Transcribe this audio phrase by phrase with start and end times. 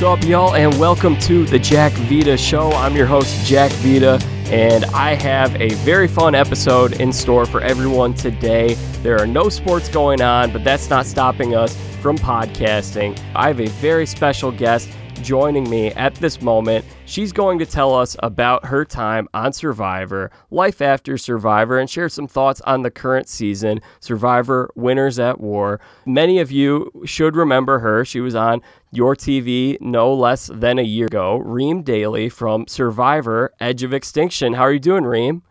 [0.00, 2.70] What's up, y'all, and welcome to the Jack Vita Show.
[2.70, 7.60] I'm your host, Jack Vita, and I have a very fun episode in store for
[7.60, 8.76] everyone today.
[9.02, 13.20] There are no sports going on, but that's not stopping us from podcasting.
[13.34, 14.88] I have a very special guest
[15.22, 16.84] joining me at this moment.
[17.06, 22.08] She's going to tell us about her time on Survivor, life after Survivor, and share
[22.08, 25.80] some thoughts on the current season, Survivor Winners at War.
[26.06, 28.04] Many of you should remember her.
[28.04, 28.62] She was on
[28.92, 31.36] your TV no less than a year ago.
[31.36, 34.54] Reem Daly from Survivor Edge of Extinction.
[34.54, 35.42] How are you doing, Reem?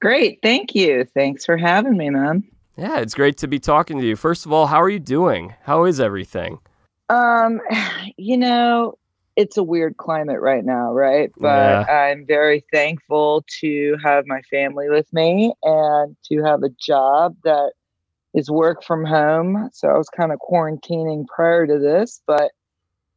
[0.00, 0.40] Great.
[0.42, 1.04] Thank you.
[1.14, 2.44] Thanks for having me, man.
[2.76, 4.16] Yeah, it's great to be talking to you.
[4.16, 5.54] First of all, how are you doing?
[5.62, 6.58] How is everything?
[7.08, 7.60] Um,
[8.16, 8.98] you know,
[9.36, 11.32] it's a weird climate right now, right?
[11.38, 12.10] But yeah.
[12.10, 17.72] I'm very thankful to have my family with me and to have a job that
[18.32, 19.70] is work from home.
[19.72, 22.52] So I was kind of quarantining prior to this, but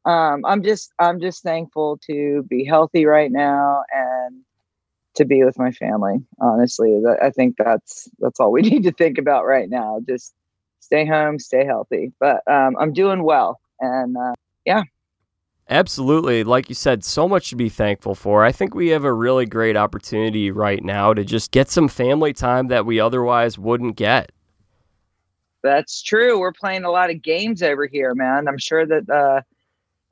[0.06, 4.42] um, I'm just I'm just thankful to be healthy right now and
[5.16, 6.18] to be with my family.
[6.40, 10.00] Honestly, I think that's that's all we need to think about right now.
[10.08, 10.34] Just
[10.80, 12.12] stay home, stay healthy.
[12.20, 14.34] But um, I'm doing well and uh,
[14.66, 14.84] yeah.
[15.70, 16.46] Absolutely.
[16.46, 18.46] Like you said, so much to be thankful for.
[18.46, 22.32] I think we have a really great opportunity right now to just get some family
[22.32, 24.32] time that we otherwise wouldn't get.
[25.64, 26.40] That's true.
[26.40, 28.48] We're playing a lot of games over here, man.
[28.48, 29.42] I'm sure that uh,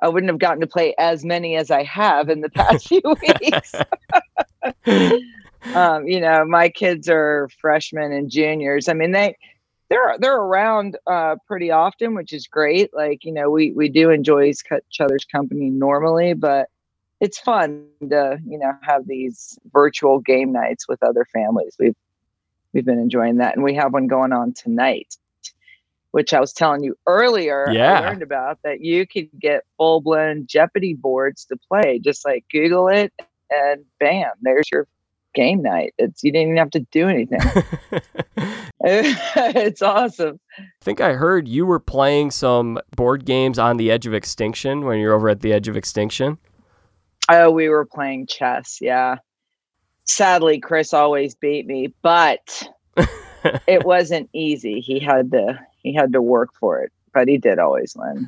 [0.02, 3.02] I wouldn't have gotten to play as many as I have in the past few
[3.06, 3.74] weeks.
[5.76, 8.90] um, you know, my kids are freshmen and juniors.
[8.90, 9.38] I mean, they
[9.96, 12.94] they're they're around uh, pretty often, which is great.
[12.94, 14.64] Like you know, we we do enjoy each
[15.00, 16.70] other's company normally, but
[17.22, 21.76] it's fun to you know have these virtual game nights with other families.
[21.80, 21.96] We've
[22.74, 25.16] we've been enjoying that, and we have one going on tonight,
[26.12, 27.70] which I was telling you earlier.
[27.72, 32.00] Yeah, I learned about that you could get full blown Jeopardy boards to play.
[32.00, 33.14] Just like Google it,
[33.50, 34.88] and bam, there's your
[35.34, 35.94] game night.
[35.98, 37.40] It's you didn't even have to do anything.
[38.84, 40.40] it's awesome.
[40.60, 44.86] I think I heard you were playing some board games on the Edge of Extinction
[44.86, 46.38] when you're over at the Edge of Extinction.
[47.30, 48.80] Oh, we were playing chess.
[48.82, 49.18] Yeah.
[50.04, 52.70] Sadly, Chris always beat me, but
[53.68, 54.82] it wasn't easy.
[54.82, 58.28] He had to he had to work for it, but he did always win.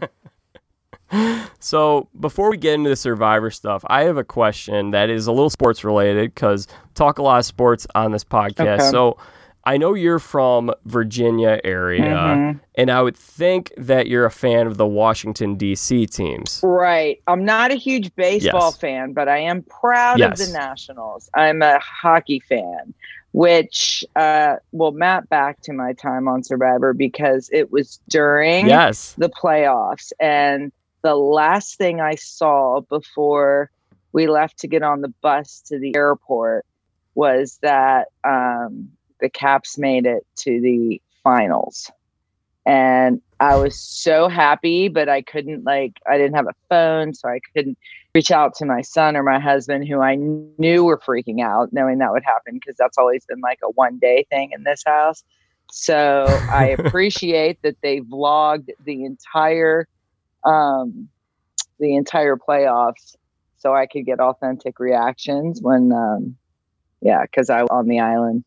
[1.59, 5.31] so before we get into the survivor stuff i have a question that is a
[5.31, 8.91] little sports related because talk a lot of sports on this podcast okay.
[8.91, 9.17] so
[9.67, 12.57] i know you're from virginia area mm-hmm.
[12.75, 17.45] and i would think that you're a fan of the washington d.c teams right i'm
[17.45, 18.77] not a huge baseball yes.
[18.77, 20.39] fan but i am proud yes.
[20.39, 22.93] of the nationals i'm a hockey fan
[23.37, 29.13] which uh, will map back to my time on Survivor because it was during yes.
[29.19, 30.11] the playoffs.
[30.19, 30.71] And
[31.03, 33.69] the last thing I saw before
[34.11, 36.65] we left to get on the bus to the airport
[37.13, 38.89] was that um,
[39.19, 41.91] the Caps made it to the finals.
[42.65, 47.29] And I was so happy, but I couldn't, like, I didn't have a phone, so
[47.29, 47.77] I couldn't
[48.13, 51.99] reach out to my son or my husband, who I knew were freaking out, knowing
[51.99, 55.23] that would happen because that's always been like a one day thing in this house.
[55.71, 59.87] So I appreciate that they vlogged the entire
[60.43, 61.09] um,
[61.79, 63.15] the entire playoffs
[63.57, 66.35] so I could get authentic reactions when, um,
[67.01, 68.43] yeah, because I was on the island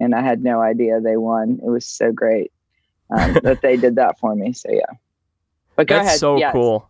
[0.00, 1.60] and I had no idea they won.
[1.64, 2.52] It was so great
[3.16, 4.52] um, that they did that for me.
[4.52, 4.82] So, yeah.
[5.76, 6.18] But go That's ahead.
[6.18, 6.52] so yes.
[6.52, 6.88] cool.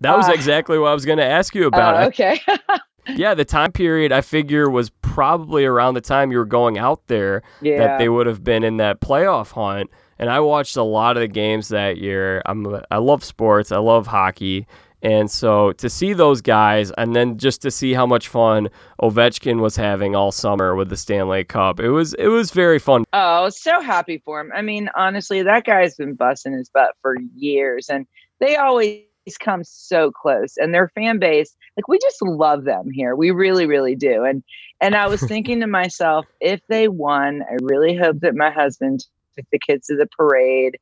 [0.00, 2.02] That was uh, exactly what I was going to ask you about.
[2.02, 2.40] Uh, okay.
[3.14, 7.06] yeah, the time period I figure was probably around the time you were going out
[7.06, 7.78] there yeah.
[7.78, 9.90] that they would have been in that playoff hunt
[10.20, 12.42] and I watched a lot of the games that year.
[12.44, 13.72] I'm I love sports.
[13.72, 14.66] I love hockey.
[15.02, 18.68] And so to see those guys and then just to see how much fun
[19.00, 23.04] Ovechkin was having all summer with the Stanley Cup, it was it was very fun.
[23.12, 24.50] Oh, I was so happy for him.
[24.54, 28.06] I mean, honestly, that guy's been busting his butt for years and
[28.40, 29.02] they always
[29.38, 33.66] come so close and their fan base like we just love them here we really
[33.66, 34.42] really do and
[34.80, 39.04] and i was thinking to myself if they won i really hope that my husband
[39.40, 40.78] took the kids to the parade.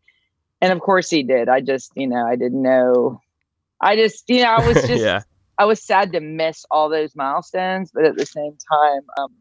[0.60, 1.48] And of course he did.
[1.48, 3.20] I just, you know, I didn't know.
[3.80, 5.22] I just, you know, I was just, yeah.
[5.58, 9.34] I was sad to miss all those milestones, but at the same time, um,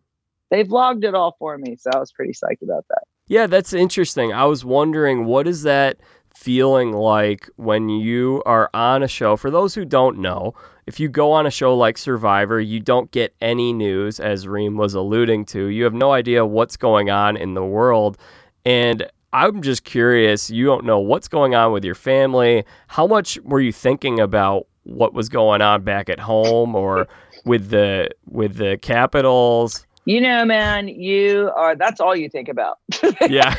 [0.49, 1.75] they vlogged it all for me.
[1.77, 3.03] So I was pretty psyched about that.
[3.27, 4.33] Yeah, that's interesting.
[4.33, 5.97] I was wondering, what is that
[6.33, 9.35] feeling like when you are on a show?
[9.35, 10.53] For those who don't know,
[10.85, 14.77] if you go on a show like Survivor, you don't get any news, as Reem
[14.77, 15.65] was alluding to.
[15.65, 18.17] You have no idea what's going on in the world.
[18.65, 22.63] And I'm just curious, you don't know what's going on with your family.
[22.87, 27.07] How much were you thinking about what was going on back at home or
[27.45, 29.85] with the with the Capitals?
[30.05, 32.77] You know, man, you are that's all you think about.
[33.29, 33.55] yeah.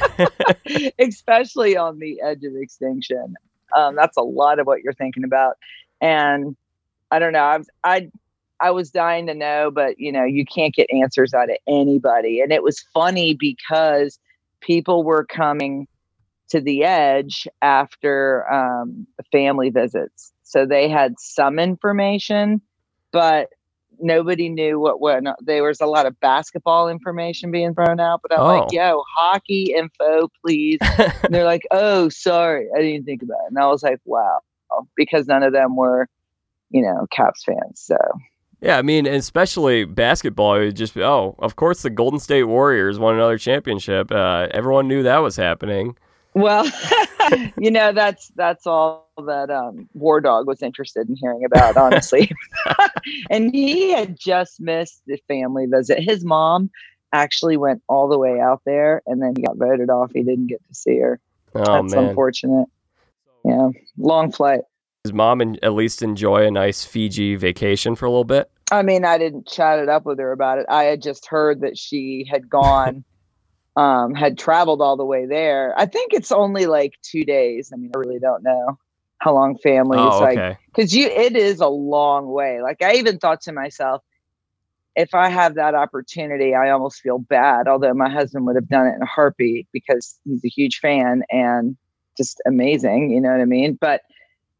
[0.98, 3.34] Especially on the edge of extinction.
[3.76, 5.58] Um, that's a lot of what you're thinking about.
[6.00, 6.56] And
[7.10, 7.40] I don't know.
[7.40, 8.10] I was I
[8.60, 12.40] I was dying to know, but you know, you can't get answers out of anybody.
[12.40, 14.18] And it was funny because
[14.60, 15.86] people were coming
[16.50, 20.32] to the edge after um, family visits.
[20.42, 22.62] So they had some information,
[23.12, 23.48] but
[24.00, 25.28] nobody knew what went.
[25.40, 28.60] There was a lot of basketball information being thrown out, but I'm oh.
[28.60, 33.50] like, "Yo, hockey info, please." and they're like, "Oh, sorry, I didn't think about it."
[33.50, 34.40] And I was like, "Wow,"
[34.96, 36.08] because none of them were,
[36.70, 37.80] you know, Caps fans.
[37.80, 37.96] So
[38.60, 42.44] yeah, I mean, especially basketball, it would just be, oh, of course the Golden State
[42.44, 44.10] Warriors won another championship.
[44.10, 45.96] Uh, everyone knew that was happening.
[46.34, 46.70] Well,
[47.58, 52.30] you know, that's that's all that um, War Dog was interested in hearing about, honestly.
[53.30, 56.00] and he had just missed the family visit.
[56.00, 56.70] His mom
[57.12, 60.12] actually went all the way out there, and then he got voted off.
[60.12, 61.20] He didn't get to see her.
[61.54, 62.08] Oh, that's man.
[62.08, 62.66] unfortunate.
[63.44, 64.60] Yeah, long flight.
[65.08, 68.50] Does mom and at least enjoy a nice Fiji vacation for a little bit?
[68.70, 70.66] I mean, I didn't chat it up with her about it.
[70.68, 73.04] I had just heard that she had gone
[73.76, 75.72] um, had traveled all the way there.
[75.78, 77.70] I think it's only like two days.
[77.72, 78.78] I mean, I really don't know
[79.16, 80.48] how long family oh, is okay.
[80.50, 82.60] like because you it is a long way.
[82.60, 84.02] Like I even thought to myself,
[84.94, 87.66] if I have that opportunity, I almost feel bad.
[87.66, 91.22] Although my husband would have done it in a heartbeat because he's a huge fan
[91.30, 91.78] and
[92.18, 93.10] just amazing.
[93.10, 93.78] You know what I mean?
[93.80, 94.02] But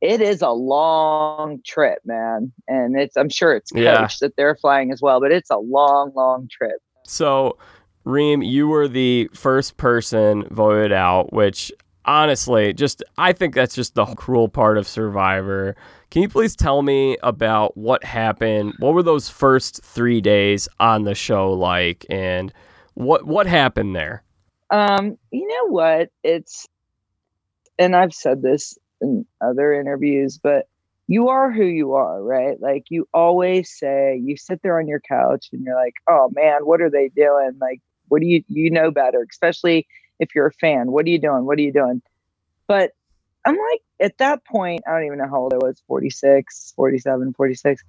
[0.01, 2.53] it is a long trip, man.
[2.69, 4.09] And it's I'm sure it's coached yeah.
[4.21, 6.81] that they're flying as well, but it's a long, long trip.
[7.05, 7.59] So
[8.05, 11.73] Reem, you were the first person voted out, which
[12.05, 15.77] honestly, just I think that's just the cruel part of Survivor.
[16.11, 18.75] Can you please tell me about what happened?
[18.79, 22.53] What were those first three days on the show like, and
[22.95, 24.23] what what happened there?
[24.71, 26.11] Um, you know what?
[26.23, 26.67] It's
[27.79, 30.67] and I've said this in other interviews, but
[31.09, 32.61] you are who you are, right?
[32.61, 36.67] Like you always say, you sit there on your couch and you're like, oh man,
[36.67, 37.53] what are they doing?
[37.61, 39.87] Like what do you you know better, especially
[40.21, 40.93] if you're a fan?
[40.93, 41.47] What are you doing?
[41.47, 42.03] What are you doing?
[42.67, 42.93] But
[43.47, 47.33] I'm like at that point, I don't even know how old I was, 46, 47,
[47.33, 47.83] 46.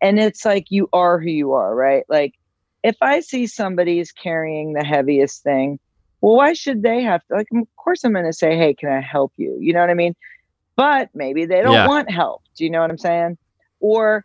[0.00, 2.04] And it's like you are who you are, right?
[2.08, 2.34] Like
[2.82, 5.78] if I see somebody's carrying the heaviest thing,
[6.22, 9.00] well, why should they have to like of course I'm gonna say, Hey, can I
[9.02, 9.58] help you?
[9.60, 10.14] You know what I mean?
[10.76, 11.86] But maybe they don't yeah.
[11.86, 12.42] want help.
[12.56, 13.38] Do you know what I'm saying?
[13.80, 14.24] Or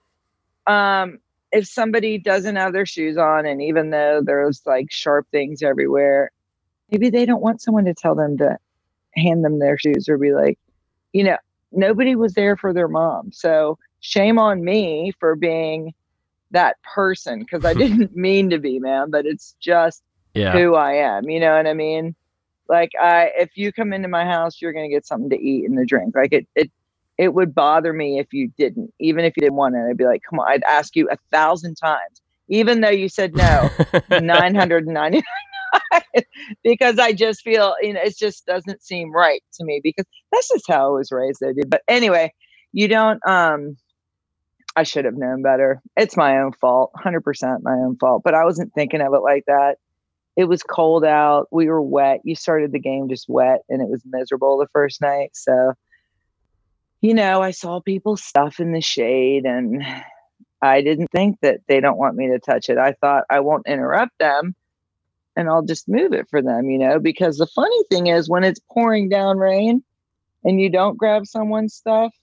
[0.65, 1.19] um
[1.51, 6.31] if somebody doesn't have their shoes on and even though there's like sharp things everywhere
[6.91, 8.57] maybe they don't want someone to tell them to
[9.15, 10.59] hand them their shoes or be like
[11.13, 11.37] you know
[11.71, 15.93] nobody was there for their mom so shame on me for being
[16.51, 20.03] that person because i didn't mean to be man but it's just
[20.33, 20.51] yeah.
[20.51, 22.15] who i am you know what i mean
[22.69, 25.65] like i if you come into my house you're going to get something to eat
[25.65, 26.71] and a drink like it it
[27.17, 29.85] it would bother me if you didn't, even if you didn't want it.
[29.89, 33.35] I'd be like, come on, I'd ask you a thousand times, even though you said
[33.35, 33.69] no,
[34.11, 35.21] 999
[36.63, 40.49] because I just feel, you know, it just doesn't seem right to me because that's
[40.49, 41.69] just how I was raised, I did.
[41.69, 42.33] But anyway,
[42.71, 43.77] you don't, um,
[44.75, 45.81] I should have known better.
[45.95, 49.45] It's my own fault, 100% my own fault, but I wasn't thinking of it like
[49.47, 49.77] that.
[50.37, 51.47] It was cold out.
[51.51, 52.21] We were wet.
[52.23, 55.31] You started the game just wet and it was miserable the first night.
[55.33, 55.73] So,
[57.01, 59.83] you know, I saw people stuff in the shade and
[60.61, 62.77] I didn't think that they don't want me to touch it.
[62.77, 64.55] I thought I won't interrupt them
[65.35, 68.43] and I'll just move it for them, you know, because the funny thing is when
[68.43, 69.83] it's pouring down rain
[70.43, 72.13] and you don't grab someone's stuff,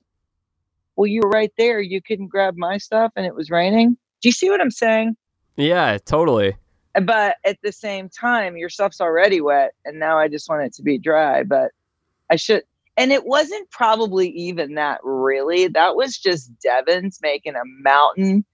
[0.94, 1.80] well, you were right there.
[1.80, 3.96] You couldn't grab my stuff and it was raining.
[4.22, 5.16] Do you see what I'm saying?
[5.56, 6.56] Yeah, totally.
[7.02, 10.74] But at the same time, your stuff's already wet and now I just want it
[10.74, 11.42] to be dry.
[11.42, 11.72] But
[12.30, 12.62] I should,
[12.96, 15.68] and it wasn't probably even that really.
[15.68, 18.44] That was just Devens making a mountain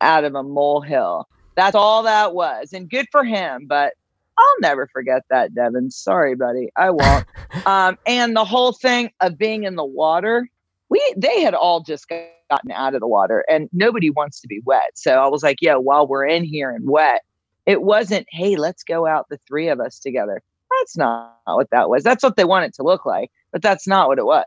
[0.00, 1.28] out of a molehill.
[1.56, 2.72] That's all that was.
[2.72, 3.66] And good for him.
[3.68, 3.94] But
[4.36, 5.90] I'll never forget that, Devin.
[5.90, 6.70] Sorry, buddy.
[6.76, 7.26] I won't.
[7.66, 10.48] um, and the whole thing of being in the water,
[10.88, 14.60] we they had all just gotten out of the water and nobody wants to be
[14.64, 14.90] wet.
[14.94, 17.22] So I was like, yeah, while we're in here and wet,
[17.66, 20.42] it wasn't, hey, let's go out the three of us together.
[20.80, 22.02] That's not what that was.
[22.02, 24.44] That's what they want it to look like but that's not what it was.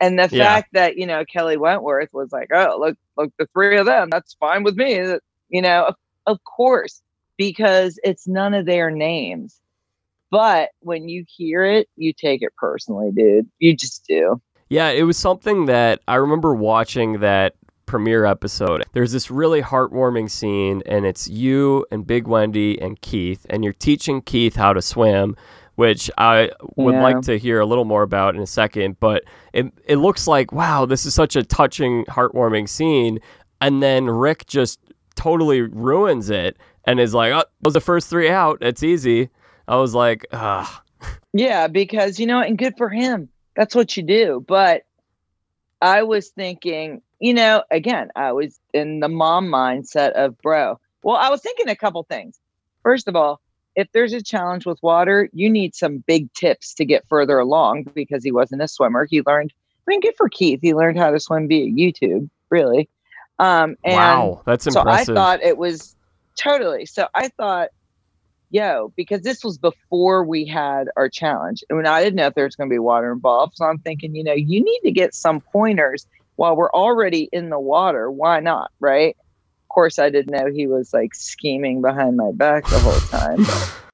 [0.00, 0.44] And the yeah.
[0.44, 4.10] fact that, you know, Kelley Wentworth was like, oh, look, look, the three of them,
[4.10, 5.14] that's fine with me.
[5.48, 5.94] You know, of,
[6.26, 7.00] of course,
[7.38, 9.60] because it's none of their names.
[10.28, 13.48] But when you hear it, you take it personally, dude.
[13.60, 14.42] You just do.
[14.68, 17.54] Yeah, it was something that I remember watching that
[17.86, 18.84] premiere episode.
[18.92, 23.72] There's this really heartwarming scene, and it's you and Big Wendy and Keith, and you're
[23.72, 25.36] teaching Keith how to swim,
[25.76, 27.02] which I would Yeah.
[27.02, 28.98] like to hear a little more about in a second.
[29.00, 33.20] But it it looks like wow, this is such a touching, heartwarming scene,
[33.60, 34.80] and then Rick just
[35.14, 38.58] totally ruins it and is like, "Oh, those the first three out.
[38.60, 39.30] It's easy."
[39.68, 40.82] I was like, "Ah,
[41.32, 43.28] Yeah, because you know, and good for him.
[43.54, 44.44] That's what you do.
[44.46, 44.82] But
[45.82, 50.78] I was thinking, you know, again, I was in the mom mindset of bro.
[51.02, 52.38] Well, I was thinking a couple things.
[52.82, 53.40] First of all,
[53.74, 57.84] if there's a challenge with water, you need some big tips to get further along
[57.94, 59.04] because he wasn't a swimmer.
[59.04, 59.52] He learned,
[59.86, 60.60] I mean, good for Keith.
[60.62, 62.88] He learned how to swim via YouTube, really.
[63.38, 65.06] Um, and wow, that's impressive.
[65.06, 65.12] so.
[65.12, 65.94] I thought it was
[66.36, 66.86] totally.
[66.86, 67.68] So I thought,
[68.50, 71.62] yo, because this was before we had our challenge.
[71.68, 73.56] And when I didn't know if there was going to be water involved.
[73.56, 76.06] So I'm thinking, you know, you need to get some pointers
[76.36, 78.10] while we're already in the water.
[78.10, 78.70] Why not?
[78.80, 79.16] Right.
[79.64, 83.44] Of course, I didn't know he was like scheming behind my back the whole time.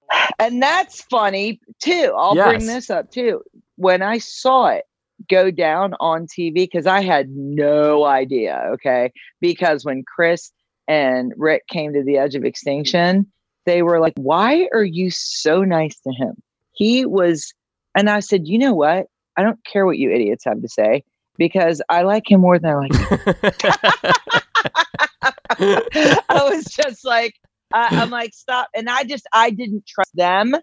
[0.38, 2.12] and that's funny too.
[2.16, 3.42] I'll bring this up too.
[3.76, 4.84] When I saw it
[5.28, 8.62] go down on TV, because I had no idea.
[8.74, 9.12] Okay.
[9.40, 10.52] Because when Chris
[10.88, 13.30] and Rick came to the edge of extinction,
[13.64, 16.34] they were like, Why are you so nice to him?
[16.72, 17.52] He was,
[17.96, 19.06] and I said, You know what?
[19.36, 21.04] I don't care what you idiots have to say
[21.42, 22.92] because I like him more than I like.
[26.28, 27.34] I was just like,
[27.74, 28.68] I, I'm like, stop.
[28.76, 30.54] And I just, I didn't trust them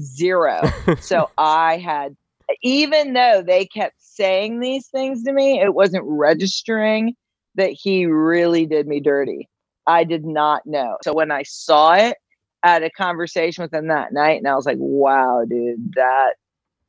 [0.00, 0.62] zero.
[0.98, 2.16] So I had,
[2.60, 7.14] even though they kept saying these things to me, it wasn't registering
[7.54, 9.48] that he really did me dirty.
[9.86, 10.96] I did not know.
[11.04, 12.16] So when I saw it,
[12.64, 16.34] I had a conversation with him that night, and I was like, "Wow, dude, that."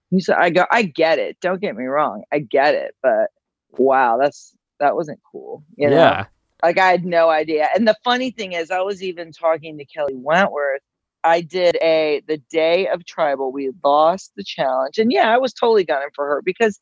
[0.10, 1.38] He said, "I go, I get it.
[1.42, 3.30] Don't get me wrong, I get it, but
[3.78, 6.26] wow, that's that wasn't cool." You know, yeah.
[6.64, 7.68] like I had no idea.
[7.76, 10.82] And the funny thing is, I was even talking to Kelley Wentworth.
[11.24, 13.52] I did a the day of tribal.
[13.52, 16.80] We lost the challenge, and yeah, I was totally gunning for her because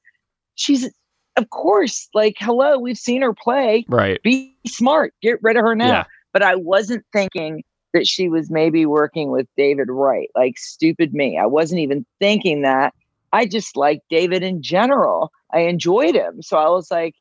[0.56, 0.90] she's,
[1.36, 3.86] of course, like hello, we've seen her play.
[3.88, 4.22] Right.
[4.24, 5.88] Be smart, get rid of her now.
[5.88, 6.04] Yeah.
[6.32, 7.64] But I wasn't thinking
[7.96, 10.30] that she was maybe working with David Wright.
[10.36, 11.40] Like stupid me.
[11.40, 12.94] I wasn't even thinking that.
[13.34, 15.32] I just liked David in general.
[15.54, 17.16] I enjoyed him, so I was like,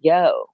[0.00, 0.46] yo,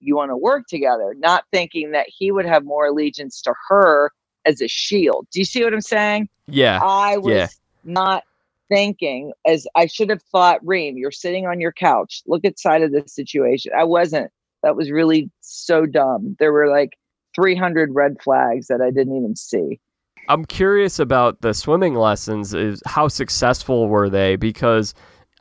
[0.00, 4.10] you want to work together, not thinking that he would have more allegiance to her
[4.44, 5.26] as a shield.
[5.32, 6.28] Do you see what I'm saying?
[6.46, 6.80] Yeah.
[6.82, 7.48] I was yeah.
[7.84, 8.24] not
[8.68, 12.22] thinking as I should have thought, Reem, you're sitting on your couch.
[12.26, 13.72] Look at side of this situation.
[13.76, 14.30] I wasn't.
[14.62, 16.36] That was really so dumb.
[16.38, 16.98] There were like
[17.34, 19.80] 300 red flags that I didn't even see.
[20.28, 22.54] I'm curious about the swimming lessons.
[22.54, 24.36] Is how successful were they?
[24.36, 24.94] Because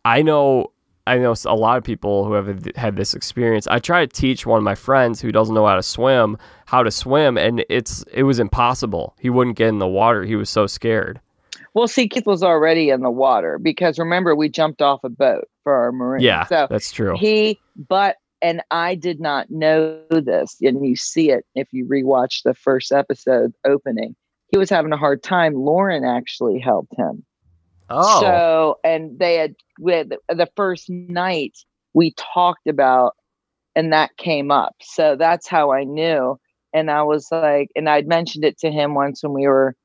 [0.05, 0.71] I know
[1.05, 3.67] I know a lot of people who have had this experience.
[3.67, 6.83] I try to teach one of my friends who doesn't know how to swim how
[6.83, 9.15] to swim, and it's it was impossible.
[9.19, 10.23] He wouldn't get in the water.
[10.23, 11.19] He was so scared.
[11.73, 15.47] Well, see, Keith was already in the water because remember we jumped off a boat
[15.63, 16.23] for our marine.
[16.23, 17.15] Yeah, so that's true.
[17.17, 22.43] he, but and I did not know this, and you see it if you rewatch
[22.43, 24.15] the first episode opening.
[24.49, 25.53] He was having a hard time.
[25.53, 27.23] Lauren actually helped him.
[27.89, 31.57] oh, So, and they had with the first night
[31.93, 33.15] we talked about,
[33.75, 34.75] and that came up.
[34.81, 36.39] So that's how I knew.
[36.73, 39.75] And I was like, and I'd mentioned it to him once when we were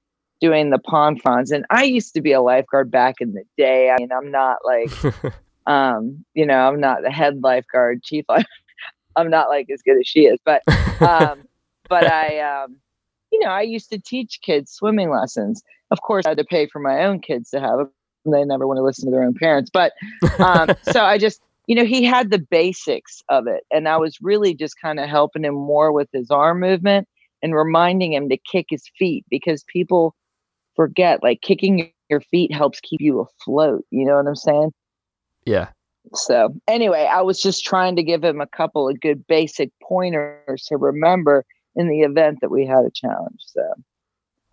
[0.40, 1.50] doing the pond fronds.
[1.50, 3.90] And I used to be a lifeguard back in the day.
[3.90, 4.90] I mean, I'm not like,
[5.66, 8.24] um, you know, I'm not the head lifeguard, chief.
[8.28, 8.44] life-
[9.16, 10.62] I'm not like as good as she is, but,
[11.00, 11.44] um,
[11.88, 12.76] but I, um,
[13.32, 15.62] you know, I used to teach kids swimming lessons.
[15.90, 17.90] Of course, I had to pay for my own kids to have them.
[18.24, 19.70] They never want to listen to their own parents.
[19.72, 19.92] But
[20.38, 23.64] um, so I just, you know, he had the basics of it.
[23.72, 27.08] And I was really just kind of helping him more with his arm movement
[27.42, 30.14] and reminding him to kick his feet because people
[30.76, 33.84] forget like kicking your feet helps keep you afloat.
[33.90, 34.72] You know what I'm saying?
[35.46, 35.68] yeah.
[36.14, 40.64] So anyway, I was just trying to give him a couple of good basic pointers
[40.66, 41.44] to remember
[41.76, 43.40] in the event that we had a challenge.
[43.46, 43.62] So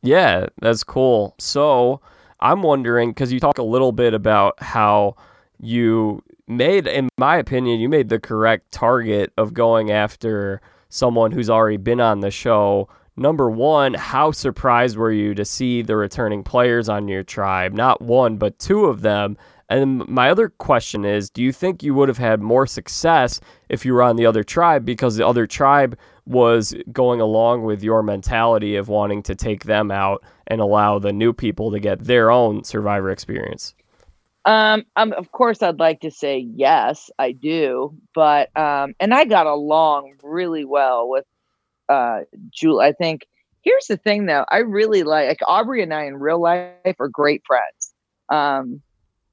[0.02, 1.36] Yeah, that's cool.
[1.40, 2.02] So
[2.40, 5.16] I'm wondering because you talk a little bit about how
[5.60, 11.50] you made, in my opinion, you made the correct target of going after someone who's
[11.50, 12.90] already been on the show.
[13.16, 17.74] Number one, how surprised were you to see the returning players on your tribe?
[17.74, 19.38] Not one, but two of them.
[19.70, 23.86] And my other question is do you think you would have had more success if
[23.86, 28.04] you were on the other tribe because the other tribe was going along with your
[28.04, 32.32] mentality of wanting to take them out and allow the new people to get their
[32.32, 33.74] own survivor experience?
[34.46, 39.26] Um, um, of course, I'd like to say yes, I do, but um, and I
[39.26, 41.26] got along really well with
[41.90, 42.22] uh,
[42.52, 42.80] Jewel.
[42.80, 43.28] I think
[43.62, 44.46] here's the thing, though.
[44.50, 47.94] I really like, like Aubry and I in real life are great friends.
[48.30, 48.82] Um,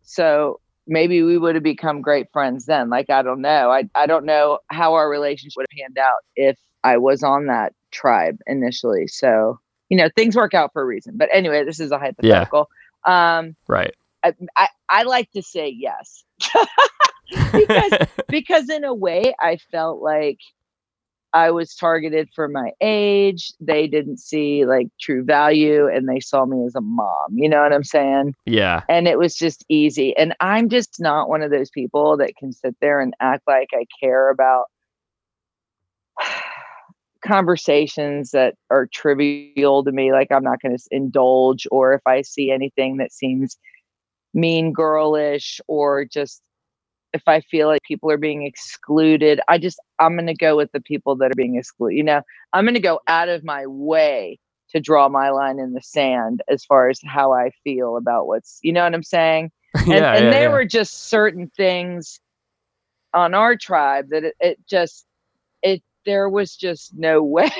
[0.06, 2.88] so maybe we would have become great friends then.
[2.88, 3.70] Like I don't know.
[3.70, 7.46] I I don't know how our relationship would have panned out if I was on
[7.46, 9.08] that tribe initially.
[9.08, 9.60] So
[9.90, 11.14] you know, things work out for a reason.
[11.16, 12.68] But anyway, this is a hypothetical.
[13.06, 13.38] Yeah.
[13.38, 13.94] Um, right.
[14.24, 16.24] I, I, I like to say yes
[17.52, 17.92] because
[18.28, 20.38] because in a way I felt like
[21.36, 23.52] I was targeted for my age.
[23.60, 27.28] They didn't see like true value and they saw me as a mom.
[27.34, 28.34] You know what I'm saying?
[28.46, 28.84] Yeah.
[28.88, 30.16] And it was just easy.
[30.16, 33.68] And I'm just not one of those people that can sit there and act like
[33.74, 34.64] I care about
[37.22, 40.12] conversations that are trivial to me.
[40.12, 43.58] Like I'm not going to indulge, or if I see anything that seems
[44.32, 46.40] mean girlish or just
[47.16, 50.70] if I feel like people are being excluded, I just I'm going to go with
[50.72, 51.96] the people that are being excluded.
[51.96, 54.38] You know, I'm going to go out of my way
[54.70, 58.58] to draw my line in the sand as far as how I feel about what's,
[58.62, 59.50] you know what I'm saying?
[59.76, 60.52] And, yeah, and yeah, there yeah.
[60.52, 62.18] were just certain things
[63.12, 65.04] on our tribe that it, it just
[65.62, 67.50] it there was just no way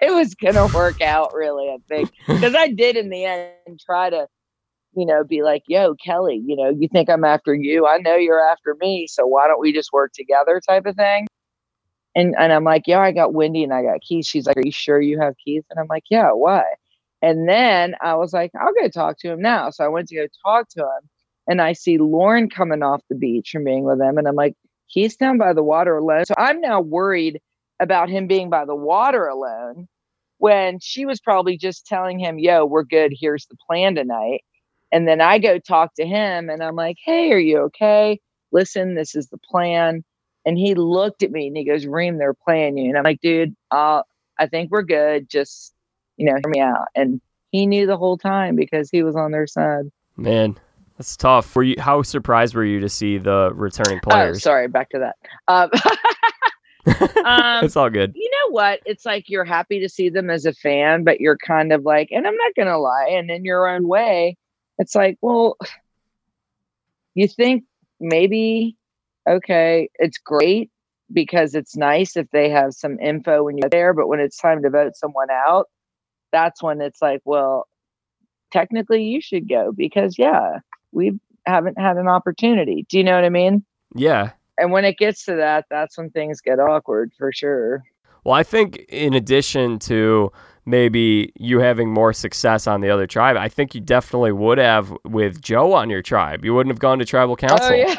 [0.00, 2.10] it was gonna work out really, I think.
[2.26, 4.28] Because I did in the end try to
[4.94, 7.86] you know, be like, yo, Kelley, you know, you think I'm after you.
[7.86, 9.06] I know you're after me.
[9.08, 11.26] So why don't we just work together type of thing?
[12.14, 14.26] And and I'm like, yeah, I got Wendy and I got Keith.
[14.26, 15.64] She's like, Are you sure you have Keith?
[15.70, 16.64] And I'm like, Yeah, why?
[17.22, 19.70] And then I was like, I'll go talk to him now.
[19.70, 21.10] So I went to go talk to him
[21.48, 24.18] and I see Lauren coming off the beach from being with him.
[24.18, 24.54] And I'm like,
[24.86, 26.26] he's down by the water alone.
[26.26, 27.40] So I'm now worried
[27.80, 29.88] about him being by the water alone
[30.38, 33.12] when she was probably just telling him, yo, we're good.
[33.18, 34.42] Here's the plan tonight.
[34.92, 38.20] And then I go talk to him and I'm like, hey, are you okay?
[38.52, 40.02] Listen, this is the plan.
[40.46, 42.88] And he looked at me and he goes, Reem, they're playing you.
[42.88, 44.02] And I'm like, dude, uh,
[44.38, 45.28] I think we're good.
[45.28, 45.74] Just,
[46.16, 46.86] you know, hear me out.
[46.94, 47.20] And
[47.50, 49.84] he knew the whole time because he was on their side.
[50.16, 50.56] Man,
[50.96, 51.54] that's tough.
[51.54, 51.74] Were you?
[51.78, 54.42] How surprised were you to see the returning Oh, players?
[54.42, 55.16] sorry, back to that.
[55.48, 55.70] Um,
[57.24, 58.12] um, it's all good.
[58.14, 58.80] you know what?
[58.86, 62.08] It's like you're happy to see them as a fan, but you're kind of like,
[62.10, 64.36] and I'm not going to lie, and in your own way,
[64.78, 65.56] it's like, well,
[67.14, 67.64] you think
[68.00, 68.76] maybe,
[69.28, 70.70] okay, it's great
[71.12, 74.62] because it's nice if they have some info when you're there, but when it's time
[74.62, 75.66] to vote someone out,
[76.32, 77.66] that's when it's like, well,
[78.52, 80.58] technically you should go because, yeah,
[80.92, 82.86] we haven't had an opportunity.
[82.88, 83.64] Do you know what I mean?
[83.94, 84.32] Yeah.
[84.58, 87.82] And when it gets to that, that's when things get awkward for sure.
[88.24, 90.30] Well, I think in addition to
[90.68, 94.94] maybe you having more success on the other tribe, I think you definitely would have
[95.04, 96.44] with Joe on your tribe.
[96.44, 97.72] You wouldn't have gone to tribal oh, council.
[97.72, 97.94] Oh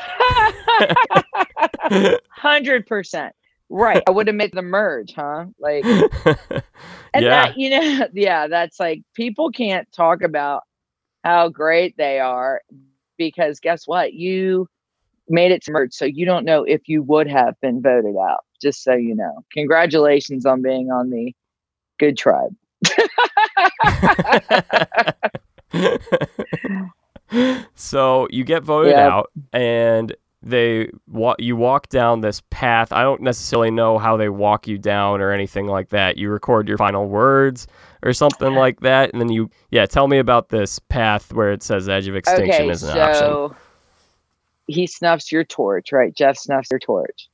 [1.92, 3.36] yeah, hundred percent.
[3.72, 4.02] Right.
[4.08, 5.46] I would have made the merge, huh?
[5.60, 6.04] Like, and
[7.14, 7.30] yeah.
[7.30, 10.64] that you know, yeah, that's like people can't talk about
[11.24, 12.62] how great they are
[13.18, 14.14] because guess what?
[14.14, 14.68] You
[15.28, 18.40] made it to merge, so you don't know if you would have been voted out.
[18.62, 21.34] Just so you know, congratulations on being on the
[22.00, 22.56] good tribe.
[27.76, 28.98] so you get voted Yep.
[28.98, 32.92] out and they wa- you walk down this path.
[32.94, 36.18] I don't necessarily know how they walk you down or anything like that.
[36.18, 37.68] You record your final words
[38.04, 41.62] or something like that and then you yeah, tell me about this path where it
[41.62, 43.14] says edge of extinction okay, is an option.
[43.14, 43.56] so
[44.68, 46.16] he snuffs your torch, right?
[46.16, 47.28] Jeff snuffs your torch.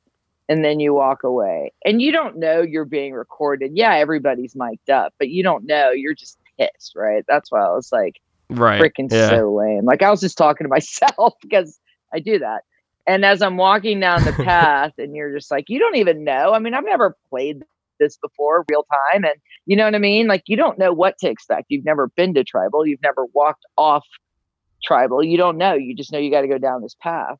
[0.48, 1.74] And then you walk away.
[1.84, 3.72] And you don't know you're being recorded.
[3.74, 5.92] Yeah, everybody's mic'd up, but you don't know.
[5.92, 7.24] You're just pissed, right?
[7.28, 8.80] That's why I was like, Right.
[8.80, 9.30] freaking yeah.
[9.30, 9.86] so lame.
[9.86, 11.80] Like I was just talking to myself because
[12.14, 12.62] I do that.
[13.08, 16.54] And as I'm walking down the path, and you're just like, you don't even know.
[16.54, 17.64] I mean, I've never played
[18.00, 19.24] this before real time.
[19.24, 19.34] And
[19.66, 20.28] you know what I mean?
[20.28, 21.66] Like, you don't know what to expect.
[21.70, 24.06] You've never been to tribal, you've never walked off
[24.84, 25.24] tribal.
[25.24, 25.74] You don't know.
[25.74, 27.38] You just know you got to go down this path.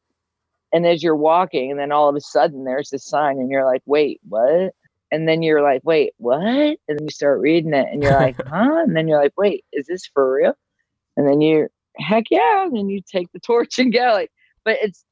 [0.76, 3.64] And as you're walking, and then all of a sudden there's this sign, and you're
[3.64, 4.76] like, wait, what?
[5.10, 6.42] And then you're like, wait, what?
[6.44, 8.84] And then you start reading it, and you're like, huh?
[8.86, 10.52] And then you're like, wait, is this for real?
[11.16, 12.66] And then you, heck yeah.
[12.66, 14.12] And then you take the torch and go.
[14.12, 14.34] Like,
[14.66, 15.06] but it's,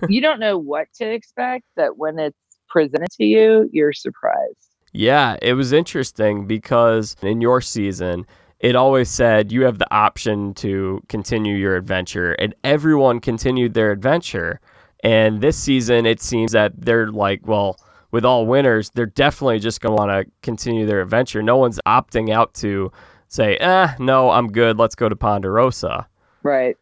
[0.08, 1.66] you don't know what to expect.
[1.76, 2.38] That when it's
[2.70, 4.70] presented to you, you're surprised.
[4.94, 8.26] Yeah, it was interesting because in your season,
[8.60, 13.90] it always said you have the option to continue your adventure, and everyone continued their
[13.90, 14.58] adventure.
[15.02, 17.76] And this season, it seems that they're like, well,
[18.12, 21.42] with all winners, they're definitely just going to want to continue their adventure.
[21.42, 22.92] No one's opting out to
[23.28, 24.78] say, eh, no, I'm good.
[24.78, 26.06] Let's go to Ponderosa.
[26.42, 26.76] Right.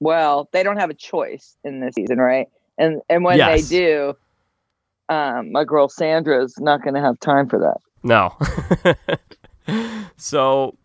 [0.00, 2.46] well, they don't have a choice in this season, right?
[2.78, 3.68] And and when Yes.
[3.68, 4.14] they do,
[5.08, 7.78] um, my girl Sandra's not going to have time for that.
[8.02, 8.36] No.
[10.16, 10.76] so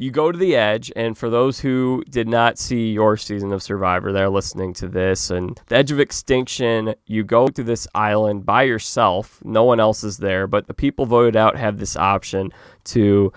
[0.00, 3.62] you go to the edge, and for those who did not see your season of
[3.62, 8.46] Survivor, they're listening to this, and the edge of extinction, you go to this island
[8.46, 9.42] by yourself.
[9.44, 12.50] No one else is there, but the people voted out have this option
[12.84, 13.30] to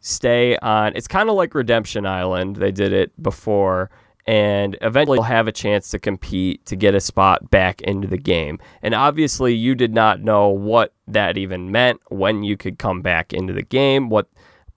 [0.00, 0.92] stay on.
[0.94, 2.56] It's kind of like Redemption Island.
[2.56, 3.90] They did it before.
[4.26, 8.18] And eventually, you'll have a chance to compete to get a spot back into the
[8.18, 8.58] game.
[8.82, 13.32] And obviously, you did not know what that even meant, when you could come back
[13.32, 14.28] into the game, what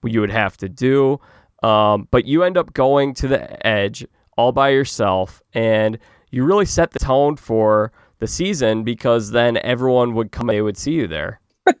[0.02, 1.20] you would have to do.
[1.64, 5.98] Um, but you end up going to the edge all by yourself, and
[6.30, 10.76] you really set the tone for the season because then everyone would come, they would
[10.76, 11.40] see you there.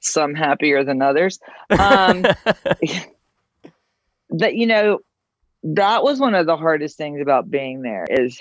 [0.00, 1.40] Some happier than others.
[1.70, 2.22] Um,
[4.30, 5.00] that you know,
[5.64, 8.38] that was one of the hardest things about being there is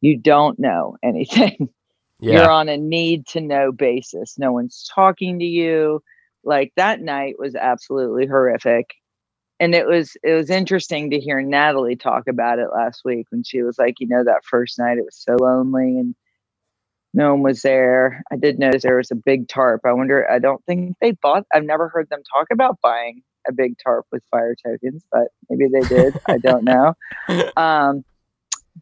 [0.00, 1.68] you don't know anything.
[2.20, 4.38] You're on a need to know basis.
[4.38, 6.02] No one's talking to you.
[6.42, 8.94] Like that night was absolutely horrific.
[9.62, 13.44] And it was it was interesting to hear Natalie talk about it last week when
[13.44, 16.16] she was like, you know, that first night it was so lonely and
[17.14, 18.24] no one was there.
[18.32, 19.82] I did notice there was a big tarp.
[19.84, 23.52] I wonder I don't think they bought I've never heard them talk about buying a
[23.52, 26.20] big tarp with fire tokens, but maybe they did.
[26.26, 26.94] I don't know.
[27.56, 28.04] Um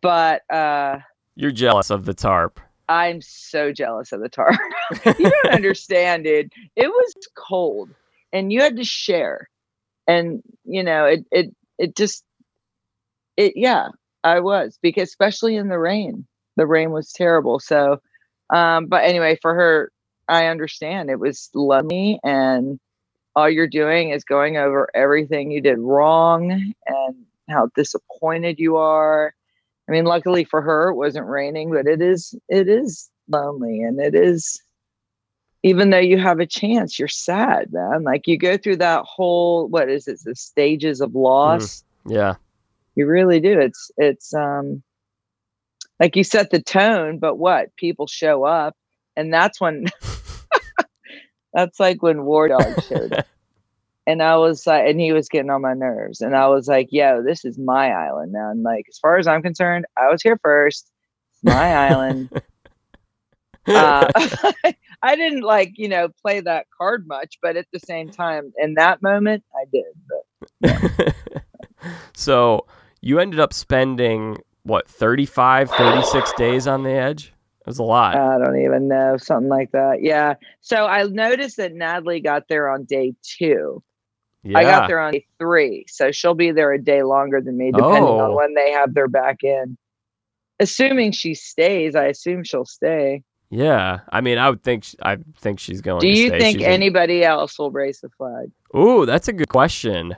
[0.00, 1.00] but uh
[1.36, 2.58] you're jealous of the tarp.
[2.88, 4.56] I'm so jealous of the tarp.
[5.18, 6.54] you don't understand, dude.
[6.74, 7.90] It was cold
[8.32, 9.49] and you had to share.
[10.10, 12.24] And you know, it it it just
[13.36, 13.88] it yeah,
[14.24, 16.26] I was because especially in the rain.
[16.56, 17.60] The rain was terrible.
[17.60, 18.00] So
[18.54, 19.92] um but anyway, for her
[20.28, 22.80] I understand it was lonely and
[23.36, 27.16] all you're doing is going over everything you did wrong and
[27.50, 29.32] how disappointed you are
[29.88, 34.00] I mean, luckily for her, it wasn't raining, but it is it is lonely, and
[34.00, 34.60] it is
[35.62, 38.02] even though you have a chance, you're sad, man.
[38.02, 41.84] Like you go through that whole what is it, the stages of loss.
[42.06, 42.36] Yeah,
[42.94, 43.58] You really do.
[43.60, 44.82] It's it's um
[45.98, 48.74] like you set the tone, but what people show up,
[49.16, 49.86] and that's when
[51.52, 53.26] that's like when War Dog showed up.
[54.06, 56.20] And I was like, and he was getting on my nerves.
[56.20, 58.50] And I was like, yo, this is my island now.
[58.50, 60.90] And like, as far as I'm concerned, I was here first.
[61.34, 62.42] It's my island.
[63.66, 64.10] Uh,
[65.02, 68.74] I didn't like, you know, play that card much, but at the same time, in
[68.74, 69.84] that moment, I did.
[70.60, 71.14] But
[72.14, 72.66] so
[73.00, 78.14] you ended up spending what 35 36 days on the edge it was a lot
[78.14, 80.02] I don't even know, something like that.
[80.02, 80.34] Yeah.
[80.60, 83.82] So I noticed that Natalie got there on day two.
[84.42, 85.84] yeah I got there on day three.
[85.88, 88.36] So she'll be there a day longer than me, depending on Oh.
[88.36, 89.76] when they have their back in.
[90.58, 93.22] Assuming she stays, I assume she'll stay.
[93.50, 96.38] Yeah i mean i would think sh- i think she's going to Do you stay.
[96.38, 98.50] think She's anybody else will raise the flag?
[98.76, 100.16] ooh that's a good question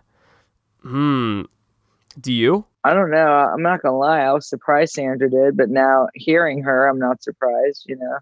[0.82, 1.42] hmm
[2.20, 3.16] do you I don't know.
[3.16, 4.22] I'm not gonna lie.
[4.22, 7.84] I was surprised Sandra did, but now hearing her, I'm not surprised.
[7.86, 8.18] You know.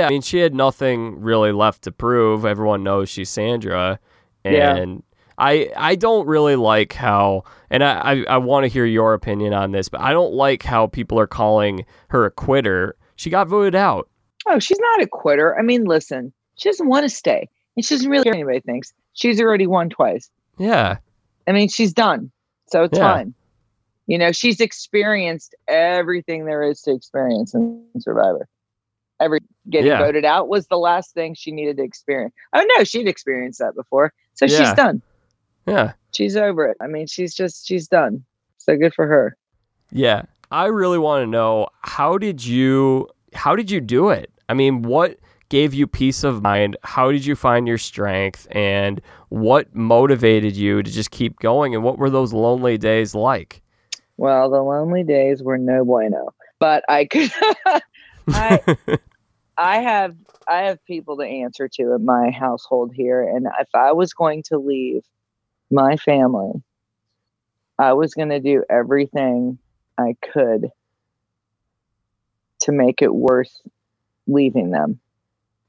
[0.00, 4.00] yeah, i mean she had nothing really left to prove everyone knows she's sandra
[4.44, 5.18] and Yeah.
[5.38, 9.52] I, I don't really like how, and I, I, I want to hear your opinion
[9.54, 12.96] on this, but I don't like how people are calling her a quitter.
[13.16, 14.08] She got voted out.
[14.46, 15.58] Oh, she's not a quitter.
[15.58, 18.60] I mean, listen, she doesn't want to stay, and she doesn't really care what anybody
[18.60, 18.92] thinks.
[19.14, 20.30] She's already won twice.
[20.58, 20.98] Yeah.
[21.46, 22.30] I mean, she's done,
[22.66, 23.12] so it's Yeah.
[23.12, 23.34] fine.
[24.06, 28.48] You know, she's experienced everything there is to experience in Survivor.
[29.20, 29.38] Every
[29.70, 29.98] getting Yeah.
[29.98, 32.34] voted out was the last thing she needed to experience.
[32.52, 34.58] Oh no, she'd experienced that before, so Yeah.
[34.58, 35.00] she's done.
[35.66, 35.92] Yeah.
[36.10, 36.76] She's over it.
[36.80, 38.24] I mean, she's just she's done.
[38.58, 39.36] So good for her.
[39.92, 40.22] Yeah.
[40.50, 44.30] I really want to know how did you how did you do it?
[44.48, 46.76] I mean, what gave you peace of mind?
[46.82, 51.84] How did you find your strength and what motivated you to just keep going and
[51.84, 53.62] what were those lonely days like?
[54.16, 57.30] Well, the lonely days were no bueno, but I could.
[58.28, 58.60] I
[59.58, 60.16] I have
[60.48, 64.42] I have people to answer to in my household here, and if I was going
[64.44, 65.02] to leave
[65.70, 66.62] my family,
[67.78, 69.58] I was going to do everything
[69.98, 70.70] I could
[72.62, 73.52] to make it worth
[74.26, 75.00] leaving them.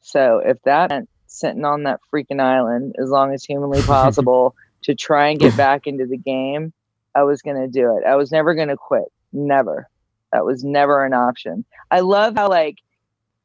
[0.02, 4.96] So if that meant sitting on that freaking island as long as humanly possible to
[4.96, 6.74] try and get back into the game,
[7.16, 8.06] I was going to do it.
[8.06, 9.12] I was never going to quit.
[9.32, 9.90] Never.
[10.32, 11.64] That was never an option.
[11.92, 12.78] I love how like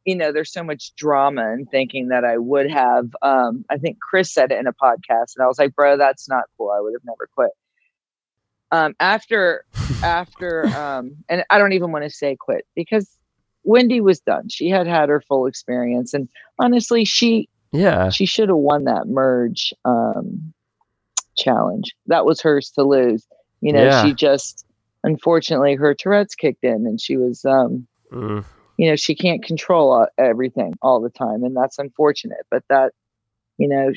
[0.05, 3.99] you know there's so much drama and thinking that I would have um I think
[4.01, 6.71] Chris said it in a podcast and I was like, "Bro, that's not cool.
[6.71, 7.51] I would have never quit."
[8.71, 9.65] Um, after
[10.03, 13.18] after um, and I don't even want to say quit because
[13.69, 14.49] Wendy was done.
[14.49, 16.29] She had had her full experience, and
[16.59, 20.53] honestly, she yeah she should have won that merge um,
[21.37, 21.95] challenge.
[22.07, 23.27] That was hers to lose.
[23.61, 24.03] You know, Yeah.
[24.03, 24.65] she just
[25.05, 28.43] unfortunately her Tourette's kicked in, and she was um, Mm,
[28.79, 32.93] you know she can't control everything all the time and that's unfortunate but that
[33.59, 33.93] you know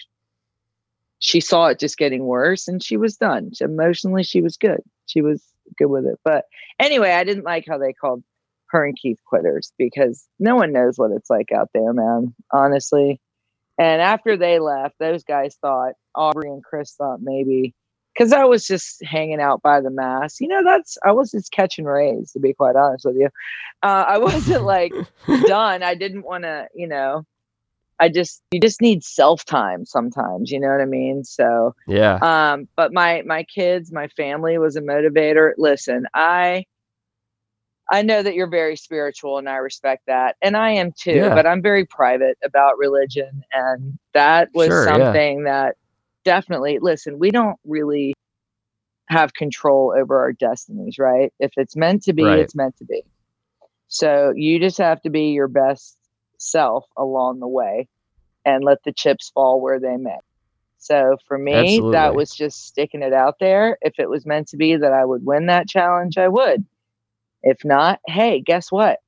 [1.20, 5.22] she saw it just getting worse and she was done emotionally she was good she
[5.22, 5.42] was
[5.78, 6.46] good with it but
[6.78, 8.22] anyway i didn't like how they called
[8.72, 13.20] her and keith quitters because no one knows what it's like out there man honestly
[13.78, 17.74] and after they left those guys thought aubry and chris thought maybe
[18.14, 21.52] because i was just hanging out by the mass you know that's i was just
[21.52, 23.30] catching rays to be quite honest with you
[23.84, 24.94] uh, i wasn't like
[25.46, 25.84] done.
[25.84, 27.26] I didn't want to, you know,
[28.00, 31.24] I just you just need self time sometimes, you know what I mean?
[31.24, 32.18] So, yeah.
[32.22, 35.52] um but my my kids, my family was a motivator.
[35.58, 36.66] Listen, I
[37.92, 40.38] I know that you're very spiritual and I respect that.
[40.42, 41.36] And I am too, Yeah.
[41.36, 44.98] but I'm very private about religion and that was Sure, yeah.
[44.98, 45.76] something that
[46.24, 48.14] definitely listen, we don't really
[49.10, 51.34] have control over our destinies, right?
[51.40, 52.40] If it's meant to be, Right.
[52.40, 53.04] it's meant to be.
[53.90, 55.98] So you just have to be your best
[56.38, 57.90] self along the way
[58.46, 60.18] and let the chips fall where they may.
[60.78, 61.92] So for me, Absolutely.
[61.92, 63.78] that was just sticking it out there.
[63.82, 66.66] If it was meant to be that I would win that challenge, I would.
[67.44, 69.00] If not, hey, guess what?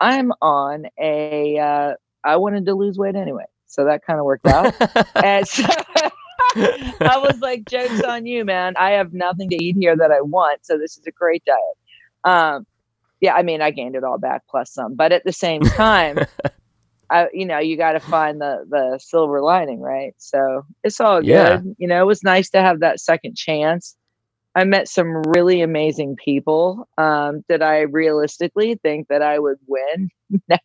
[0.00, 3.44] I'm on a, uh, I wanted to lose weight anyway.
[3.66, 4.74] So that kind of worked out.
[5.24, 5.64] and so
[6.56, 8.74] I was like, joke's on you, man.
[8.76, 10.66] I have nothing to eat here that I want.
[10.66, 11.58] So this is a great diet.
[12.24, 12.66] Um,
[13.20, 16.18] yeah, I mean, I gained it all back plus some, but at the same time,
[17.10, 20.14] I, you know, you got to find the the silver lining, right?
[20.18, 21.74] So it's all good.
[21.78, 23.96] You know, it was nice to have that second chance.
[24.54, 26.88] I met some really amazing people.
[26.98, 30.10] Um, did I realistically think that I would win?
[30.48, 30.56] No,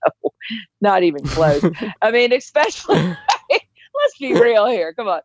[0.80, 1.64] not even close.
[2.04, 3.00] I mean, especially
[3.50, 4.94] let's be real here.
[4.94, 5.22] Come on.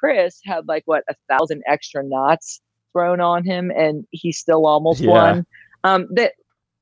[0.00, 2.60] Chris had like what a thousand extra knots
[2.92, 5.10] thrown on him and he still almost Yeah.
[5.10, 5.46] won.
[5.84, 6.32] Um that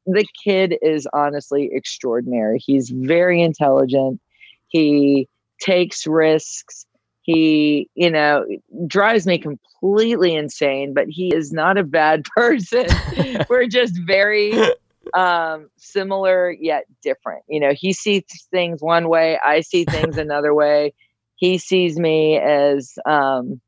[0.07, 2.59] the kid is honestly extraordinary.
[2.65, 4.21] He's very intelligent.
[4.69, 5.29] He
[5.61, 6.87] takes risks.
[7.23, 8.45] He, you know,
[8.87, 12.87] drives me completely insane, but he is not a bad person.
[13.49, 14.53] We're just very
[15.15, 17.45] um similar yet different.
[17.49, 20.95] You know he sees things one way i see things another way.
[21.37, 23.61] He sees me as um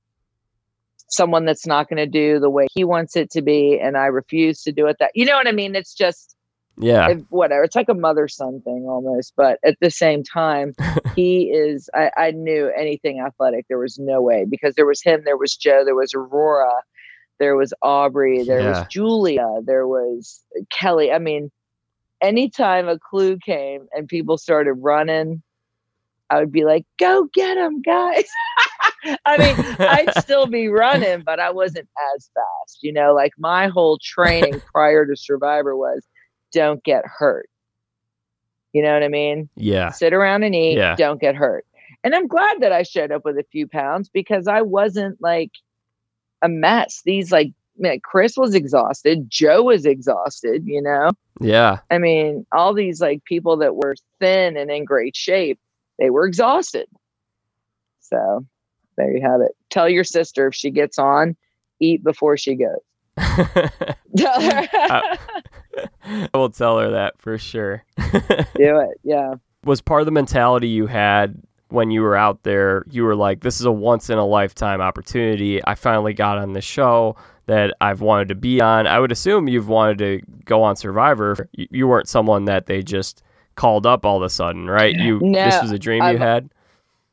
[1.08, 4.06] someone that's not going to do the way he wants it to be and i
[4.06, 5.76] refuse to do it that you know what i mean?
[5.76, 6.33] It's just
[6.78, 7.08] yeah.
[7.10, 10.74] it- whatever it's like a mother son thing almost but at the same time
[11.16, 15.22] he is I, I knew anything athletic there was no way because there was him
[15.24, 16.72] there was joe there was aurora
[17.38, 18.68] there was aubry there Yeah.
[18.80, 21.50] was julia there was kelley i mean
[22.20, 25.42] anytime a clue came and people started running
[26.30, 28.24] i would be like go get them guys
[29.26, 33.68] i mean i'd still be running but i wasn't as fast you know like my
[33.68, 36.06] whole training prior to survivor was
[36.54, 37.50] don't get hurt.
[38.72, 39.48] You know what i mean?
[39.56, 39.90] Yeah.
[39.90, 40.96] sit around and eat Yeah.
[40.96, 41.66] don't get hurt.
[42.02, 45.52] And i'm glad that i showed up with a few pounds because i wasn't like
[46.42, 47.02] a mess.
[47.04, 49.28] These like man, chris was exhausted.
[49.28, 51.10] Joe was exhausted you know?
[51.40, 51.80] Yeah.
[51.90, 55.58] i mean all these like people that were thin and in great shape
[55.98, 56.86] they were exhausted.
[58.00, 58.44] So
[58.96, 59.52] there you have it.
[59.70, 61.36] Tell your sister if she gets on
[61.80, 62.78] eat before she goes
[64.16, 64.68] tell her.
[66.04, 67.84] I will tell her that for sure.
[67.98, 69.34] do it yeah.
[69.64, 73.40] Was part of the mentality you had when you were out there you were like
[73.40, 75.64] this is a once in a lifetime opportunity.
[75.66, 78.86] I finally got on the show that i've wanted to be on.
[78.86, 81.48] I would assume you've wanted to go on survivor.
[81.52, 83.22] You, you weren't someone that they just
[83.56, 84.94] called up all of a sudden right?
[84.94, 86.50] You this was a dream you I've- had?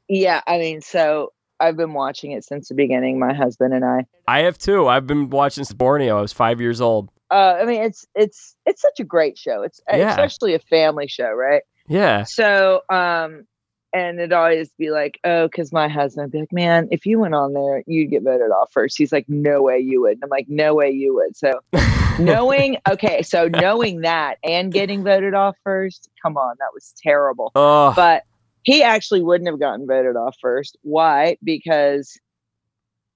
[0.09, 1.31] Yeah i mean so
[1.62, 5.08] i've been watching it since the beginning my husband and i i have too i've
[5.08, 8.82] been watching since borneo i was five years old uh, I mean, it's it's it's
[8.82, 9.62] such a great show.
[9.62, 10.10] It's Yeah.
[10.10, 11.62] especially a family show, right?
[11.88, 13.45] yeah So, um,
[13.93, 17.19] and it'd always be like, oh, because my husband would be like, man, if you
[17.21, 18.97] went on there, you'd get voted off first.
[18.97, 20.15] He's like, no way you would.
[20.15, 21.38] And I'm like, no way you would.
[21.38, 21.62] So
[22.19, 27.54] knowing, okay, so knowing that and getting voted off first, come on, that was terrible.
[27.56, 28.24] oh But
[28.63, 30.78] he actually wouldn't have gotten voted off first.
[30.82, 31.38] Why?
[31.43, 32.17] Because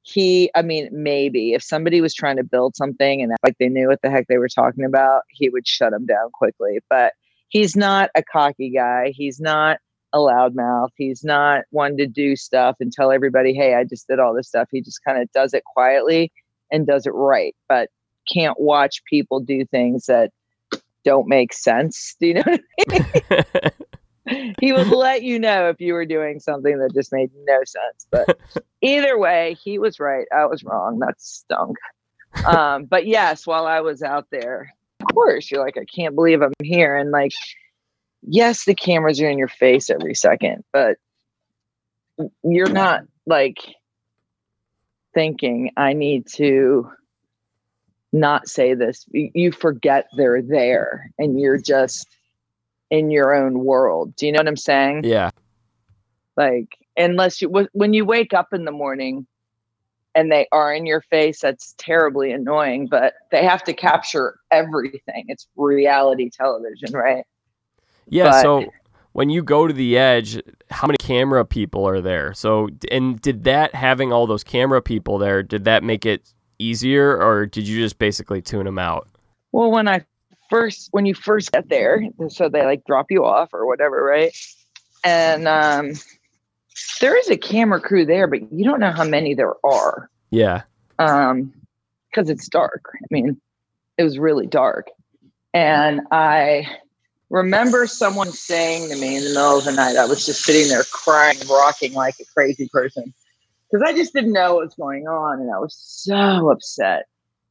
[0.02, 3.88] he, I mean, maybe if somebody was trying to build something and like they knew
[3.88, 6.80] what the heck they were talking about, he would shut them down quickly.
[6.90, 7.14] But
[7.50, 9.12] he's not a cocky guy.
[9.16, 9.80] He's not
[10.14, 10.90] a loudmouth.
[10.96, 14.48] He's not one to do stuff and tell everybody, hey, I just did all this
[14.48, 14.70] stuff.
[14.72, 16.32] He just kind of does it quietly
[16.72, 17.90] and does it right, but
[18.32, 20.32] can't watch people do things that
[21.04, 22.16] don't make sense.
[22.20, 23.00] Do you know what I
[23.32, 23.72] mean?
[24.60, 28.08] he would let you know if you were doing something that just made no sense.
[28.10, 28.40] But
[28.82, 30.28] either way, he was right.
[30.36, 31.00] I was wrong.
[31.00, 31.78] That stunk.
[32.46, 36.42] Um, but yes, while I was out there, of course, you're like, I can't believe
[36.42, 36.96] I'm here.
[36.96, 37.32] And like,
[38.22, 40.98] yes, the cameras are in your face every second, but
[42.44, 43.58] you're not like
[45.14, 46.90] thinking, I need to
[48.12, 49.06] not say this.
[49.12, 52.08] You forget they're there and you're just
[52.90, 54.16] in your own world.
[54.16, 55.04] Do you know what I'm saying?
[55.04, 55.32] Yeah.
[56.38, 59.26] Like, unless you, when you wake up in the morning
[60.14, 65.26] and they are in your face, that's terribly annoying, but they have to capture everything.
[65.28, 67.26] It's reality television, right?
[68.08, 68.32] Yeah.
[68.32, 68.66] But, so
[69.14, 72.34] when you go to the edge, how many camera people are there?
[72.34, 77.22] So, and did that having all those camera people there, did that make it easier
[77.22, 79.08] or did you just basically tune them out?
[79.52, 80.06] Well, when I
[80.50, 84.36] first, when you first get there, so they like drop you off or whatever, right?
[85.04, 85.94] And um,
[87.00, 90.10] there is a camera crew there, but you don't know how many there are.
[90.32, 90.64] Yeah.
[91.00, 91.54] Um,
[92.10, 92.86] because it's dark.
[92.96, 93.40] I mean,
[93.98, 94.88] it was really dark.
[95.54, 96.68] And I
[97.30, 100.70] remember someone saying to me in the middle of the night, I was just sitting
[100.70, 103.14] there crying, rocking like a crazy person
[103.72, 105.42] because I just didn't know what was going on.
[105.42, 107.06] And I was so upset.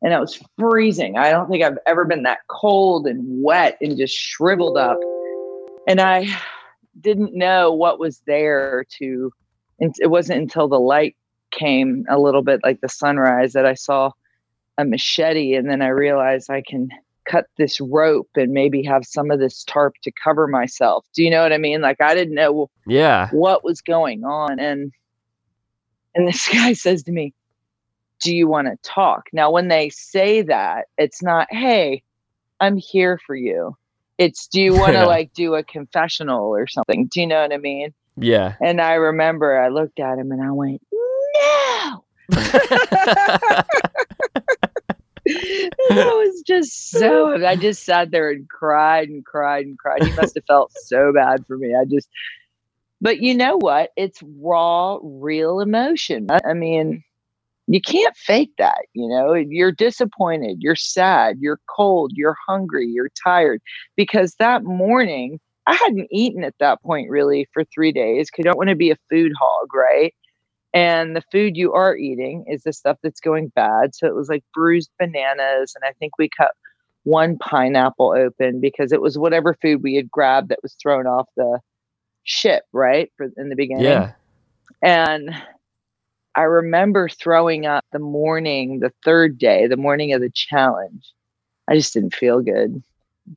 [0.04, 1.16] And it was freezing.
[1.16, 5.00] I don't think I've ever been that cold and wet and just shriveled up.
[5.86, 6.28] And I
[7.00, 9.32] didn't know what was there to,
[9.80, 11.16] it wasn't until the light
[11.50, 14.10] came a little bit like the sunrise that I saw
[14.76, 15.54] a machete.
[15.54, 16.90] And then I realized I can
[17.24, 21.06] cut this rope and maybe have some of this tarp to cover myself.
[21.14, 21.80] Do you know what I mean?
[21.80, 24.60] Like I didn't know yeah what was going on.
[24.60, 24.92] And
[26.14, 27.34] and this guy says to me,
[28.22, 29.28] Do you want to talk?
[29.32, 32.02] Now, when they say that, it's not, Hey,
[32.60, 33.76] I'm here for you.
[34.18, 37.06] It's, Do you want to like do a confessional or something?
[37.06, 37.92] Do you know what I mean?
[38.16, 38.54] Yeah.
[38.62, 42.04] And I remember I looked at him and I went, No.
[45.26, 50.04] I was just so I just sat there and cried and cried and cried.
[50.04, 51.74] He must have felt so bad for me.
[51.74, 52.08] I just
[53.00, 53.90] but you know what?
[53.96, 56.28] It's raw, real emotion.
[56.30, 57.04] I mean,
[57.66, 58.86] you can't fake that.
[58.92, 63.60] You know, you're disappointed, you're sad, you're cold, you're hungry, you're tired.
[63.96, 68.44] Because that morning, I hadn't eaten at that point really for three days because you
[68.44, 70.14] don't want to be a food hog, right?
[70.74, 73.94] And the food you are eating is the stuff that's going bad.
[73.94, 75.72] So it was like bruised bananas.
[75.74, 76.50] And I think we cut
[77.04, 81.28] one pineapple open because it was whatever food we had grabbed that was thrown off
[81.36, 81.60] the
[82.24, 83.10] ship, right?
[83.16, 83.84] For in the beginning.
[83.84, 84.12] Yeah.
[84.82, 85.30] And
[86.36, 91.12] I remember throwing up the morning, the third day, the morning of the challenge.
[91.68, 92.82] I just didn't feel good.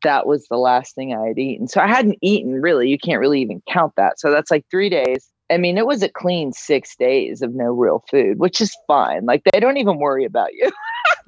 [0.04, 1.68] That was the last thing I had eaten.
[1.68, 2.90] So I hadn't eaten really.
[2.90, 4.20] You can't really even count that.
[4.20, 5.30] So that's like three days.
[5.50, 9.26] I mean, it was a clean six days of no real food, which is fine.
[9.26, 10.70] Like they don't even worry about you.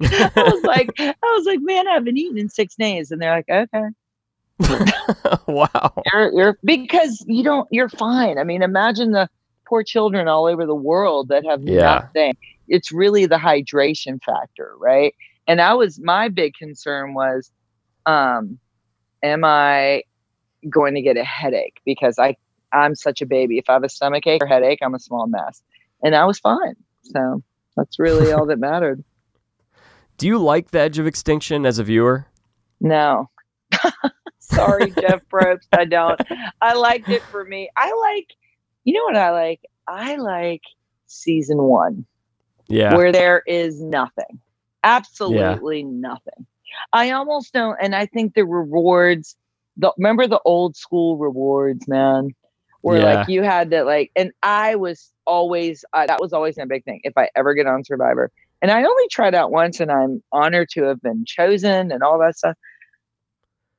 [0.02, 3.10] I was like, I was like, man, I haven't eaten in six days.
[3.10, 3.86] And they're like, okay.
[5.46, 5.92] wow.
[6.12, 7.66] You're, you're because you don't.
[7.70, 8.36] You're fine.
[8.36, 9.28] I mean, imagine the
[9.70, 11.80] poor children all over the world that have yeah.
[12.02, 12.36] nothing.
[12.68, 15.14] It's really the hydration factor, right?
[15.46, 17.50] And that was my big concern was,
[18.04, 18.58] um,
[19.22, 20.02] am I
[20.68, 22.36] going to get a headache because I
[22.72, 23.58] I'm such a baby.
[23.58, 25.62] If I have a stomach ache or headache, I'm a small mess,
[26.02, 26.76] and I was fine.
[27.02, 27.42] So
[27.76, 29.02] that's really all that mattered.
[30.18, 32.26] Do you like the Edge of Extinction as a viewer?
[32.80, 33.30] No.
[34.38, 35.68] Sorry, Jeff Probst.
[35.72, 36.20] I don't.
[36.60, 37.70] I liked it for me.
[37.76, 38.26] I like,
[38.84, 39.60] you know what I like?
[39.86, 40.62] I like
[41.06, 42.06] season one.
[42.68, 42.94] Yeah.
[42.96, 44.40] Where there is nothing.
[44.84, 45.86] Absolutely yeah.
[45.88, 46.46] nothing.
[46.92, 47.76] I almost don't.
[47.82, 49.36] And I think the rewards,
[49.76, 52.30] the remember the old school rewards, man,
[52.82, 53.14] where yeah.
[53.14, 56.84] like you had to like, and I was always, uh, that was always a big
[56.84, 57.00] thing.
[57.02, 58.30] If I ever get on Survivor,
[58.62, 62.18] and I only tried out once, and I'm honored to have been chosen and all
[62.18, 62.56] that stuff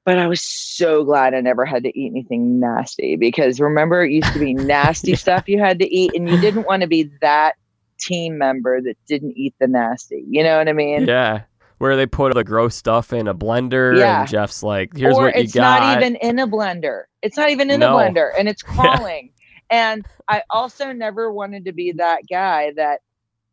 [0.03, 4.11] but I was so glad I never had to eat anything nasty because remember it
[4.11, 7.11] used to be nasty stuff you had to eat and you didn't want to be
[7.21, 7.55] that
[7.99, 10.25] team member that didn't eat the nasty.
[10.27, 11.05] You know what I mean?
[11.05, 11.43] Yeah.
[11.77, 14.21] Where they put the gross stuff in a blender yeah.
[14.21, 15.77] and Jeff's like, here's or what you it's got.
[15.77, 17.03] It's not even in a blender.
[17.21, 17.97] It's not even in no.
[17.97, 19.31] a blender and it's crawling.
[19.69, 23.01] and I also never wanted to be that guy that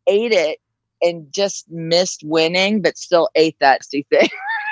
[0.07, 0.59] ate it
[1.01, 4.29] and just missed winning, but still ate that thing.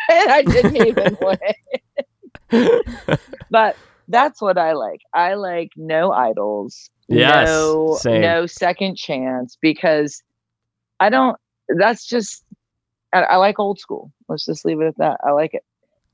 [0.09, 1.17] And I didn't even
[2.51, 2.81] win.
[3.49, 3.75] but
[4.07, 5.01] that's what I like.
[5.13, 6.89] I like no idols.
[7.09, 8.21] Yes, no same.
[8.21, 10.21] no second chance because
[10.99, 11.37] I don't
[11.77, 12.43] that's just
[13.13, 14.11] I, I like old school.
[14.27, 15.19] Let's just leave it at that.
[15.25, 15.63] I like it.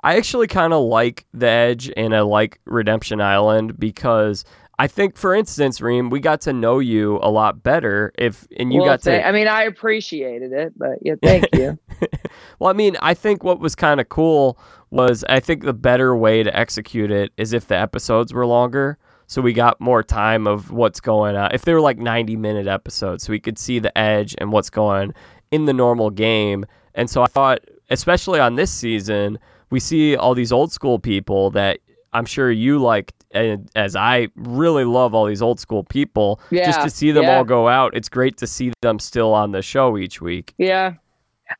[0.03, 4.43] I actually kind of like the Edge and I like Redemption Island because
[4.79, 8.11] I think, for instance, Reem, we got to know you a lot better.
[8.17, 9.25] If and you well, got to.
[9.25, 11.77] I mean, I appreciated it, but yeah, thank you.
[12.59, 14.57] well, I mean, I think what was kind of cool
[14.89, 18.97] was I think the better way to execute it is if the episodes were longer.
[19.27, 21.53] So we got more time of what's going on.
[21.53, 24.69] If they were like 90 minute episodes, so we could see the edge and what's
[24.69, 25.13] going
[25.51, 26.65] in the normal game.
[26.95, 27.59] And so I thought,
[27.89, 31.79] especially on this season, we see all these old school people that
[32.13, 36.39] I'm sure you like, and as I really love all these old school people.
[36.51, 37.37] Yeah, just to see them yeah.
[37.37, 40.53] all go out, it's great to see them still on the show each week.
[40.57, 40.93] Yeah,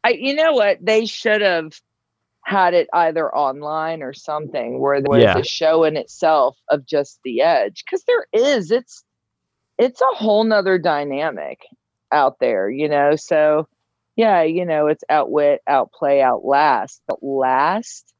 [0.04, 0.12] I.
[0.12, 0.78] You know what?
[0.82, 1.74] They should have
[2.45, 5.38] had it either online or something where there was Yeah.
[5.38, 8.72] a show in itself of just the edge because there is.
[8.72, 9.04] It's
[9.78, 11.60] it's a whole nother dynamic
[12.12, 13.16] out there, you know.
[13.16, 13.68] So
[14.16, 17.01] yeah, you know, it's outwit, outplay, outlast.
[17.08, 18.12] But last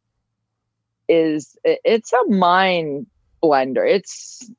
[1.08, 3.08] is it's a mind
[3.44, 3.88] blender.
[3.88, 4.50] It's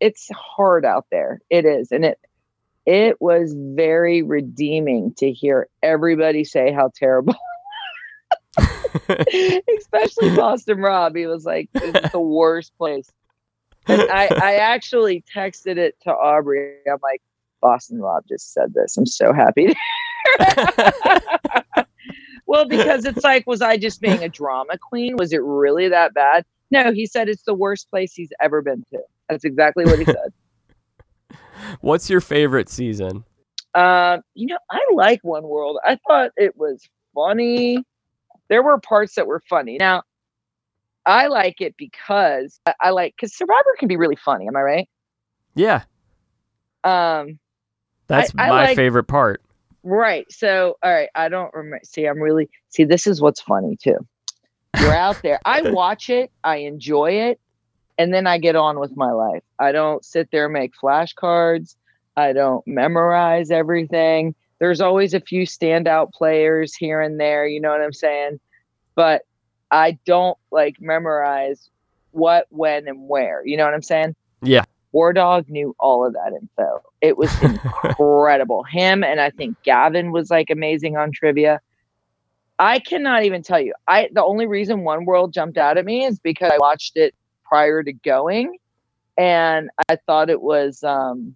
[0.00, 1.40] it's hard out there.
[1.50, 1.92] It is.
[1.92, 2.18] And it
[2.84, 7.34] it was very redeeming to hear everybody say how terrible
[9.78, 11.16] especially Boston Rob.
[11.16, 13.10] He was like, "This is the worst place."
[13.86, 16.74] And I, I actually texted it to Aubry.
[16.86, 17.22] I'm like,
[17.60, 18.96] "Boston Rob just said this.
[18.96, 19.74] I'm so happy."
[22.52, 25.16] well, because it's like, was I just being a drama queen?
[25.16, 26.44] Was it really that bad?
[26.70, 29.00] No, he said it's the worst place he's ever been to.
[29.28, 30.32] That's exactly what he said.
[31.80, 33.24] What's your favorite season?
[33.74, 35.78] Um, you know, I like One World.
[35.84, 37.82] I thought it was funny.
[38.48, 39.78] There were parts that were funny.
[39.80, 40.02] Now,
[41.06, 44.46] I like it because I, I like because Survivor can be really funny.
[44.46, 44.88] Am I right?
[45.54, 45.82] Yeah,
[46.84, 47.38] Um,
[48.08, 49.42] that's I my like- favorite part.
[49.82, 50.30] Right.
[50.30, 51.08] So, all right.
[51.14, 51.80] I don't remember.
[51.84, 52.84] See, I'm really see.
[52.84, 53.98] This is what's funny too.
[54.80, 55.40] You're out there.
[55.44, 56.30] I watch it.
[56.44, 57.40] I enjoy it,
[57.98, 59.42] and then I get on with my life.
[59.58, 61.76] I don't sit there and make flashcards.
[62.16, 64.34] I don't memorize everything.
[64.58, 68.38] There's always a few standout players here and there, you know what I'm saying?
[68.94, 69.22] But
[69.70, 71.68] I don't like memorize
[72.12, 73.44] what, when, and where.
[73.44, 74.14] You know what I'm saying?
[74.42, 74.64] Yeah.
[74.94, 76.82] Wardog knew all of that info.
[77.00, 78.62] It was incredible.
[78.64, 81.60] Him and I think Gavin was like amazing on trivia.
[82.58, 83.74] I cannot even tell you.
[83.88, 87.14] I the only reason One World jumped out at me is because I watched it
[87.44, 88.58] prior to going
[89.18, 91.34] and I thought it was um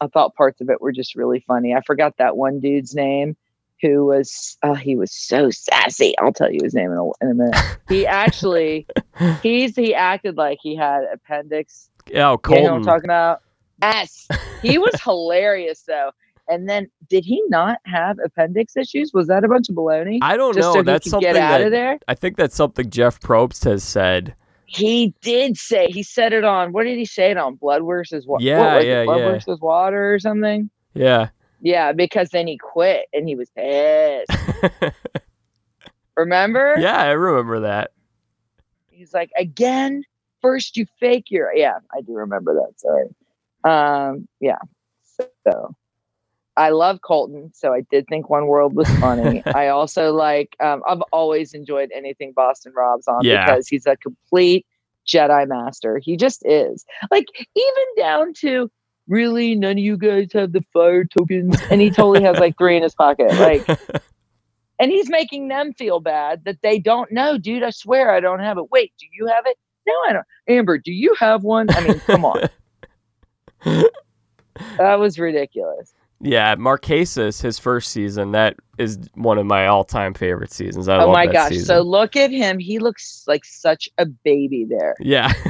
[0.00, 1.74] I thought parts of it were just really funny.
[1.74, 3.36] I forgot that one dude's name
[3.82, 6.14] who was oh he was so sassy.
[6.18, 7.78] I'll tell you his name in a, in a minute.
[7.88, 8.86] He actually
[9.42, 13.42] he's he acted like he had appendix Oh, you know what I'm talking about?
[13.82, 14.28] Yes.
[14.62, 16.10] He was hilarious though.
[16.48, 19.12] And then did he not have appendix issues?
[19.12, 20.18] Was that a bunch of baloney?
[20.22, 20.74] I don't Just know.
[20.74, 21.98] so that's something get out that of there?
[22.06, 24.34] I think that's something Jeff Probst has said.
[24.66, 27.56] He did say he said it on what did he say it on?
[27.56, 28.44] Blood versus water.
[28.44, 29.30] Yeah, yeah, Blood yeah.
[29.30, 30.70] versus water or something.
[30.94, 31.28] Yeah.
[31.60, 34.30] Yeah, because then he quit and he was pissed.
[36.16, 36.76] Remember?
[36.78, 37.90] yeah, I remember that.
[38.90, 40.02] He's like, again,
[40.46, 42.78] first you fake your yeah, I do remember that.
[42.78, 43.08] Sorry.
[43.64, 44.58] Um, yeah.
[45.44, 45.74] So
[46.56, 49.42] I love Colton, so I did think One World was funny.
[49.54, 53.44] I also like um, I've always enjoyed anything Boston Rob's on Yeah.
[53.44, 54.64] because he's a complete
[55.06, 55.98] Jedi master.
[55.98, 56.84] He just is.
[57.10, 57.26] Like
[57.56, 58.70] even down to
[59.08, 62.76] really none of you guys have the fire tokens and he totally has like three
[62.76, 63.32] in his pocket.
[63.32, 63.66] Like
[64.78, 67.64] and he's making them feel bad that they don't know, dude.
[67.64, 68.70] I swear I don't have it.
[68.70, 69.56] Wait, do you have it?
[69.86, 70.26] No, I don't.
[70.48, 71.68] Amber, do you have one?
[71.70, 72.48] I mean, come on.
[74.78, 75.92] that was ridiculous.
[76.20, 80.88] yeah, Marquesas, his first season, that is one of my all-time favorite seasons.
[80.88, 81.50] I oh my gosh.
[81.50, 81.66] season.
[81.66, 82.58] So look at him.
[82.58, 84.94] He looks like such a baby there.
[85.00, 85.32] yeah.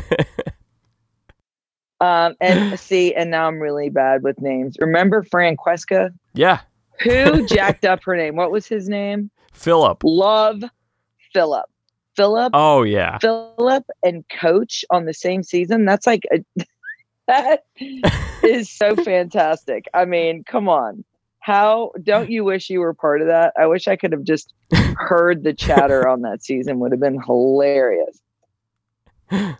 [2.01, 4.77] Um, and see, and now I'm really bad with names.
[4.81, 6.13] Remember Francesca?
[6.35, 6.61] yeah.
[7.01, 8.37] Who jacked up her name?
[8.37, 9.31] What was his name?
[9.53, 10.03] Philip.
[10.05, 10.63] Love
[11.33, 11.67] Philip.
[12.17, 13.19] Philip Oh yeah.
[13.19, 15.85] Philip and Coach on the same season.
[15.85, 16.45] That's like a,
[17.27, 17.65] that
[18.43, 19.87] is so fantastic.
[19.95, 21.05] I mean, come on.
[21.41, 23.53] How don't you wish you were part of that?
[23.57, 24.53] I wish I could have just
[24.97, 26.81] heard the chatter on that season.
[26.81, 28.21] Would have been hilarious.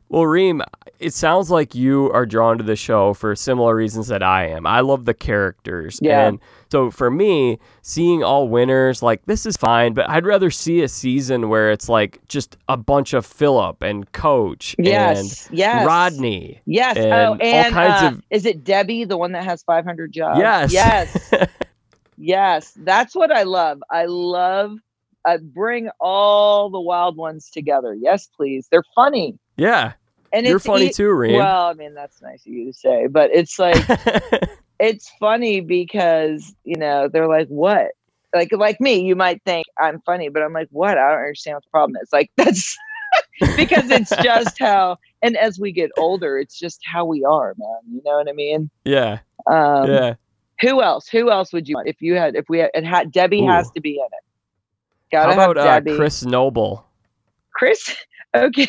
[0.09, 0.63] Well, Reem,
[1.01, 4.67] it sounds like you are drawn to the show for similar reasons that I am.
[4.67, 5.99] I love the characters.
[6.01, 6.29] Yeah.
[6.29, 6.41] And
[6.71, 10.89] so for me, seeing all winners, like this is fine, but I'd rather see a
[10.89, 15.49] season where it's like just a bunch of Philip and Coach Yes.
[15.49, 15.87] and yes.
[15.87, 16.61] Rodney.
[16.67, 16.97] Yes.
[16.97, 20.41] and oh, all kinds uh, of- is it Debbie, the one that has 500 jobs?
[20.41, 20.73] Yes.
[20.73, 21.31] Yes.
[22.19, 23.83] Yes, that's what I love.
[23.91, 24.79] I love
[25.27, 27.93] uh, bring all the wild ones together.
[27.95, 28.69] Yes, please.
[28.71, 29.39] They're funny.
[29.59, 29.93] Yeah.
[30.33, 31.37] And You're it's funny e- too, Reem.
[31.37, 33.77] Well, I mean, that's nice of you to say, but it's like
[34.79, 37.93] it's funny because you know they're like, "What?"
[38.35, 41.55] Like, like me, you might think I'm funny, but I'm like, "What?" I don't understand
[41.57, 42.13] what the problem is.
[42.13, 42.77] Like, that's
[43.57, 44.99] because it's just how.
[45.23, 47.79] And as we get older, it's just how we are, man.
[47.91, 48.71] You know what I mean?
[48.85, 49.19] yeah.
[49.47, 50.15] Um, Yeah.
[50.63, 51.09] Who else?
[51.09, 52.35] Who else would you want if you had?
[52.35, 53.47] If we had, it had Debbie Ooh.
[53.49, 54.25] has to be in it.
[55.13, 56.87] How Gotta about have uh, Chris Noble?
[57.53, 57.95] Chris.
[58.35, 58.69] Okay.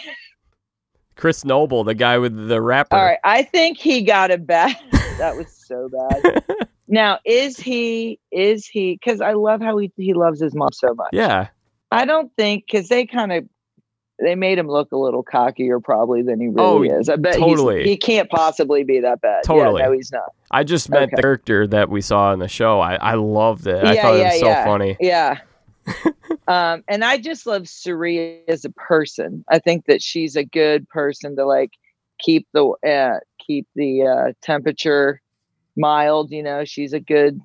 [1.18, 2.96] Chris Noble, the guy with the rapper.
[2.96, 3.20] All right.
[3.24, 4.76] I think he got it bad.
[5.18, 6.44] that was so bad.
[6.88, 8.20] Now, is he?
[8.32, 8.94] Is he?
[8.94, 11.10] Because I love how he he loves his mom so much.
[11.12, 11.50] yeah.
[11.92, 13.46] I don't think because they kind of
[14.20, 17.08] they made him look a little cockier probably than he Oh, really is.
[17.08, 17.84] I bet totally.
[17.84, 19.44] he can't possibly be that bad.
[19.46, 19.82] Totally.
[19.82, 20.24] Yeah, no, he's not.
[20.52, 21.16] I just the Okay.
[21.22, 22.80] character that we saw in the show.
[22.82, 23.84] I, I loved it.
[23.84, 24.64] I Yeah, thought it yeah, was so yeah.
[24.66, 24.98] funny.
[25.00, 25.38] Yeah.
[26.48, 29.44] Um, and I just love Suri as a person.
[29.50, 31.72] I think that she's a good person to like
[32.20, 35.22] keep the uh, keep the uh, temperature
[35.76, 36.32] mild.
[36.32, 37.40] You know, she's a good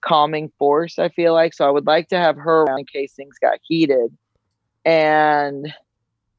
[0.00, 0.98] calming force.
[0.98, 1.66] I feel like so.
[1.66, 4.16] I would like to have her around in case things got heated.
[4.84, 5.72] And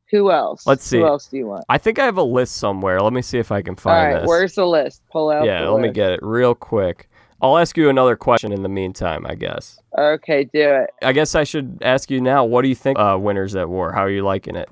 [0.09, 0.65] who else?
[0.65, 0.99] Let's see.
[0.99, 1.65] Who else do you want?
[1.69, 2.99] I think I have a list somewhere.
[2.99, 4.27] Let me see if I can find right, this.
[4.27, 5.03] where's the list?
[5.11, 5.45] Pull out.
[5.45, 7.09] yeah, let me get it real quick.
[7.41, 9.79] I'll ask you another question in the meantime, I guess.
[9.97, 10.89] Okay, do it.
[11.01, 13.93] I guess I should ask you now, what do you think uh, Winners at War?
[13.93, 14.69] How are you liking it?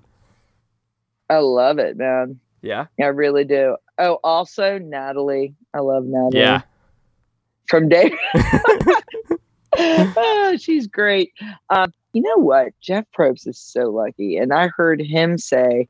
[1.29, 2.39] I love it, man.
[2.61, 2.87] Yeah?
[3.01, 3.77] I really do.
[3.97, 5.55] Oh, also Natalie.
[5.73, 6.39] I love Natalie.
[6.39, 6.61] Yeah.
[7.69, 8.13] From day.
[9.77, 11.31] oh, she's great.
[11.69, 12.73] Um, you know what?
[12.81, 14.37] Jeff Probst is so lucky.
[14.37, 15.87] And I heard him say,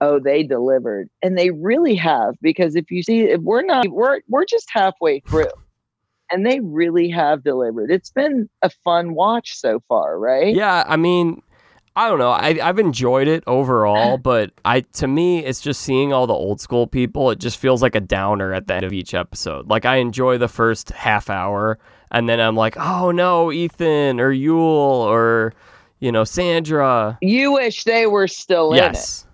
[0.00, 1.08] Oh, they delivered.
[1.22, 5.20] And they really have, because if you see if we're not we're we're just halfway
[5.20, 5.46] through.
[6.30, 7.90] And they really have delivered.
[7.90, 10.54] It's been a fun watch so far, right?
[10.54, 11.42] Yeah, I mean,
[11.96, 12.30] I don't know.
[12.30, 16.60] I, I've enjoyed it overall, but I to me, it's just seeing all the old
[16.60, 17.30] school people.
[17.30, 19.68] It just feels like a downer at the end of each episode.
[19.68, 21.78] Like I enjoy the first half hour,
[22.10, 25.54] and then I'm like, oh no, Ethan or Yul or
[25.98, 27.18] you know Sandra.
[27.22, 28.82] You wish they were still in it.
[28.82, 29.26] Yes.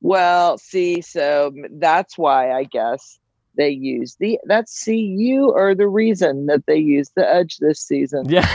[0.00, 3.18] Well, see, so that's why I guess
[3.56, 7.80] they use the that's see you are the reason that they use the edge this
[7.80, 8.48] season Yeah.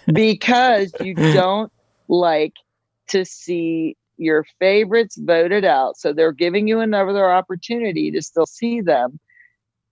[0.12, 1.72] because you don't
[2.08, 2.54] like
[3.08, 5.96] to see your favorites voted out.
[5.96, 9.18] So they're giving you another opportunity to still see them.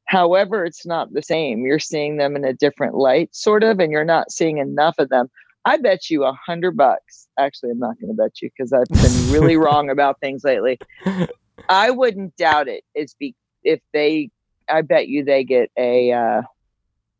[0.04, 1.64] However, it's not the same.
[1.64, 5.08] You're seeing them in a different light, sort of, and you're not seeing enough of
[5.08, 5.28] them.
[5.64, 7.26] I bet you a hundred bucks.
[7.38, 10.78] Actually, I'm not going to bet you because I've been really wrong about things lately.
[11.68, 12.84] I wouldn't doubt it.
[12.94, 13.34] It's be
[13.64, 14.30] if they.
[14.68, 16.42] I bet you they get a uh,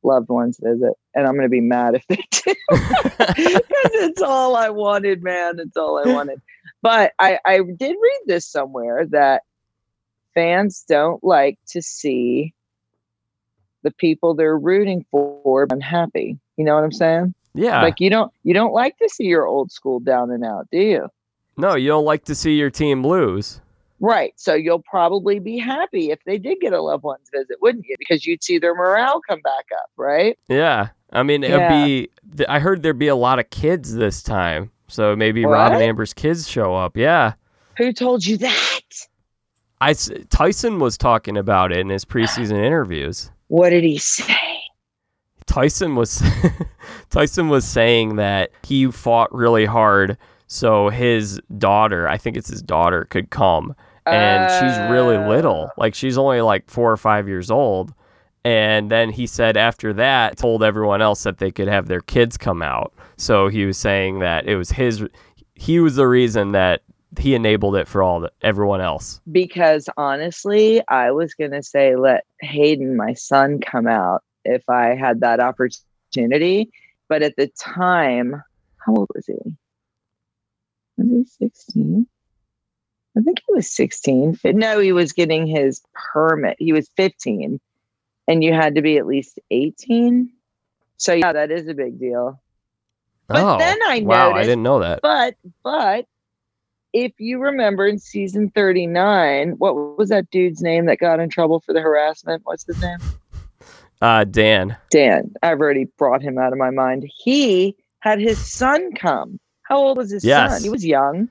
[0.03, 4.57] loved ones visit, and I'm going to be mad if they do because it's all
[4.57, 5.59] I wanted, man.
[5.59, 6.41] It's all I wanted.
[6.83, 9.43] But I, I did read this somewhere that
[10.35, 12.55] fans don't like to see
[13.83, 16.39] the people they're rooting for unhappy.
[16.57, 17.35] You know what I'm saying?
[17.55, 17.83] yeah.
[17.83, 20.79] Like you don't you don't like to see your old school down and out, do
[20.79, 21.09] you?
[21.57, 23.61] no, you don't like to see your team lose.
[24.01, 24.33] Right.
[24.37, 27.97] So you'll probably be happy if they did get a loved one's visit, wouldn't you?
[27.99, 30.39] Because you'd see their morale come back up, right?
[30.49, 30.89] Yeah.
[31.13, 31.85] I mean, it'd Yeah.
[31.85, 32.11] be.
[32.49, 36.13] I heard there'd be a lot of kids this time, so maybe Rob and Amber's
[36.13, 36.97] kids show up.
[36.97, 37.33] Yeah.
[37.79, 38.81] Who told you that?
[39.81, 39.95] I
[40.31, 43.31] Tyson was talking about it in his preseason interviews.
[43.49, 44.35] What did he say?
[45.47, 46.23] Tyson was
[47.11, 50.19] Tyson was saying that he fought really hard
[50.51, 53.75] so his daughter, I think it's his daughter, could come.
[54.15, 55.71] And she's really Uh, little.
[55.77, 57.93] Like she's only like 4 or 5 years old.
[58.45, 62.37] And then he said after that told everyone else that they could have their kids
[62.39, 62.93] come out.
[63.17, 65.05] So he was saying that it was his
[65.55, 66.83] he was the reason that
[67.19, 69.21] he enabled it for all the, everyone else.
[69.33, 75.21] because honestly, I was gonna say let Hayden, my son, come out if I had
[75.21, 76.71] that opportunity.
[77.09, 78.43] But at the time,
[78.85, 79.35] how old was he?
[80.99, 82.07] Was he 16?
[83.19, 84.37] I think he was 16.
[84.37, 86.57] Fi- No, he was getting his permit.
[86.59, 87.61] He was 15.
[88.29, 90.31] And you had to be at least 18.
[90.99, 92.41] So yeah, that is a big deal.
[93.27, 95.01] But oh, then I wow, I didn't know that.
[95.03, 96.07] But but
[96.93, 101.61] if you remember in season 39, what was that dude's name that got in trouble
[101.61, 102.43] for the harassment?
[102.45, 102.99] What's his name?
[104.01, 104.77] Uh, Dan.
[104.91, 105.35] Dan.
[105.43, 107.11] I've already brought him out of my mind.
[107.15, 109.39] He had his son come.
[109.63, 110.53] How old was his Yes.
[110.53, 110.63] son?
[110.63, 111.29] He was young.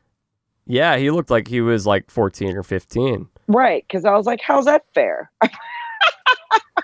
[0.68, 3.28] Yeah, he looked like he was like 14 or 15.
[3.48, 3.86] Right.
[3.88, 5.32] Because I was like, how's that fair?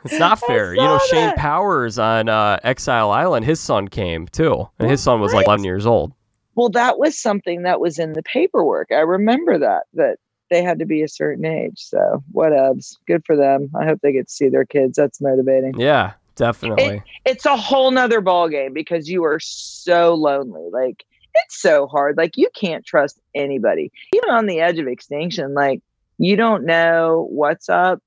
[0.03, 0.73] It's not fair.
[0.73, 5.21] You know, Shane Powers on uh, Exile Island, his son came too, and his son
[5.21, 6.11] was like 11 years old.
[6.55, 8.91] Well, that was something that was in the paperwork.
[8.91, 10.17] I remember that that
[10.49, 11.79] they had to be a certain age.
[11.79, 12.97] So whatevs.
[13.07, 13.71] Good for them.
[13.79, 14.97] I hope they get to see their kids.
[14.97, 15.79] That's motivating.
[15.79, 16.97] Yeah, definitely.
[16.97, 20.67] It, it's a whole nother ball game because you are so lonely.
[20.71, 21.05] Like
[21.35, 22.17] it's so hard.
[22.17, 23.91] Like you can't trust anybody.
[24.13, 25.81] Even on the edge of extinction, like
[26.17, 28.01] you don't know what's up.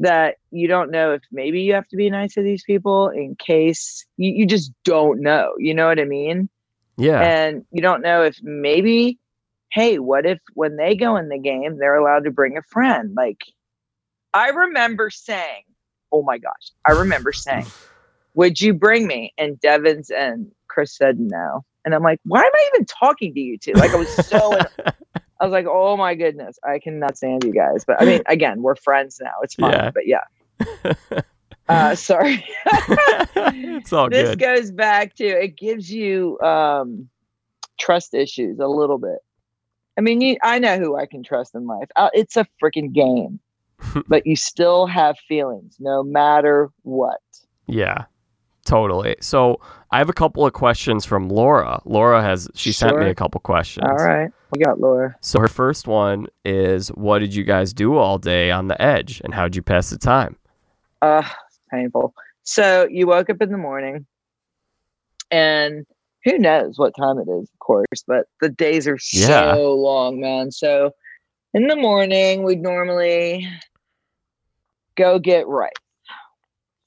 [0.00, 3.36] That you don't know if maybe you have to be nice to these people in
[3.36, 5.54] case you, you just don't know.
[5.56, 6.48] You know what I mean?
[6.96, 7.20] Yeah.
[7.20, 9.18] And you don't know if maybe,
[9.70, 13.14] hey, what if when they go in the game, they're allowed to bring a friend?
[13.16, 13.42] Like,
[14.32, 15.62] I remember saying,
[16.10, 17.66] oh my gosh, I remember saying,
[18.34, 19.32] would you bring me?
[19.38, 21.64] And Devens and Chris said no.
[21.84, 23.72] And I'm like, why am I even talking to you two?
[23.72, 24.58] Like, I was so,
[25.40, 27.84] I was like, oh my goodness, I cannot stand you guys.
[27.84, 29.32] But I mean, again, we're friends now.
[29.42, 29.72] It's fine.
[29.72, 29.90] Yeah.
[29.90, 31.20] But yeah.
[31.66, 32.44] Uh, sorry.
[32.66, 34.12] it's all good.
[34.12, 34.38] this good.
[34.38, 37.08] goes back to it gives you um,
[37.80, 39.16] trust issues a little bit.
[39.96, 41.88] I mean, you, I know who I can trust in life.
[41.96, 43.40] Uh, it's a freaking game,
[44.08, 47.22] but you still have feelings no matter what.
[47.66, 48.04] Yeah,
[48.64, 49.16] totally.
[49.20, 49.60] So
[49.90, 51.80] I have a couple of questions from Laura.
[51.84, 53.86] Laura has she sent me a couple questions.
[53.88, 55.14] All right, we got Laura.
[55.20, 59.20] So her first one is, "What did you guys do all day on the edge,
[59.24, 60.36] and how'd you pass the time?"
[61.02, 61.22] Uh,
[61.70, 62.14] painful.
[62.42, 64.06] So you woke up in the morning,
[65.30, 65.86] and
[66.24, 69.54] who knows what time it is, of course, but the days are so Yeah.
[69.54, 70.50] long, man.
[70.50, 70.90] So
[71.52, 73.46] in the morning, we'd normally
[74.96, 75.70] go get rice.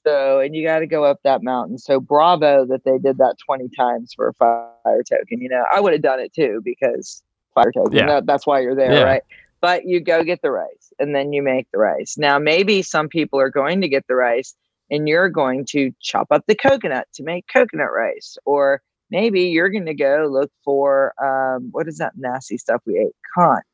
[0.08, 1.78] So, and you got to go up that mountain.
[1.78, 5.40] So, bravo that they did that 20 times for a fire token.
[5.40, 7.22] You know, I would have done it too because
[7.54, 8.06] fire token, Yeah.
[8.06, 9.02] that, that's why you're there, Yeah.
[9.02, 9.22] right?
[9.60, 12.16] But you go get the rice and then you make the rice.
[12.16, 14.54] Now, maybe some people are going to get the rice
[14.90, 18.38] and you're going to chop up the coconut to make coconut rice.
[18.46, 18.80] Or
[19.10, 23.16] maybe you're going to go look for, um, what is that nasty stuff we ate?
[23.34, 23.64] Conch,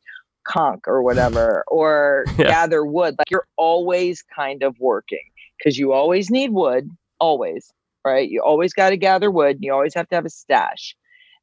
[0.44, 2.48] conch or whatever, or Yeah.
[2.48, 3.14] gather wood.
[3.18, 5.20] Like you're always kind of working
[5.58, 6.88] because you always need wood,
[7.18, 7.72] always,
[8.04, 8.28] right?
[8.28, 9.56] You always got to gather wood.
[9.56, 10.94] and You always have to have a stash.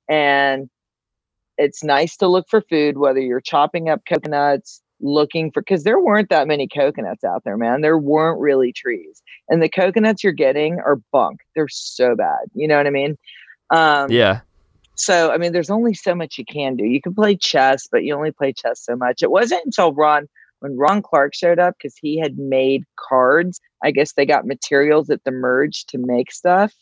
[0.10, 0.70] And
[1.58, 6.00] it's nice to look for food, whether you're chopping up coconuts, looking for, because there
[6.00, 7.82] weren't that many coconuts out there, man.
[7.82, 9.22] There weren't really trees.
[9.50, 11.40] And the coconuts you're getting are bunk.
[11.56, 12.46] They're so bad.
[12.54, 13.18] You know what I mean?
[13.70, 14.42] Um, Yeah,
[15.02, 16.84] so, I mean, there's only so much you can do.
[16.86, 19.24] You can play chess, but you only play chess so much.
[19.24, 20.28] It wasn't until Ron,
[20.60, 23.60] when Ron Clark showed up, because he had made cards.
[23.84, 26.74] I guess they got materials at the merge to make stuff.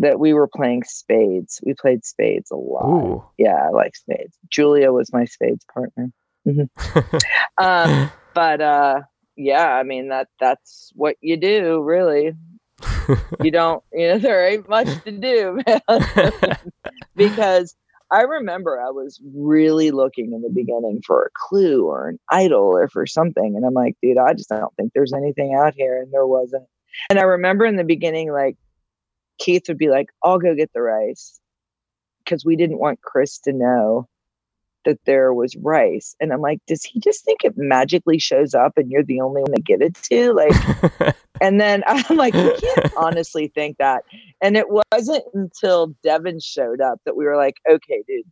[0.00, 1.60] That we were playing spades.
[1.64, 2.86] We played spades a lot.
[2.86, 4.36] ooh, Yeah, I like spades.
[4.48, 6.10] Julia was my spades partner.
[6.46, 6.68] Mhm.
[7.58, 9.00] um, but uh,
[9.36, 12.34] yeah, I mean that that's what you do, really
[13.42, 16.56] you don't you know there ain't much to do man
[17.16, 17.74] because
[18.10, 22.62] i remember i was really looking in the beginning for a clue or an idol
[22.62, 26.00] or for something and i'm like dude i just don't think there's anything out here
[26.00, 26.64] and there wasn't.
[27.10, 28.56] And i remember in the beginning like
[29.38, 31.40] keith would be like i'll go get the rice
[32.24, 34.08] because we didn't want chris to know
[34.84, 38.72] that there was rice and i'm like does he just think it magically shows up
[38.76, 42.56] and you're the only one to get it to like and then I'm like, we
[42.56, 44.04] can't honestly think that.
[44.42, 48.24] And it wasn't until Devin showed up that we were like, okay, dude,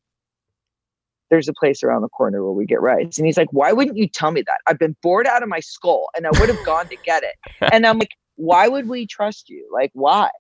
[1.30, 3.18] there's a place around the corner where we get rice.
[3.18, 4.60] And he's like, why wouldn't you tell me that?
[4.66, 7.34] I've been bored out of my skull and I would have gone to get it.
[7.72, 9.68] And I'm like, why would we trust you?
[9.72, 10.30] Like, why?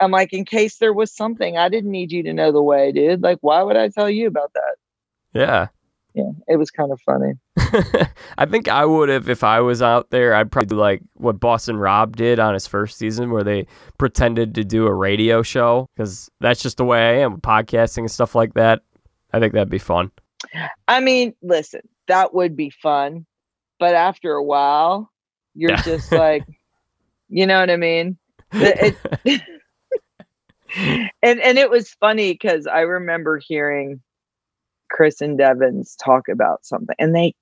[0.00, 2.90] I'm like, in case there was something, I didn't need you to know the way,
[2.92, 3.22] dude.
[3.22, 4.76] Like, why would I tell you about that?
[5.34, 5.68] yeah.
[6.12, 7.34] Yeah, it was kind of funny.
[8.36, 10.34] I think I would have if I was out there.
[10.34, 14.56] I'd probably do like what Boston Rob did on his first season, where they pretended
[14.56, 18.10] to do a radio show because that's just the way I am with podcasting and
[18.10, 18.80] stuff like that.
[19.32, 20.10] I think that'd be fun.
[20.88, 23.24] I mean, listen, that would be fun,
[23.78, 25.12] but after a while,
[25.54, 25.82] you're Yeah.
[25.82, 26.42] just like,
[27.28, 28.18] you know what I mean?
[28.50, 28.96] It-
[30.76, 34.00] and and it was funny because I remember hearing
[34.90, 37.34] Chris and Devens talk about something, and they,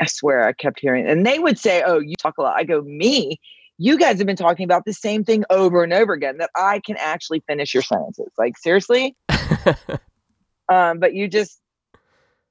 [0.00, 2.64] I swear, I kept hearing, and they would say, "Oh, you talk a lot." I
[2.64, 3.40] go, "Me."
[3.82, 6.80] You guys have been talking about the same thing over and over again that I
[6.80, 8.30] can actually finish your sentences.
[8.36, 9.16] Like seriously,
[10.68, 11.60] um, but you just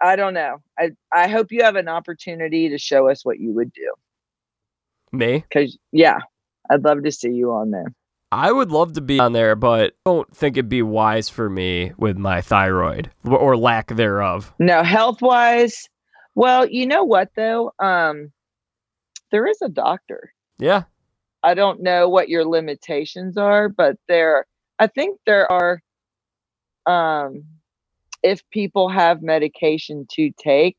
[0.02, 0.58] I don't know.
[0.78, 3.94] I I hope you have an opportunity to show us what you would do.
[5.12, 5.44] Me?
[5.52, 6.20] Cause yeah,
[6.70, 7.94] I'd love to see you on there.
[8.32, 11.50] I would love to be on there, but I don't think it'd be wise for
[11.50, 14.54] me with my thyroid or lack thereof.
[14.60, 15.90] No, health wise,
[16.36, 17.72] well, you know what though?
[17.80, 18.32] Um,
[19.32, 20.84] there is a doctor Yeah.
[21.44, 24.46] I don't know what your limitations are, but there
[24.78, 25.82] I think there are
[26.86, 27.44] um
[28.24, 30.78] if people have medication to take,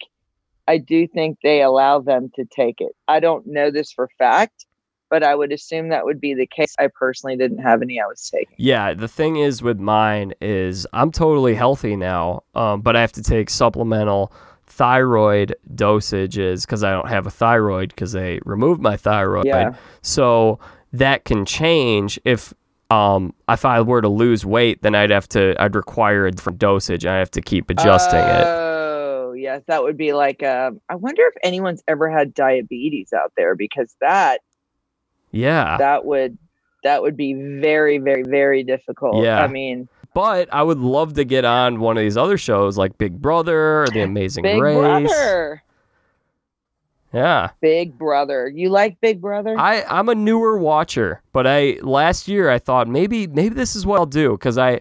[0.69, 2.93] I do think they allow them to take it.
[3.09, 4.67] I don't know this for fact,
[5.11, 6.75] but I would assume that would be the case.
[6.79, 8.55] I personally didn't have any I was taking.
[8.57, 13.13] Yeah, the thing is with mine is I'm totally healthy now, um, but I have
[13.13, 14.33] to take supplemental
[14.71, 19.47] thyroid dosages because I don't have a thyroid because they removed my thyroid.
[19.47, 19.75] Yeah.
[20.01, 20.61] So
[20.93, 22.55] that can change if
[22.91, 26.59] um if I were to lose weight, then I'd have to I'd require a different
[26.59, 27.05] dosage.
[27.05, 28.47] I have to keep adjusting it.
[28.47, 33.33] Oh, yes, that would be like um I wonder if anyone's ever had diabetes out
[33.37, 34.41] there because that
[35.31, 35.77] Yeah.
[35.79, 36.39] that would
[36.83, 39.25] that would be very very very difficult.
[39.25, 39.43] Yeah.
[39.43, 42.99] I mean, But I would love to get on one of these other shows like
[42.99, 44.77] Big Brother or The Amazing Big Race.
[44.77, 45.63] Brother.
[47.13, 47.51] Yeah.
[47.61, 48.49] Big Brother.
[48.49, 49.59] You like Big Brother?
[49.59, 53.85] I I'm a newer watcher, but I last year I thought maybe maybe this is
[53.85, 54.81] what I'll do because I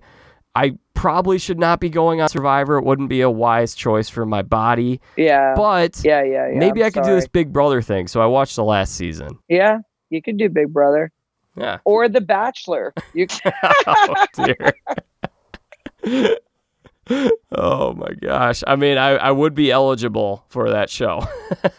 [0.55, 2.77] I probably should not be going on Survivor.
[2.77, 5.53] It wouldn't be a wise choice for my body, yeah.
[5.55, 6.59] but yeah, yeah, yeah.
[6.59, 8.07] maybe I'm I could do this Big Brother thing.
[8.07, 9.39] So I watched the last season.
[9.47, 9.79] Yeah,
[10.10, 11.12] you could do Big Brother
[11.55, 11.78] Yeah.
[11.86, 12.93] or The Bachelor.
[13.14, 13.28] You
[13.88, 14.74] oh dear.
[17.51, 18.64] oh my gosh.
[18.68, 21.26] I mean, I, I would be eligible for that show.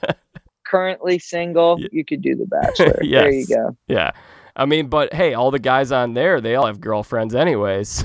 [0.66, 1.80] currently single.
[1.80, 2.98] Ye- You could do The Bachelor.
[3.02, 3.76] There you go.
[3.88, 4.10] yeah.
[4.56, 8.04] I mean, but hey, all the guys on there, they all have girlfriends anyways.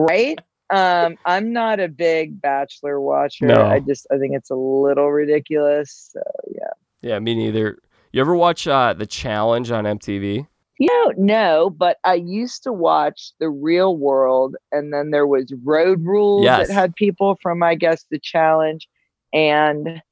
[0.00, 0.38] Right?
[0.70, 3.46] Um, I'm not a big Bachelor watcher.
[3.46, 3.66] No.
[3.66, 6.10] I just I think it's a little ridiculous.
[6.12, 6.22] So
[6.54, 6.70] yeah.
[7.02, 7.78] yeah, me neither.
[8.12, 10.46] You ever watch uh, The Challenge on MTV?
[10.78, 15.52] You know, no, but I used to watch The Real World, and then there was
[15.62, 16.68] Road Rules Yes.
[16.68, 18.88] that had people from, I guess, The Challenge
[19.32, 20.02] and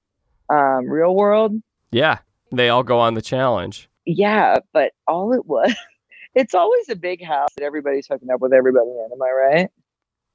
[0.51, 1.55] um, Real World.
[1.91, 2.19] Yeah.
[2.53, 3.89] They all go on the challenge.
[4.07, 5.75] Yeah, but all it was,
[6.35, 9.09] it's always a big house that everybody's hooking up with everybody in.
[9.13, 9.71] Am I right?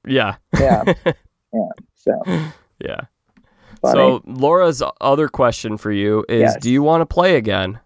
[0.06, 0.36] Yeah.
[0.60, 0.84] Yeah.
[1.52, 1.68] yeah.
[1.94, 2.22] So
[2.80, 3.00] Yeah.
[3.84, 3.98] Funny.
[3.98, 6.56] So Laura's other question for you is Yes.
[6.60, 7.80] do you want to play again?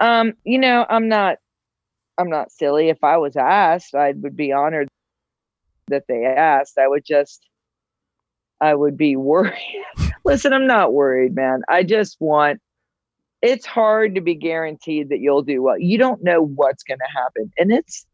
[0.00, 1.38] um, you know, I'm not,
[2.18, 2.88] I'm not silly.
[2.88, 4.88] If I was asked, I would be honored
[5.88, 6.78] that they asked.
[6.78, 7.46] I would just,
[8.60, 9.84] I would be worried.
[10.24, 11.62] Listen, I'm not worried, man.
[11.68, 12.60] I just want.
[13.42, 15.76] It's hard to be guaranteed that you'll do well.
[15.76, 18.06] You don't know what's going to happen, and it's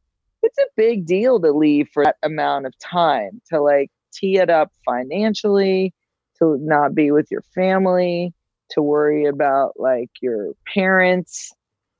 [0.43, 4.51] it's a big deal to leave for that amount of time to like tee it
[4.51, 5.95] up financially,
[6.39, 8.33] to not be with your family,
[8.71, 11.53] to worry about like your parents,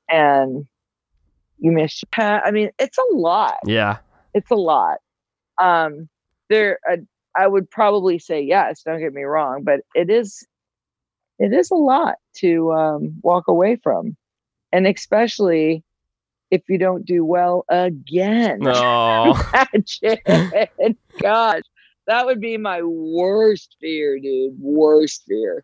[0.09, 0.65] and
[1.57, 2.41] you miss your pet.
[2.45, 3.97] I mean, it's a lot Yeah.
[4.33, 4.97] it's a lot.
[5.61, 6.07] Um,
[6.49, 6.97] there, I,
[7.35, 8.81] I would probably say yes.
[8.83, 10.45] Don't get me wrong, but it is,
[11.37, 14.15] it is a lot to um, walk away from,
[14.71, 15.83] and especially
[16.49, 18.59] if you don't do well again.
[18.59, 19.35] No.
[19.73, 20.97] Imagine.
[21.21, 21.61] Gosh,
[22.09, 24.59] that would be my worst fear, dude.
[24.59, 25.63] Worst fear.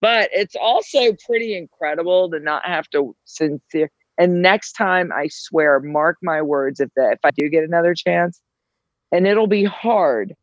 [0.00, 3.90] But it's also pretty incredible to not have to sincere.
[4.18, 7.94] And next time, I swear, mark my words, if that if I do get another
[7.94, 8.40] chance,
[9.10, 10.34] and it'll be hard,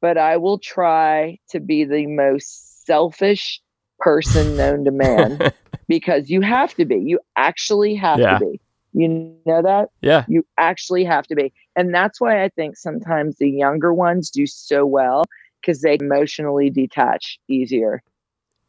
[0.00, 3.60] but I will try to be the most selfish
[4.00, 5.38] person known to man
[5.88, 6.96] because you have to be.
[6.96, 8.38] You actually have Yeah.
[8.38, 8.60] to be.
[8.94, 9.08] You
[9.46, 9.90] know that?
[10.00, 10.24] yeah.
[10.28, 11.52] You actually have to be.
[11.76, 15.24] And that's why I think sometimes the younger ones do so well
[15.60, 18.02] because they emotionally detach easier.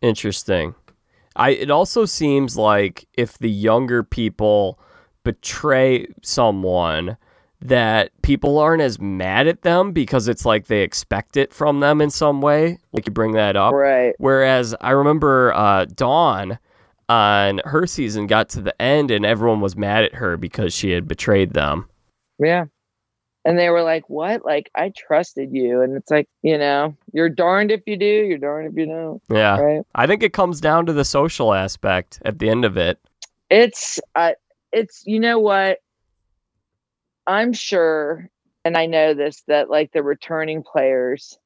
[0.01, 0.75] Interesting.
[1.35, 4.79] I it also seems like if the younger people
[5.23, 7.17] betray someone
[7.63, 12.01] that people aren't as mad at them because it's like they expect it from them
[12.01, 12.77] in some way.
[12.91, 13.73] Like you bring that up.
[13.73, 14.13] Right.
[14.17, 16.59] Whereas I remember uh, Dawn
[17.07, 20.91] on her season got to the end and everyone was mad at her because she
[20.91, 21.89] had betrayed them.
[22.37, 22.65] Yeah.
[23.45, 24.45] And they were like, What?
[24.45, 25.81] Like, I trusted you.
[25.81, 29.21] And it's like, you know, you're darned if you do, you're darned if you don't.
[29.29, 29.57] Yeah.
[29.57, 29.85] Right.
[29.95, 32.99] I think it comes down to the social aspect at the end of it.
[33.49, 34.31] It's, uh,
[34.71, 35.79] it's, you know what?
[37.27, 38.29] I'm sure,
[38.65, 41.37] and I know this, that like the returning players,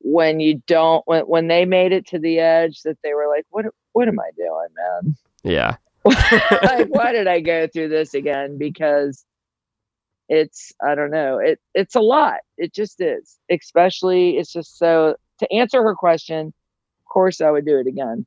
[0.00, 3.46] when you don't, when, when they made it to the edge, that they were like,
[3.50, 5.16] What, what am I doing, man?
[5.42, 5.76] Yeah.
[6.04, 8.58] like, why did I go through this again?
[8.58, 9.24] Because
[10.28, 11.38] it's I don't know.
[11.38, 12.40] It it's a lot.
[12.56, 13.36] It just is.
[13.50, 18.26] Especially it's just so to answer her question, of course I would do it again.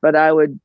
[0.00, 0.60] But I would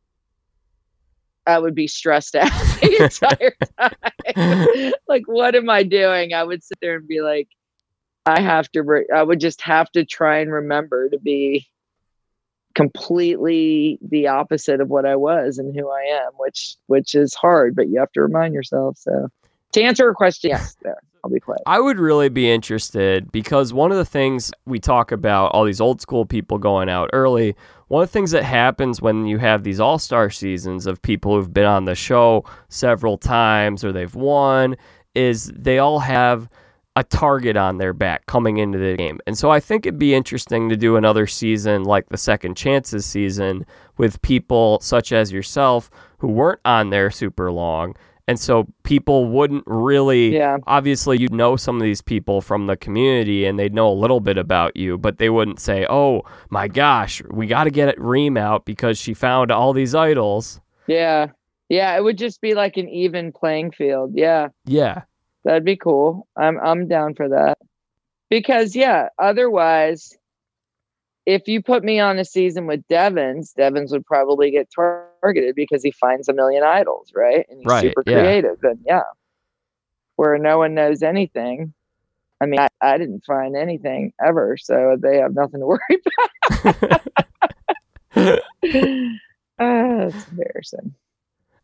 [1.48, 2.50] I would be stressed out
[2.82, 4.94] the entire time.
[5.08, 6.34] like what am I doing?
[6.34, 7.50] I would sit there and be like,
[8.26, 11.68] I have to I would just have to try and remember to be
[12.76, 17.76] completely the opposite of what I was and who I am, which which is hard,
[17.76, 18.98] but you have to remind yourself.
[19.00, 19.30] So
[19.76, 20.98] to answer a question, yes, there.
[21.24, 21.40] I'll be.
[21.66, 25.82] I would really be interested because one of the things we talk about all these
[25.82, 27.56] old school people going out early,
[27.88, 31.36] one of the things that happens when you have these all star seasons of people
[31.36, 34.76] who've been on the show several times or they've won
[35.16, 36.48] is they all have
[36.96, 39.20] a target on their back coming into the game.
[39.28, 43.06] And so I think it'd be interesting to do another season like the second chances
[43.06, 43.66] season
[43.98, 47.96] with people such as yourself who weren't on there super long.
[48.28, 50.58] And so people wouldn't really Yeah.
[50.66, 54.20] obviously you'd know some of these people from the community and they'd know a little
[54.20, 58.36] bit about you, but they wouldn't say, "Oh my gosh, we got to get Reem
[58.36, 61.28] out because she found all these idols." Yeah.
[61.70, 61.96] Yeah.
[61.96, 64.12] It would just be like an even playing field.
[64.16, 64.48] Yeah.
[64.66, 65.04] Yeah.
[65.44, 66.28] That'd be cool.
[66.36, 67.60] I'm I'm down for that.
[68.32, 70.18] Because yeah, otherwise
[71.28, 75.84] if you put me on a season with Devens, Devens would probably get targeted because
[75.84, 77.46] he finds a million idols, right?
[77.50, 78.20] And he's Right, super yeah.
[78.22, 78.58] creative.
[78.64, 79.02] And yeah.
[80.18, 81.74] Where no one knows anything.
[82.42, 85.80] I mean, I, I didn't find anything ever, so they have nothing to worry
[86.86, 87.02] about.
[89.58, 90.94] Ah, it's embarrassing.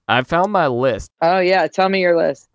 [0.08, 1.12] I found my list.
[1.22, 2.48] Oh yeah, tell me your list.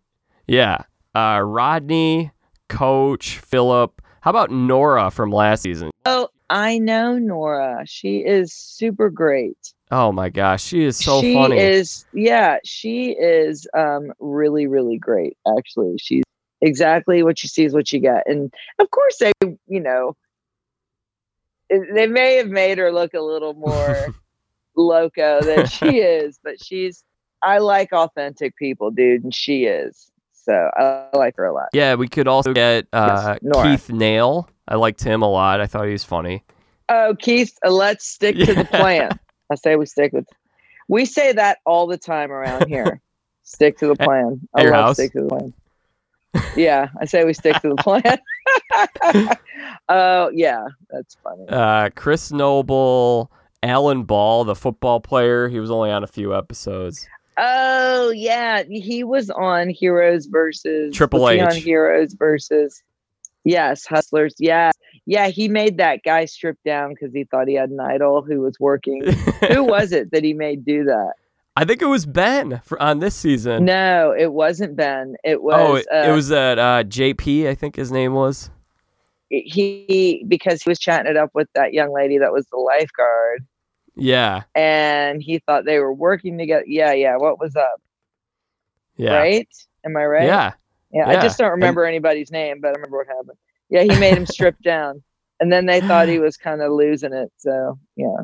[0.46, 0.78] Yeah.
[1.14, 2.30] Uh, Rodney,
[2.70, 4.00] Coach, Philip.
[4.22, 5.90] How about Noura from last season?
[6.06, 7.82] Oh, I know Noura.
[7.86, 9.74] She is super great.
[9.90, 11.28] Oh my gosh, she is so funny.
[11.28, 11.58] she funny.
[11.58, 15.96] is yeah, she is um really, really great, actually.
[15.98, 16.24] She's
[16.60, 18.24] exactly what you see is what you get.
[18.26, 19.32] And of course they,
[19.68, 20.16] you know,
[21.70, 24.14] they may have made her look a little more
[24.76, 27.04] loco than she is, but she's
[27.42, 30.10] I like authentic people, dude, and she is.
[30.32, 31.68] So I like her a lot.
[31.72, 33.70] yeah, we could also get uh, Noura.
[33.70, 34.48] Keith Nale.
[34.68, 35.60] I liked him a lot.
[35.60, 36.44] I thought he was funny.
[36.88, 39.18] Oh, Keith, uh, let's stick to the plan.
[39.50, 40.26] I say we stick with.
[40.88, 43.00] We say that all the time around here.
[43.42, 44.40] stick to the plan.
[44.54, 44.96] I your love house?
[44.96, 45.52] stick to the plan.
[46.54, 48.02] Yeah, I say we stick to the plan.
[49.88, 51.44] Oh yeah, that's funny.
[51.48, 53.30] Uh, Chris Noble,
[53.62, 55.48] Alan Ball, the football player.
[55.48, 57.06] He was only on a few episodes.
[57.38, 61.46] Oh yeah, he was on Heroes versus Triple was he H.
[61.46, 62.82] on Heroes versus
[63.44, 64.34] yes, Hustlers.
[64.38, 64.72] Yeah,
[65.06, 65.28] yeah.
[65.28, 68.60] He made that guy strip down because he thought he had an idol who was
[68.60, 69.02] working.
[69.48, 71.14] who was it that he made do that?
[71.58, 73.64] I think it was Ben for, on this season.
[73.64, 75.16] No, it wasn't Ben.
[75.24, 75.54] It was.
[75.56, 77.48] oh, it, it uh, was that uh, JP.
[77.48, 78.50] I think his name was.
[79.30, 83.46] he because he was chatting it up with that young lady that was the lifeguard
[83.94, 87.82] Yeah, and he thought they were working together yeah yeah what was up
[88.96, 89.48] yeah, right
[89.84, 90.52] am i right yeah.
[90.92, 91.18] yeah, yeah.
[91.18, 93.36] i just don't remember anybody's name but i remember what happened
[93.70, 95.02] yeah he made him strip down
[95.40, 98.16] and then they thought he was kind of losing it so yeah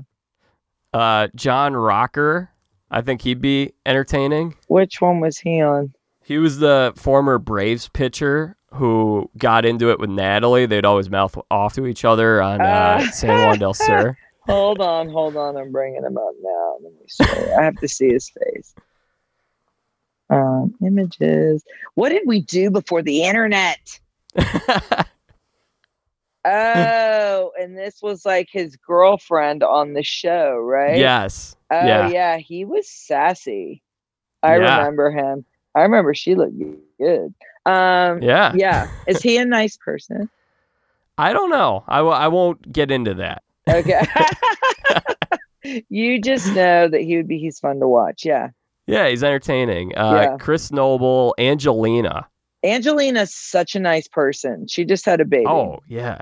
[0.94, 2.50] Uh, John Rocker.
[2.90, 4.54] I think he'd be entertaining.
[4.68, 9.98] which one was he on He was the former Braves pitcher who got into it
[9.98, 10.66] with Natalie.
[10.66, 12.64] They'd always mouth off to each other on uh,
[13.00, 13.10] Uh.
[13.10, 14.16] San Juan del Sur.
[14.46, 17.24] hold on hold on i'm bringing him up now let me see
[17.56, 18.74] i have to see his face
[20.30, 21.62] um images
[21.94, 24.00] what did we do before the internet
[26.46, 30.98] Oh, and this was like his girlfriend on the show, right?
[30.98, 31.54] yes.
[31.70, 32.08] Oh, yeah.
[32.08, 32.36] yeah.
[32.38, 33.82] He was sassy.
[34.42, 34.78] I Yeah.
[34.78, 35.44] remember him.
[35.74, 36.54] I remember she looked
[36.98, 37.32] good.
[37.64, 38.52] Um, Yeah.
[38.54, 38.88] yeah.
[39.06, 40.28] Is he a nice person?
[41.18, 41.84] I don't know.
[41.88, 43.42] I w- I won't get into that.
[43.68, 44.02] Okay.
[45.88, 47.38] you just know that he would be.
[47.38, 48.24] He's fun to watch.
[48.24, 48.48] Yeah.
[48.86, 49.96] Yeah, he's entertaining.
[49.96, 50.36] Uh, Yeah.
[50.38, 52.26] Chris Noble, Angelina.
[52.64, 54.66] Angelina's such a nice person.
[54.68, 55.46] She just had a baby.
[55.46, 56.20] Oh, yeah.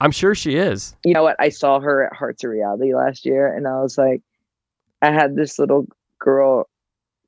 [0.00, 0.94] I'm sure she is.
[1.04, 1.36] you know what?
[1.40, 4.22] I saw her at Hearts of Reality last year, and I was like,
[5.02, 5.86] I had this little
[6.20, 6.68] girl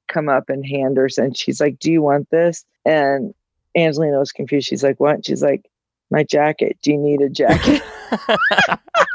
[0.08, 3.34] come up and hand her, and she's like, "Do you want this?" And
[3.76, 4.68] Angelina was confused.
[4.68, 5.68] She's like, "What?" She's like,
[6.10, 6.78] "My jacket.
[6.82, 7.82] Do you need a jacket?"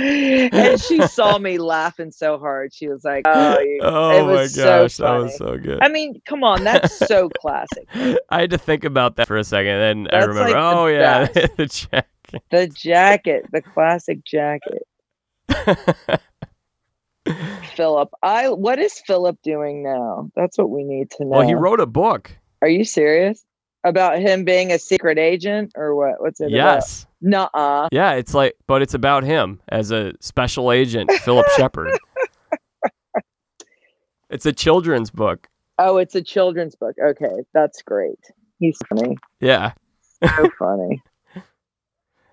[0.00, 2.72] and she saw me laughing so hard.
[2.74, 5.78] She was like, "Oh, oh my was so gosh, that was so good.
[5.82, 7.86] I mean, come on, that's so classic.
[8.30, 10.50] I had to think about that for a second, and then I remember.
[10.50, 11.26] like, oh yeah,
[11.56, 12.42] the jacket.
[12.50, 14.82] The jacket, the classic jacket.
[17.74, 20.30] Philip, I what is Philip doing now?
[20.36, 21.38] That's what we need to know.
[21.38, 22.30] well, he wrote a book.
[22.62, 23.44] Are you serious
[23.84, 26.20] about him being a secret agent or what?
[26.20, 26.50] What's it?
[26.50, 27.02] Yes.
[27.02, 27.10] About?
[27.54, 27.88] Nuh-uh.
[27.92, 31.98] Yeah, it's like, but it's about him as a special agent, Philip Sheppard.
[34.30, 35.48] It's a children's book.
[35.78, 36.94] Oh, it's a children's book.
[37.02, 38.18] Okay, that's great.
[38.58, 39.16] He's funny.
[39.40, 39.72] Yeah.
[40.24, 41.02] So funny.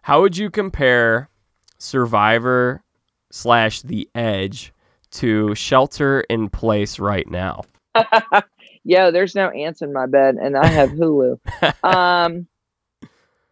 [0.02, 1.30] How would you compare
[1.80, 2.84] Survivor
[3.32, 4.74] slash the edge
[5.12, 7.64] to shelter in place right now?
[8.88, 11.38] Yo, there's no ants in my bed, and I have Hulu.
[11.84, 12.48] um,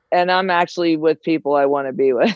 [0.10, 2.34] and I'm actually with people I want to be with.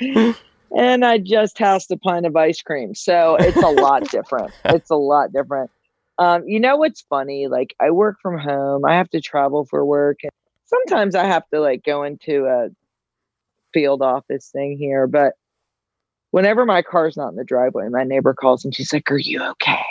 [0.76, 4.52] and I just housed a pint of ice cream, so it's a lot different.
[4.66, 5.72] It's a lot different.
[6.18, 7.48] Um, you know what's funny?
[7.48, 8.84] Like I work from home.
[8.84, 10.30] I have to travel for work, and
[10.66, 12.68] sometimes I have to like go into a
[13.74, 15.08] field office thing here.
[15.08, 15.32] But
[16.30, 19.42] whenever my car's not in the driveway, my neighbor calls and she's like, "Are you
[19.42, 19.82] okay?"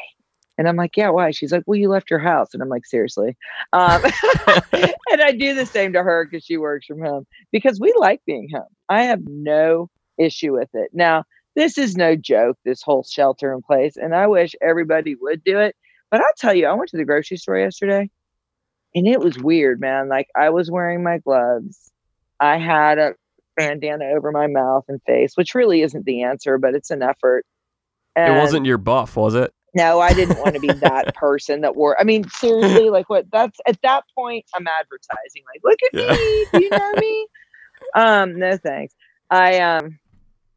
[0.58, 1.32] And I'm like, yeah, why?
[1.32, 2.50] She's like, well, you left your house.
[2.54, 3.38] And I'm like, seriously.
[3.74, 4.04] Um,
[4.74, 8.22] and I do the same to her because she works from home because we like
[8.26, 8.68] being home.
[8.90, 10.92] I have no issue with it.
[10.94, 11.24] Now,
[11.56, 13.98] this is no joke, this whole shelter in place.
[13.98, 15.76] And I wish everybody would do it.
[16.10, 18.10] But I'll tell you, I went to the grocery store yesterday
[18.94, 20.10] and it was weird, man.
[20.10, 21.92] Like I was wearing my gloves,
[22.40, 23.14] I had a
[23.56, 27.46] bandana over my mouth and face, which really isn't the answer, but it's an effort.
[28.16, 29.54] And it wasn't your buff, was it?
[29.74, 32.00] No, I didn't want to be that person that wore.
[32.00, 33.26] I mean, seriously, like what?
[33.32, 35.44] That's at that point, I'm advertising.
[35.46, 36.12] Like, look at yeah.
[36.14, 36.46] me.
[36.52, 37.28] Do you know me?
[37.96, 38.94] Um, no thanks.
[39.30, 39.98] I um,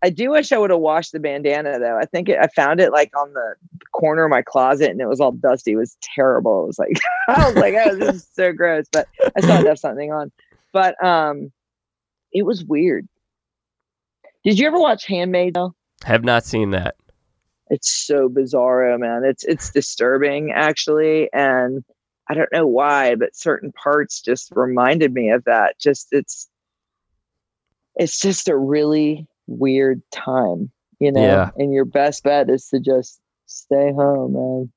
[0.03, 1.97] I do wish I would have washed the bandana though.
[1.97, 3.55] I think it, I found it like on the
[3.93, 5.73] corner of my closet and it was all dusty.
[5.73, 6.65] It was terrible.
[6.65, 8.87] It was like I was like, oh, this is so gross.
[8.93, 10.31] But I still have something on.
[10.73, 11.53] But um,
[12.33, 13.09] it was weird.
[14.45, 15.75] Did you ever watch Handmaid though?
[16.05, 16.97] Have not seen that
[17.71, 19.25] it's so bizarro, man.
[19.25, 21.85] It's it's disturbing actually, and
[22.29, 25.79] I don't know why, but certain parts just reminded me of that.
[25.79, 26.49] Just it's
[27.97, 31.23] it's just a really weird time, you know.
[31.23, 31.51] Yeah.
[31.57, 34.73] And your best bet is to just stay home, man.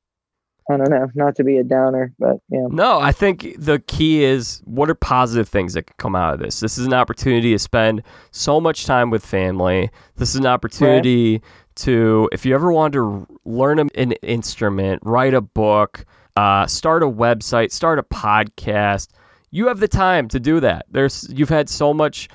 [0.70, 2.68] I don't know, not to be a downer, but yeah.
[2.70, 6.40] No, I think the key is what are positive things that can come out of
[6.40, 6.60] this?
[6.60, 9.90] This is an opportunity to spend so much time with family.
[10.18, 11.44] This is an opportunity right
[11.78, 16.06] to if you ever want to learn an instrument, write a book,
[16.36, 19.10] uh, start a website, start a podcast,
[19.52, 20.86] you have the time to do that.
[20.92, 22.28] There's you've had so much.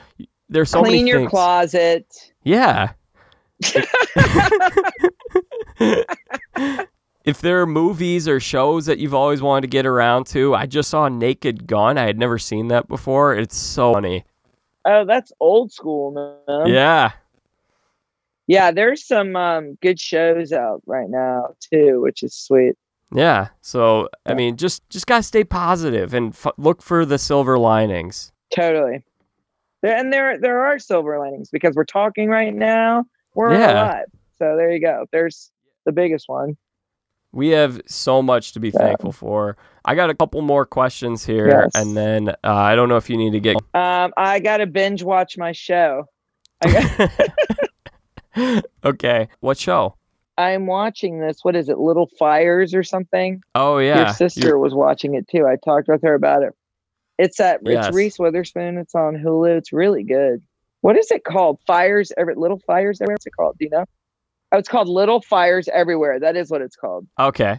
[0.49, 1.31] There's so clean many your things.
[1.31, 2.07] closet.
[2.45, 2.93] Yeah.
[7.25, 10.67] if there are movies or shows that you've always wanted to get around to, I
[10.67, 11.99] just saw Naked Gun.
[11.99, 13.35] I had never seen that before.
[13.35, 14.25] It's so funny.
[14.85, 16.67] Oh, that's old school, man.
[16.67, 17.13] Yeah
[18.47, 22.77] yeah, there's some um, good shows out right now too, which is sweet.
[23.15, 23.49] Yeah.
[23.61, 28.33] So I mean, just just gotta stay positive and f- look for the silver linings.
[28.55, 29.05] Totally.
[29.83, 33.05] There, and there there are silver linings because we're talking right now.
[33.35, 33.85] We're yeah.
[33.85, 34.07] alive.
[34.39, 35.07] So there you go.
[35.13, 35.51] There's
[35.85, 36.57] the biggest one.
[37.33, 38.79] We have so much to be yeah.
[38.79, 39.57] thankful for.
[39.85, 41.71] I got a couple more questions here, yes.
[41.75, 43.57] and then uh, I don't know if you need to get.
[43.75, 46.07] Um, I got to binge watch my show.
[46.63, 47.11] Got-
[48.85, 49.29] okay.
[49.41, 49.97] What show?
[50.39, 51.39] I'm watching this.
[51.43, 51.79] What is it?
[51.79, 53.43] Little Fires or something?
[53.55, 53.99] Oh yeah.
[53.99, 54.59] Your sister You're...
[54.59, 55.47] was watching it too.
[55.47, 56.53] I talked with her about it.
[57.19, 57.87] It's at yes.
[57.87, 58.79] it's Reese Witherspoon.
[58.79, 59.59] It's on Hulu.
[59.59, 60.43] It's really good.
[60.81, 61.61] What is it called?
[61.67, 63.15] Fires every little fires everywhere.
[63.15, 63.57] What's it called?
[63.59, 63.85] Do you know?
[64.53, 66.21] Oh, it's called Little Fires Everywhere.
[66.21, 67.07] That is what it's called.
[67.19, 67.59] Okay.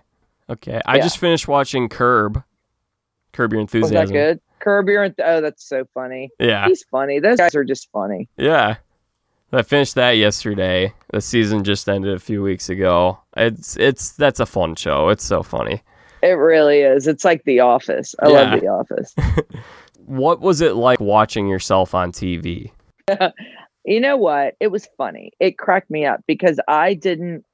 [0.50, 0.80] Okay.
[0.86, 1.04] I yeah.
[1.04, 2.44] just finished watching Curb.
[3.32, 4.00] Curb Your Enthusiasm.
[4.00, 4.42] Was that good?
[4.60, 6.30] Curb Your Oh, that's so funny.
[6.40, 6.68] Yeah.
[6.68, 7.20] He's funny.
[7.20, 8.30] Those guys are just funny.
[8.38, 8.76] Yeah.
[9.52, 10.94] I finished that yesterday.
[11.12, 13.20] The season just ended a few weeks ago.
[13.38, 15.10] It's it's that's a fun show.
[15.10, 15.84] It's so funny.
[16.24, 17.08] It really is.
[17.08, 18.16] It's like The Office.
[18.20, 18.34] I yeah.
[18.34, 19.16] love The Office.
[20.06, 22.72] what was it like watching yourself on TV?
[23.86, 24.56] you know what?
[24.60, 25.32] It was funny.
[25.40, 27.46] It cracked me up because I didn't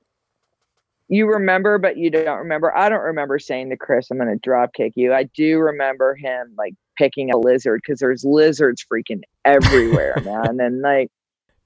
[1.09, 2.75] you remember, but you don't remember.
[2.75, 5.11] I don't remember saying to Chris, I'm going to drop kick you.
[5.11, 10.59] I do remember him like picking a lizard because there's lizards freaking everywhere, man.
[10.59, 11.09] And like,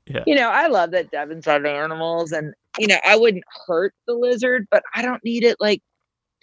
[0.08, 0.24] yeah.
[0.26, 4.14] You know, I love that Devens love animals and you know, I wouldn't hurt the
[4.14, 5.82] lizard, but I don't need it like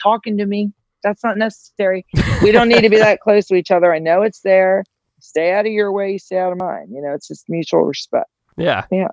[0.03, 0.73] talking to me.
[1.03, 2.07] That's not necessary.
[2.43, 3.93] We don't need to be that close to each other.
[3.93, 4.85] I know it's there.
[5.21, 6.89] Stay out of your way, stay out of mine.
[6.91, 8.31] You know, it's just mutual respect.
[8.57, 8.85] Yeah.
[8.91, 9.09] Yeah.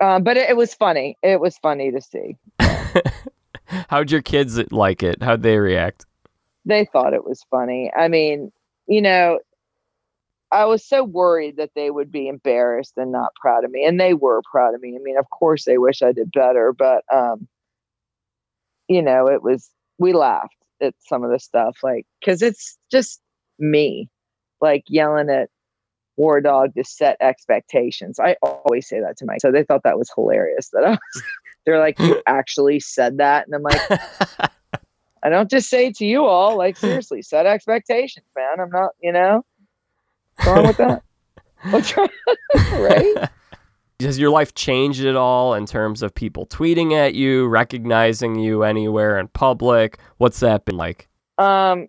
[0.00, 1.16] Um, but it, it, was funny.
[1.22, 2.36] It was funny to see.
[3.88, 5.22] How'd your kids like it?
[5.22, 6.06] How'd they react?
[6.64, 7.90] They thought it was funny.
[7.96, 8.52] I mean,
[8.86, 9.38] you know,
[10.52, 13.86] I was so worried that they would be embarrassed and not proud of me.
[13.86, 14.94] And they were proud of me.
[14.94, 17.48] I mean, of course they wish I did better, but um,
[18.88, 23.20] you know, it was we laughed at some of the stuff, like because it's just
[23.58, 24.10] me,
[24.60, 25.48] like yelling at
[26.18, 28.20] Wardog to set expectations.
[28.20, 31.22] I always say that to my so they thought that was hilarious that I was
[31.66, 33.46] they're like, You actually said that?
[33.46, 33.80] And I'm like
[35.22, 38.58] I don't just say it to you all, like seriously, set expectations, man.
[38.58, 39.44] I'm not, you know.
[40.36, 41.02] What's wrong with that?
[41.70, 42.08] What's wrong?
[42.72, 43.28] right?
[44.00, 48.64] Has your life changed at all in terms of people tweeting at you, recognizing you
[48.64, 49.98] anywhere in public?
[50.16, 51.08] What's that been like?
[51.38, 51.86] Um,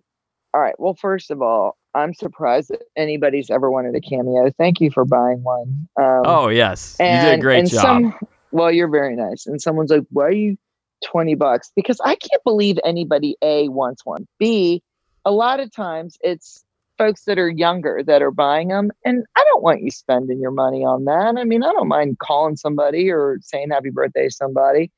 [0.52, 0.78] all right.
[0.78, 4.50] Well, first of all, I'm surprised that anybody's ever wanted a cameo.
[4.58, 5.88] Thank you for buying one.
[6.00, 7.82] Um, oh yes, and, you did a great and job.
[7.82, 8.18] Some,
[8.50, 9.46] well, you're very nice.
[9.46, 10.56] And someone's like, "Why are you
[11.04, 14.26] 20 bucks?" Because I can't believe anybody a wants one.
[14.38, 14.82] B,
[15.24, 16.64] a lot of times it's
[16.98, 20.50] folks that are younger that are buying them, and I don't want you spending your
[20.50, 21.36] money on that.
[21.36, 24.90] I mean, I don't mind calling somebody or saying happy birthday to somebody.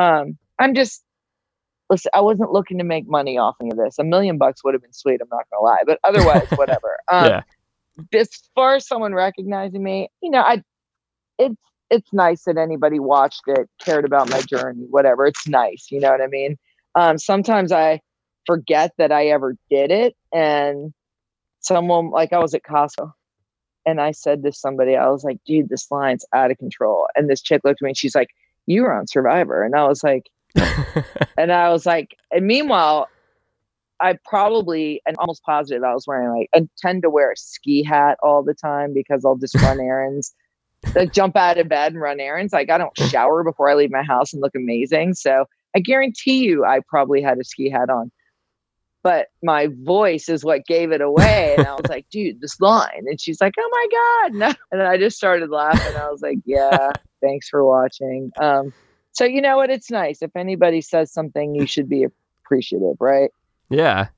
[0.00, 1.02] Um, I'm just
[1.90, 3.98] listen, I wasn't looking to make money off any of this.
[3.98, 5.20] A million bucks would have been sweet.
[5.20, 6.98] I'm not gonna lie, but otherwise, whatever.
[7.10, 7.42] Um, yeah.
[8.12, 10.62] As far as someone recognizing me, you know, I
[11.38, 11.60] it's
[11.90, 15.26] it's nice that anybody watched it, cared about my journey, whatever.
[15.26, 16.56] It's nice, you know what I mean.
[16.94, 18.00] Um, sometimes I
[18.46, 20.92] forget that I ever did it, and
[21.60, 23.12] someone like I was at Costco.
[23.86, 27.06] And I said to somebody, I was like, dude, this line's out of control.
[27.16, 28.28] And this chick looked at me and she's like,
[28.66, 29.62] You were on Survivor.
[29.62, 30.28] And I was like,
[31.38, 33.08] and I was like, and meanwhile,
[34.00, 37.82] I probably and almost positive I was wearing like I tend to wear a ski
[37.82, 40.34] hat all the time because I'll just run errands.
[40.94, 42.52] like jump out of bed and run errands.
[42.52, 45.14] Like I don't shower before I leave my house and look amazing.
[45.14, 48.10] So I guarantee you I probably had a ski hat on.
[49.02, 51.54] But my voice is what gave it away.
[51.56, 53.04] And I was like, dude, this line.
[53.06, 54.38] And she's like, oh my God.
[54.38, 54.54] No.
[54.72, 55.96] And I just started laughing.
[55.96, 58.32] I was like, yeah, thanks for watching.
[58.38, 58.72] Um,
[59.18, 59.68] so you know what?
[59.68, 60.22] It's nice.
[60.22, 62.06] If anybody says something, you should be
[62.44, 63.30] appreciative, right?
[63.68, 64.08] Yeah.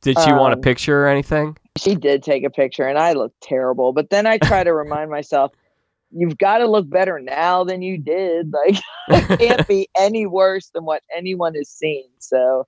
[0.00, 1.58] Did she want a Um, picture or anything?
[1.76, 3.92] She did take a picture and I looked terrible.
[3.92, 5.52] But then I try to remind myself,
[6.10, 8.50] you've got to look better now than you did.
[9.08, 12.08] Like it can't be any worse than what anyone has seen.
[12.18, 12.66] So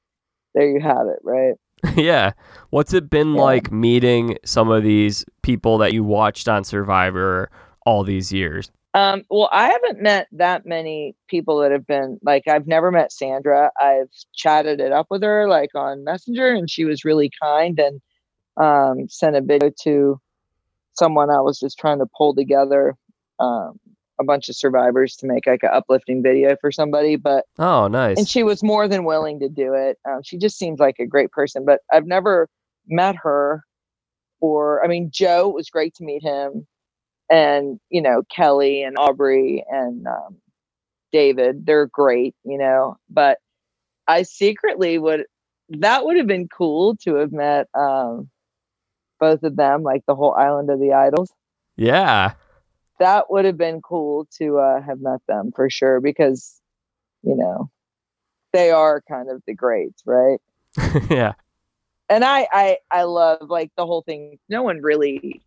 [0.55, 1.55] there you have it, right?
[1.97, 2.33] yeah.
[2.69, 3.43] What's it been Yeah.
[3.43, 7.51] like meeting some of these people that you watched on Survivor
[7.87, 8.71] all these years?
[8.95, 13.11] Um, well, I haven't met that many people that have been like I've never met
[13.13, 13.71] Sandra.
[13.81, 18.01] I've chatted it up with her like on Messenger and she was really kind and
[18.59, 20.21] um sent a video to
[20.93, 22.95] someone I was just trying to pull together
[23.41, 23.81] um
[24.21, 28.19] a bunch of survivors to make like an uplifting video for somebody, but Oh, nice.
[28.19, 29.99] and she was more than willing to do it.
[30.09, 32.49] Um, she just seems like a great person, but I've never
[32.87, 33.65] met her.
[34.41, 36.67] Or, I mean, Joe it was great to meet him,
[37.31, 40.37] and you know Kelley and Aubry and um,
[41.13, 42.97] David, they're great, you know.
[43.09, 43.39] But
[44.07, 45.27] I secretly would
[45.71, 48.29] that would have been cool to have met um,
[49.21, 51.33] both of them, like the whole Island of the Idols
[51.77, 52.33] yeah.
[52.99, 56.61] that would have been cool to uh, have met them for sure because
[57.23, 57.71] you know
[58.53, 60.41] they are kind of the greats right
[61.11, 61.33] yeah.
[62.09, 65.41] and i i i love like the whole thing no one really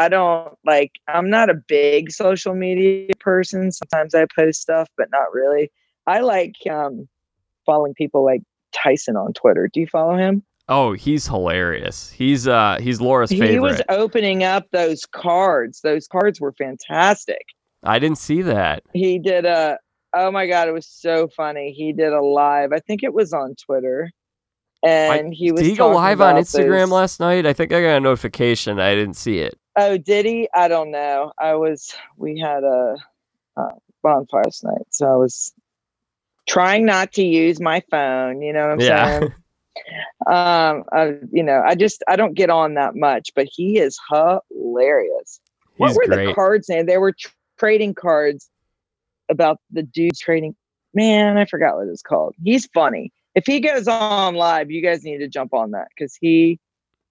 [0.00, 5.08] i don't like i'm not a big social media person sometimes i post stuff but
[5.12, 5.70] not really
[6.06, 7.08] i like um
[7.66, 8.40] following people like
[8.72, 10.42] tyson on twitter do you follow him
[10.72, 12.12] Oh, he's hilarious.
[12.12, 13.50] He's uh he's Laura's favorite.
[13.50, 17.42] he was opening up those cards those cards were fantastic
[17.82, 18.84] I didn't see that.
[18.92, 19.78] he did a
[20.14, 23.32] oh my god it was so funny he did a live i think it was
[23.32, 24.10] on twitter
[24.84, 27.46] and he was Did he go live on Instagram those- last night?
[27.46, 28.80] I think I got a notification.
[28.80, 29.58] I didn't see it.
[29.76, 32.96] Oh did he i don't know i was we had a
[33.56, 33.70] uh,
[34.02, 35.52] bonfire night so i was
[36.48, 39.06] trying not to use my phone you know what i'm Yeah.
[39.20, 39.32] saying
[40.26, 43.98] um I, you know i just i don't get on that much but he is
[44.10, 45.40] hilarious
[45.80, 46.26] what He's were great.
[46.26, 46.84] the cards name?
[46.84, 48.50] They were tr- trading cards
[49.30, 50.54] about the dude trading.
[50.92, 52.34] Man, I forgot what it's called.
[52.44, 53.12] He's funny.
[53.34, 56.58] If he goes on live, you guys need to jump on that because he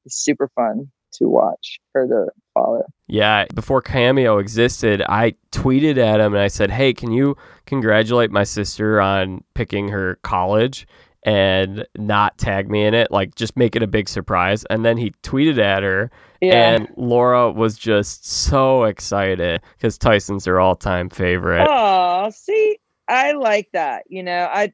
[0.05, 2.27] is super fun to watch or to
[2.69, 2.85] follow.
[3.07, 7.35] Yeah, before Cameo existed, I tweeted at him and I said, "Hey, can you
[7.65, 10.87] congratulate my sister on picking her college
[11.23, 13.11] and not tag me in it?
[13.11, 16.73] Like just make it a big surprise." And then he tweeted at her Yeah.
[16.75, 21.67] and Laura was just so excited cuz Tyson's her all-time favorite.
[21.69, 24.03] Oh, see, I like that.
[24.07, 24.71] You know, I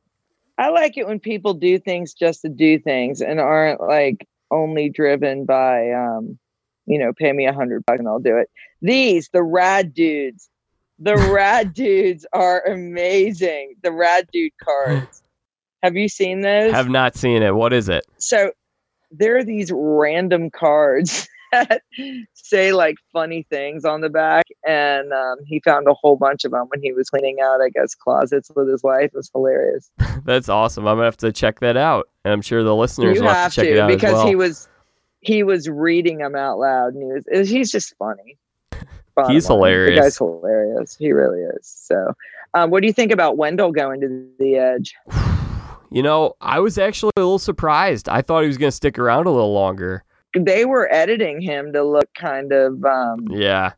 [0.57, 4.89] I like it when people do things just to do things and aren't like only
[4.89, 6.37] driven by um,
[6.85, 8.49] you know, pay me a hundred bucks and I'll do it.
[8.81, 10.49] These, the rad dudes.
[10.99, 13.75] The rad dudes are amazing.
[13.83, 15.23] The rad dude cards.
[15.83, 16.71] Have you seen those?
[16.71, 17.55] Have not seen it.
[17.55, 18.05] What is it?
[18.17, 18.51] so
[19.11, 21.83] there are these random cards that
[22.33, 26.51] say like funny things on the back and um, he found a whole bunch of
[26.51, 29.89] them when he was cleaning out i guess closets with his wife it was hilarious
[30.25, 30.87] That's awesome.
[30.87, 32.09] I'm going to have to check that out.
[32.25, 34.27] And I'm sure the listeners you will have to check it out because as well.
[34.27, 34.67] he was
[35.25, 38.37] he was reading them out loud and he was it- he's just funny
[39.27, 39.57] He's line.
[39.57, 39.95] hilarious.
[39.95, 40.95] The guy's hilarious.
[40.97, 41.65] He really is.
[41.67, 42.13] So,
[42.53, 44.93] um, what do you think about Wendell going to the edge?
[45.91, 48.09] You know, I was actually a little surprised.
[48.09, 50.03] I thought he was going to stick around a little longer.
[50.37, 52.83] They were editing him to look kind of.
[52.83, 53.73] Um, Yeah.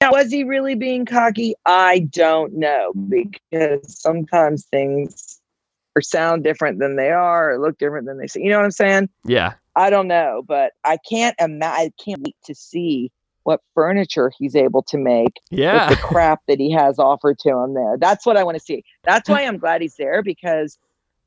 [0.00, 1.54] now, was he really being cocky?
[1.66, 5.40] I don't know because sometimes things
[5.96, 8.42] or sound different than they are, or look different than they say.
[8.42, 9.08] You know what I'm saying?
[9.24, 9.54] Yeah.
[9.80, 11.62] I don't know, but I can't imagine.
[11.62, 13.10] I can't wait to see
[13.44, 15.88] what furniture he's able to make Yeah.
[15.88, 17.96] with the crap that he has offered to him there.
[17.98, 18.84] That's what I want to see.
[19.04, 20.78] That's why I'm glad he's there because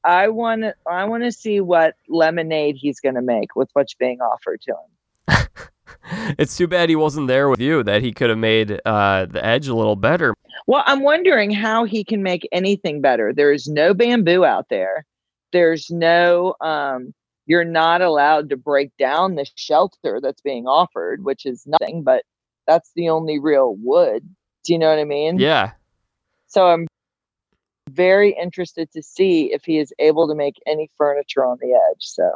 [0.04, 3.96] I want to I want to see what lemonade he's going to make with what's
[3.96, 5.48] being offered to him.
[6.38, 9.44] it's too bad he wasn't there with you, that he could have made uh, the
[9.44, 10.36] edge a little better.
[10.68, 13.34] Well, I'm wondering how he can make anything better.
[13.34, 15.06] There is no bamboo out there.
[15.52, 17.14] There's no um
[17.46, 22.24] you're not allowed to break down the shelter that's being offered, which is nothing, but
[22.68, 24.24] that's the only real wood.
[24.64, 25.40] Do you know what I mean?
[25.40, 25.72] Yeah.
[26.48, 26.88] So I'm
[27.90, 32.00] very interested to see if he is able to make any furniture on the edge.
[32.00, 32.32] So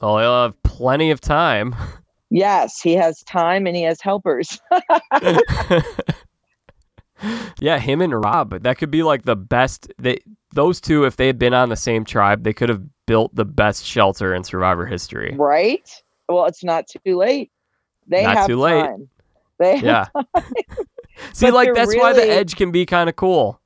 [0.00, 1.74] Well, he'll have plenty of time.
[2.30, 4.60] yes, he has time and he has helpers.
[7.60, 8.62] yeah, him and Rob.
[8.62, 9.92] That could be like the best.
[9.98, 10.18] They
[10.52, 13.44] those two, if they had been on the same tribe, they could have built the
[13.44, 15.34] best shelter in Survivor history.
[15.38, 15.88] right?
[16.28, 17.50] Well, it's not too late.
[18.06, 18.80] They Not have too late.
[18.82, 19.08] time.
[19.58, 20.06] They have Yeah.
[21.32, 23.60] See, like that's why the edge can be kind of cool.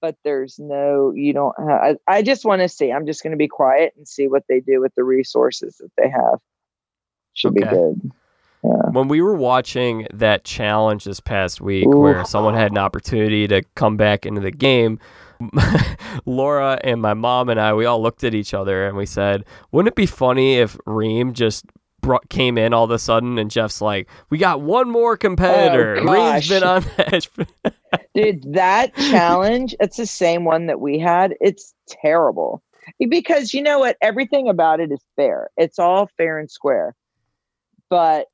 [0.00, 3.32] but there's no you don't have I, I just want to see i'm just going
[3.32, 6.38] to be quiet and see what they do with the resources that they have
[7.34, 8.10] should be good
[8.64, 11.98] yeah When we were watching that challenge this past week, Ooh.
[12.00, 14.98] where someone had an opportunity to come back into the game,
[16.26, 19.44] Laura and my mom and I, we all looked at each other and we said,
[19.72, 21.64] "Wouldn't it be funny if Reem just
[22.00, 25.96] brought, came in all of a sudden and Jeff's like, we got one more competitor.
[25.98, 26.48] Oh, Reem's Oh, gosh.
[26.48, 27.30] been on edge."
[28.14, 32.62] dude that challenge it's the same one that we had it's terrible
[33.08, 36.94] because you know what everything about it is fair it's all fair and square
[37.88, 38.26] but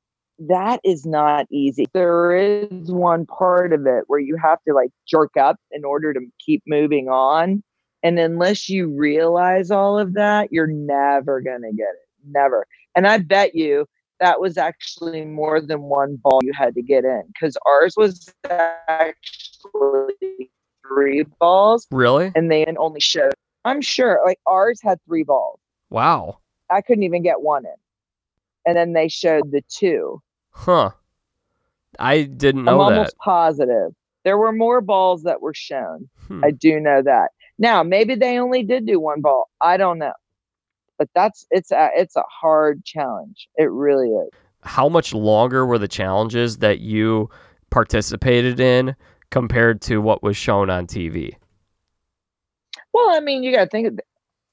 [0.49, 1.87] that is not easy.
[1.93, 6.13] There is one part of it where you have to like jerk up in order
[6.13, 7.63] to keep moving on
[8.05, 12.67] and unless you realize all of that you're never going to get it never.
[12.95, 13.87] And i bet you
[14.21, 18.33] that was actually more than one ball you had to get in because ours was
[18.89, 20.51] actually
[20.87, 22.31] three balls really?
[22.37, 23.33] and they only showed
[23.65, 25.59] i'm sure like ours had three balls.
[25.91, 26.39] Wow.
[26.71, 27.73] i couldn't even get one in.
[28.67, 30.23] And then they showed the two
[30.55, 30.91] Huh.
[31.99, 32.97] I didn't know i'm that.
[32.99, 33.93] almost positive
[34.25, 36.43] there were more balls that were shown Hmm.
[36.45, 40.13] i do know that now maybe they only did do one ball i don't know
[40.99, 44.29] but that's it's a it's a hard challenge it really is
[44.63, 47.29] how much longer were the challenges that you
[47.71, 48.97] participated in
[49.31, 51.35] compared to what was shown on TV?
[52.93, 54.01] well i mean you got to think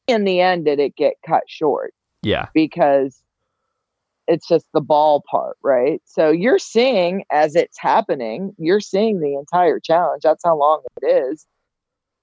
[0.07, 2.48] in the end did it get cut short Yeah.
[2.53, 3.22] because
[4.27, 6.02] it's just the ball part, right?
[6.06, 10.22] So you're seeing as it's happening, you're seeing the entire challenge.
[10.23, 11.45] That's how long it is,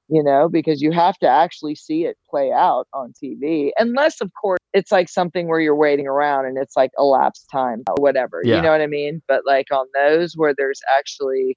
[0.08, 3.70] you know, because you have to actually see it play out on TV.
[3.78, 7.82] Unless, of course, it's like something where you're waiting around and it's like elapsed time
[7.88, 8.42] or whatever.
[8.44, 8.56] Yeah.
[8.56, 9.22] You know what I mean?
[9.26, 11.56] But like on those where there's actually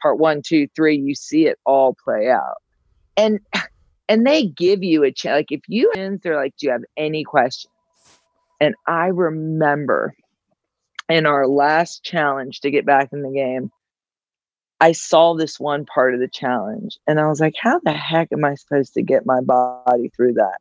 [0.00, 2.56] part one, two, three, you see it all play out.
[3.16, 3.40] And
[4.08, 5.36] and they give you a chance.
[5.36, 5.90] Like if you
[6.22, 7.72] they're like, Do you have any questions?
[8.62, 10.14] And I remember
[11.08, 13.72] in our last challenge to get back in the game,
[14.80, 18.28] I saw this one part of the challenge and I was like, how the heck
[18.32, 20.58] am I supposed to get my body through that?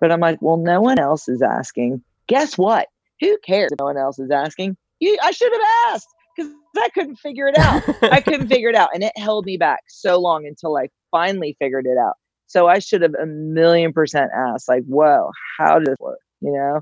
[0.00, 2.02] But I'm like, well, no one else is asking.
[2.26, 2.88] Guess what?
[3.20, 4.74] Who cares if no one else is asking?
[5.00, 7.82] You, I should have asked because I couldn't figure it out.
[8.02, 8.88] I couldn't figure it out.
[8.94, 12.14] And it held me back so long until I finally figured it out.
[12.46, 16.18] So I should have a million percent asked, like, whoa, how does this work?
[16.40, 16.80] You know?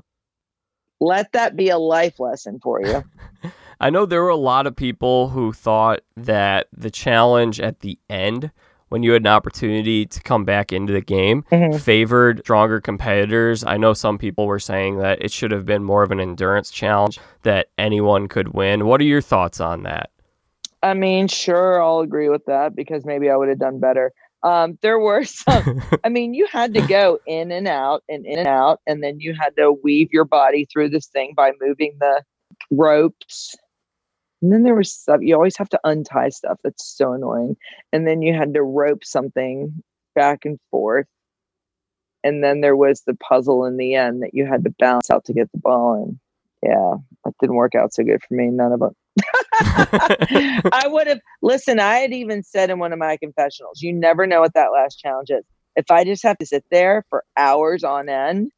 [1.01, 3.03] Let that be a life lesson for you.
[3.81, 7.97] I know there were a lot of people who thought that the challenge at the
[8.09, 8.51] end,
[8.89, 11.81] when you had an opportunity to come back into the game, Mhm.
[11.81, 13.63] favored stronger competitors.
[13.65, 16.69] I know some people were saying that it should have been more of an endurance
[16.69, 18.85] challenge that anyone could win.
[18.85, 20.11] What are your thoughts on that?
[20.83, 24.11] I mean, sure, I'll agree with that because maybe I would have done better.
[24.43, 28.39] Um, there were some, I mean, you had to go in and out and in
[28.39, 31.97] and out, and then you had to weave your body through this thing by moving
[31.99, 32.23] the
[32.69, 33.55] ropes.
[34.41, 36.59] And then there was stuff, you always have to untie stuff.
[36.63, 37.57] That's so annoying.
[37.93, 39.83] And then you had to rope something
[40.15, 41.07] back and forth.
[42.23, 45.25] And then there was the puzzle in the end that you had to balance out
[45.25, 46.19] to get the ball in.
[46.63, 48.47] Yeah, that didn't work out so good for me.
[48.47, 48.95] None of them.
[50.71, 51.79] I would have listen.
[51.79, 54.99] I had even said in one of my confessionals, you never know what that last
[54.99, 55.43] challenge is.
[55.75, 58.51] If I just have to sit there for hours on end,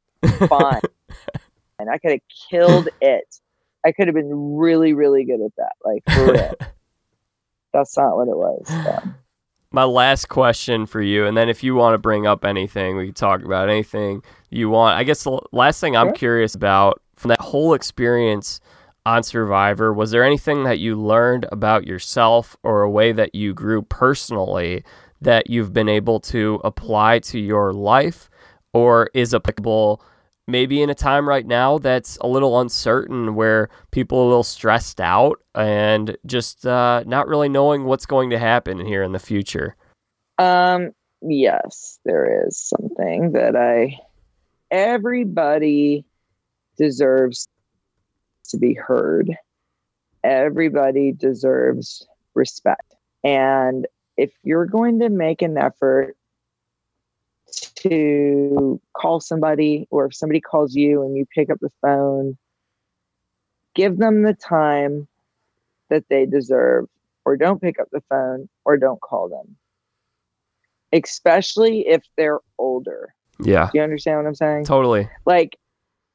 [0.48, 0.82] fine.
[1.80, 3.40] and I could have killed it.
[3.86, 5.74] I could have been really, really good at that.
[5.84, 6.54] Like for real.
[7.74, 8.64] That's not what it was.
[8.68, 9.04] So.
[9.72, 13.08] My last question for you, and then if you want to bring up anything, we
[13.08, 14.98] can talk about anything you want.
[14.98, 18.60] I guess the last thing I'm curious about that whole experience
[19.06, 23.54] on Survivor, was there anything that you learned about yourself or a way that you
[23.54, 24.84] grew personally
[25.22, 28.30] that you've been able to apply to your life?
[28.74, 30.02] Or is applicable
[30.48, 34.44] maybe in a time right now that's a little uncertain where people are a little
[34.44, 39.20] stressed out and just uh, not really knowing what's going to happen here in the
[39.20, 39.76] future?
[40.40, 40.92] Um
[41.24, 43.98] yes there is something that i
[44.72, 46.04] everybody
[46.78, 47.48] deserves
[48.44, 49.36] to be heard
[50.24, 53.88] everybody deserves respect and
[54.18, 56.16] if you're going to make an effort
[57.76, 62.38] to call somebody or if somebody calls you and you pick up the phone,
[63.76, 65.08] give them the time
[65.90, 66.88] that they deserve
[67.26, 69.56] or don't pick up the phone or don't call them.
[70.92, 73.14] Especially if they're older.
[73.44, 73.70] Yeah.
[73.72, 74.66] Do you understand what I'm saying?
[74.66, 75.10] Totally.
[75.26, 75.58] Like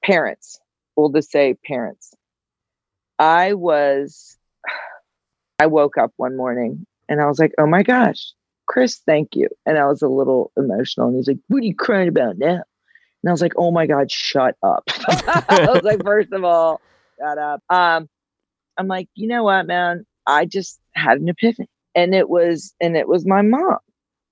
[0.04, 0.60] parents,
[0.96, 2.14] we'll just say parents.
[3.18, 4.36] I was,
[5.58, 8.32] I woke up one morning and I was like, oh my gosh,
[8.68, 9.48] Chris, thank you.
[9.66, 11.08] And I was a little emotional.
[11.08, 12.62] And he's like, What are you crying about now?
[13.22, 14.84] And I was like, Oh my God, shut up.
[14.88, 16.80] I was like, First of all,
[17.18, 17.62] shut up.
[17.70, 18.08] Um,
[18.76, 20.06] I'm like, you know what, man?
[20.26, 21.68] I just had an epiphany.
[21.94, 23.78] And it was, and it was my mom.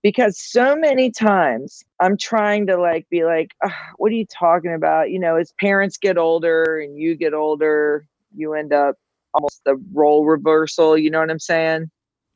[0.07, 3.57] Because so many times I'm trying to like be like,
[3.97, 5.11] what are you talking about?
[5.11, 8.95] You know, as parents get older and you get older, you end up
[9.35, 10.97] almost the role reversal.
[10.97, 11.91] You know what I'm saying?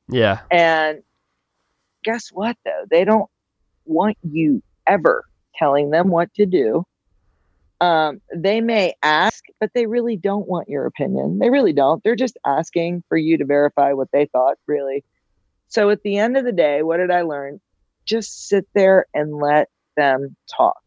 [0.09, 0.41] Yeah.
[0.51, 1.05] And
[2.03, 2.87] guess what though?
[2.91, 3.31] They don't
[3.85, 5.25] want you ever
[5.55, 6.85] telling them what to do.
[7.81, 11.39] Um, they may ask, but they really don't want your opinion.
[11.39, 12.03] They really don't.
[12.03, 15.05] They're just asking for you to verify what they thought, really.
[15.71, 17.61] So at the end of the day, what did I learn?
[18.05, 20.81] Just sit there and let them talk.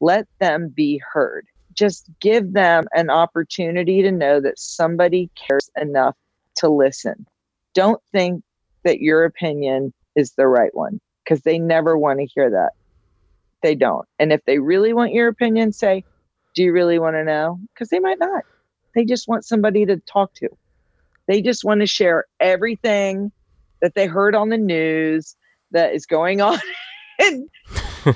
[0.00, 1.46] Let them be heard.
[1.72, 6.14] Just give them an opportunity to know that somebody cares enough
[6.56, 7.26] to listen.
[7.74, 8.42] Don't think
[8.84, 12.72] that your opinion is the right one because they never want to hear that.
[13.62, 14.06] They don't.
[14.18, 16.04] And if they really want your opinion, say,
[16.54, 17.58] Do you really want to know?
[17.72, 18.44] Because they might not.
[18.94, 20.48] They just want somebody to talk to.
[21.26, 23.32] They just want to share everything
[23.82, 25.36] that they heard on the news
[25.70, 26.58] that is going on.
[27.18, 27.48] and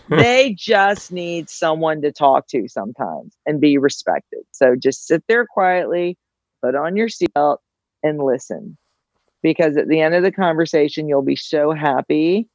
[0.09, 4.41] they just need someone to talk to sometimes and be respected.
[4.53, 6.19] So just sit there quietly,
[6.63, 7.59] put on your seatbelt,
[8.03, 8.77] and listen
[9.43, 12.49] because at the end of the conversation, you'll be so happy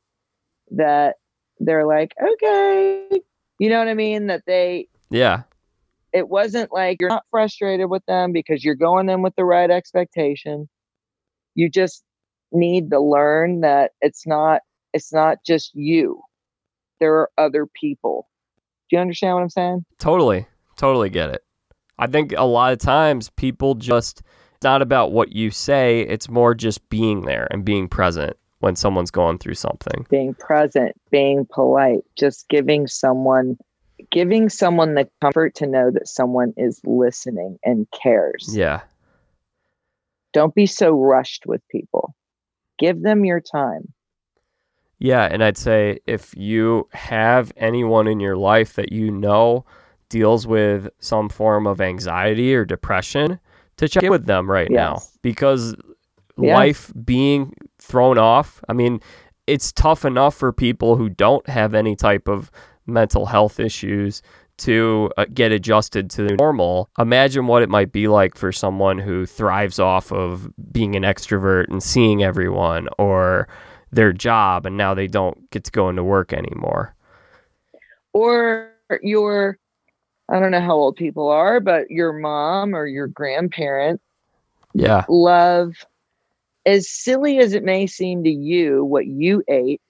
[0.71, 1.15] that
[1.59, 3.09] they're like, okay,
[3.59, 4.27] you know what I mean?
[4.27, 5.43] That they, yeah,
[6.13, 9.69] it wasn't like you're not frustrated with them because you're going in with the right
[9.69, 10.69] expectation.
[11.55, 12.03] You just
[12.51, 14.61] need to learn that it's not,
[14.93, 16.21] it's not just you.
[16.99, 18.27] There are other people.
[18.89, 19.85] Do you understand what I'm saying?
[19.99, 20.47] Totally.
[20.77, 21.43] Totally get it.
[21.97, 24.21] I think a lot of times people just
[24.55, 28.75] it's not about what you say, it's more just being there and being present when
[28.75, 30.05] someone's going through something.
[30.09, 33.57] Being present, being polite, just giving someone
[34.11, 38.49] giving someone the comfort to know that someone is listening and cares.
[38.51, 38.81] Yeah.
[40.33, 42.13] Don't be so rushed with people.
[42.77, 43.93] Give them your time.
[44.99, 49.65] Yeah, and I'd say if you have anyone in your life that you know
[50.09, 53.39] deals with some form of anxiety or depression,
[53.77, 54.77] to check in with them right yes.
[54.77, 55.75] now because
[56.37, 56.55] yes.
[56.55, 58.63] life being thrown off.
[58.69, 59.01] I mean,
[59.47, 62.51] it's tough enough for people who don't have any type of
[62.85, 64.21] mental health issues
[64.57, 66.89] to uh, get adjusted to the normal.
[66.97, 71.67] Imagine what it might be like for someone who thrives off of being an extrovert
[71.69, 73.47] and seeing everyone or
[73.91, 76.95] their job and now they don't get to go into work anymore.
[78.13, 78.71] Or
[79.01, 79.57] you're
[80.29, 84.01] I don't know how old people are, but your mom or your grandparent
[84.75, 85.73] yeah love
[86.65, 89.81] as silly as it may seem to you what you ate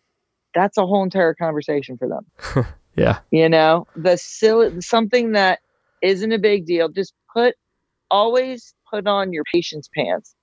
[0.53, 2.65] that's a whole entire conversation for them
[2.95, 5.59] yeah you know the silly something that
[6.01, 7.55] isn't a big deal just put
[8.11, 10.35] always put on your patience pants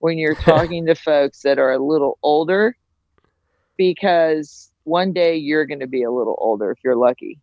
[0.00, 2.76] when you're talking to folks that are a little older
[3.76, 7.38] because one day you're going to be a little older if you're lucky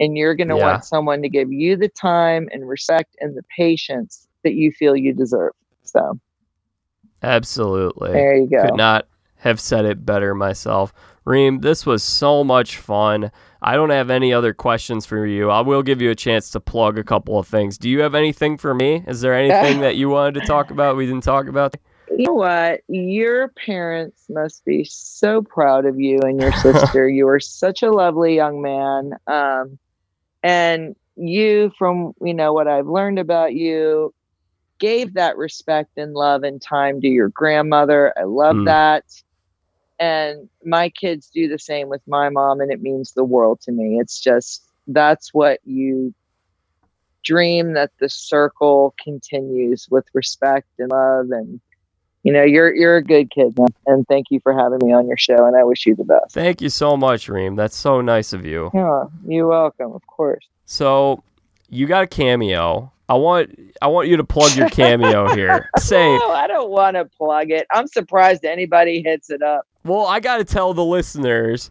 [0.00, 0.64] And you're going to Yeah.
[0.64, 4.96] want someone to give you the time and respect and the patience that you feel
[4.96, 5.52] you deserve.
[5.84, 6.18] So
[7.22, 8.12] Absolutely.
[8.12, 8.62] there you go.
[8.62, 9.08] Could not
[9.38, 10.92] have said it better myself.
[11.24, 13.30] Reem, this was so much fun.
[13.62, 15.50] I don't have any other questions for you.
[15.50, 17.78] I will give you a chance to plug a couple of things.
[17.78, 19.02] Do you have anything for me?
[19.06, 21.74] Is there anything that you wanted to talk about we didn't talk about?
[22.10, 22.80] You know what?
[22.88, 27.08] Your parents must be so proud of you and your sister.
[27.08, 29.12] you are such a lovely young man.
[29.26, 29.78] Um,
[30.42, 34.12] and you, from you know what I've learned about you,
[34.78, 38.12] gave that respect and love and time to your grandmother.
[38.18, 38.66] I love Mm.
[38.66, 39.04] that.
[39.98, 43.72] And my kids do the same with my mom, and it means the world to
[43.72, 43.98] me.
[44.00, 46.12] It's just that's what you
[47.24, 51.58] dream that the circle continues with respect and love and
[52.22, 53.68] you know you're you're a good kid man.
[53.86, 56.32] and thank you for having me on your show and i wish you the best
[56.34, 57.56] Thank you so much, Reem.
[57.56, 58.70] That's so nice of you.
[58.74, 61.22] yeah you're welcome of course So
[61.70, 62.92] you got a cameo.
[63.08, 65.68] I want I want you to plug your cameo here.
[65.78, 70.06] Say, oh, i don't want to plug it i'm surprised anybody hits it up well,
[70.06, 71.70] I got to tell the listeners,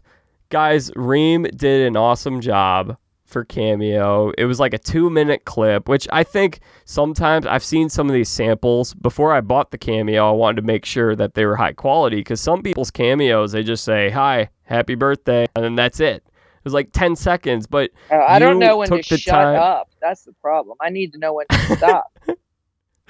[0.50, 2.96] guys, Reem did an awesome job
[3.26, 4.30] for cameo.
[4.38, 8.28] It was like a 2-minute clip, which I think sometimes I've seen some of these
[8.28, 10.28] samples before I bought the cameo.
[10.28, 13.62] I wanted to make sure that they were high quality cuz some people's cameos they
[13.64, 16.22] just say, "Hi, happy birthday," and then that's it.
[16.26, 19.90] It was like 10 seconds, but Uh, i don't know when to shut time- up
[20.00, 22.18] that's the problem i need to know when to stop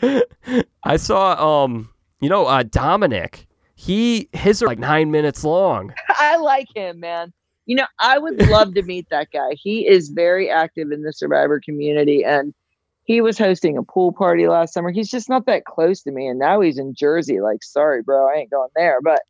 [0.83, 1.91] I saw um
[2.21, 3.47] you know uh Dominic
[3.85, 5.93] he his are like nine minutes long.
[6.09, 7.32] I like him, man.
[7.66, 9.51] You know, I would love to meet that guy.
[9.52, 12.55] He is very active in the survivor community and
[13.05, 14.90] he was hosting a pool party last summer.
[14.90, 16.27] He's just not that close to me.
[16.27, 17.40] And now he's in Jersey.
[17.43, 19.01] Like, sorry, bro, I ain't going there.
[19.02, 19.20] But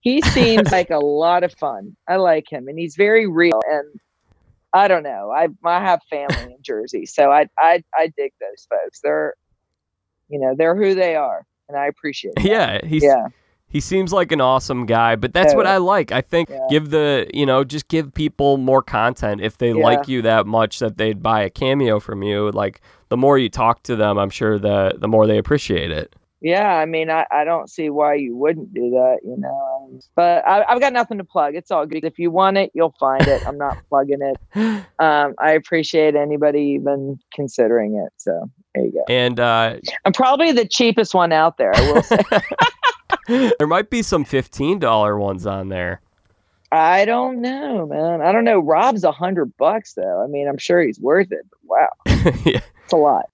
[0.00, 1.96] he seems like a lot of fun.
[2.08, 3.60] I like him and he's very real.
[3.70, 4.00] And
[4.72, 5.30] I don't know.
[5.30, 7.06] I I have family in Jersey.
[7.06, 9.00] So I I I dig those folks.
[9.02, 9.34] They're
[10.28, 11.46] you know, they're who they are.
[11.68, 12.44] And I appreciate it.
[12.44, 13.28] Yeah, he's Yeah.
[13.70, 16.12] He seems like an awesome guy, but that's what I like.
[16.12, 16.58] I think Yeah.
[16.68, 19.82] give the you know just give people more content if they Yeah.
[19.84, 22.50] like you that much that they'd buy a cameo from you.
[22.50, 26.14] Like the more you talk to them, I'm sure the the more they appreciate it.
[26.42, 29.88] Yeah, I mean, I, I don't see why you wouldn't do that, you know.
[29.92, 31.54] Um, But I, I've got nothing to plug.
[31.54, 32.02] It's all good.
[32.02, 33.46] If you want it, you'll find it.
[33.46, 34.38] I'm not plugging it.
[34.98, 38.12] Um, I appreciate anybody even considering it.
[38.18, 39.04] So there you go.
[39.08, 41.74] And uh, I'm probably the cheapest one out there.
[41.74, 42.18] I will say.
[43.58, 46.00] there might be some fifteen dollar ones on there.
[46.72, 48.22] I don't know, man.
[48.22, 48.60] I don't know.
[48.60, 50.22] Rob's a hundred bucks though.
[50.22, 51.46] I mean, I'm sure he's worth it.
[51.50, 51.88] But wow,
[52.44, 52.60] yeah.
[52.84, 53.26] it's a lot.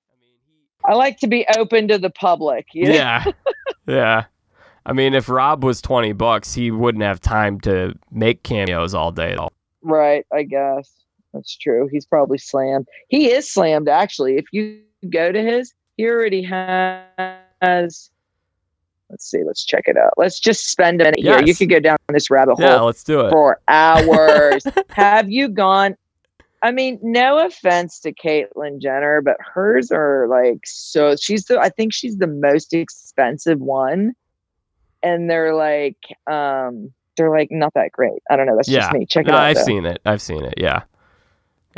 [0.85, 2.67] I like to be open to the public.
[2.73, 2.95] You know?
[2.95, 3.25] Yeah.
[3.87, 4.25] yeah.
[4.87, 9.11] I mean, if Rob was 20 bucks, he wouldn't have time to make cameos all
[9.11, 9.35] day.
[9.35, 9.51] Though.
[9.83, 10.91] Right, I guess.
[11.35, 11.89] That's true.
[11.91, 12.87] He's probably slammed.
[13.09, 14.37] He is slammed actually.
[14.37, 14.81] If you
[15.11, 18.11] go to his, he already has
[19.11, 20.13] let's see, let's check it out.
[20.17, 21.39] Let's just spend a minute here.
[21.41, 21.59] You Yes.
[21.59, 22.65] could go down this rabbit hole.
[22.67, 23.31] Yeah, let's do it.
[23.31, 24.65] for hours.
[24.91, 25.97] have you gone
[26.63, 31.69] I mean, no offense to Caitlyn Jenner, but hers are like so she's the I
[31.69, 34.15] think she's the most expensive one.
[35.03, 38.21] And they're like um they're like not that great.
[38.31, 38.57] I don't know.
[38.57, 38.81] That's Yeah.
[38.81, 39.07] just me.
[39.07, 39.41] Check it out.
[39.41, 39.63] I've though.
[39.65, 40.01] seen it.
[40.05, 40.55] I've seen it.
[40.57, 40.83] Yeah.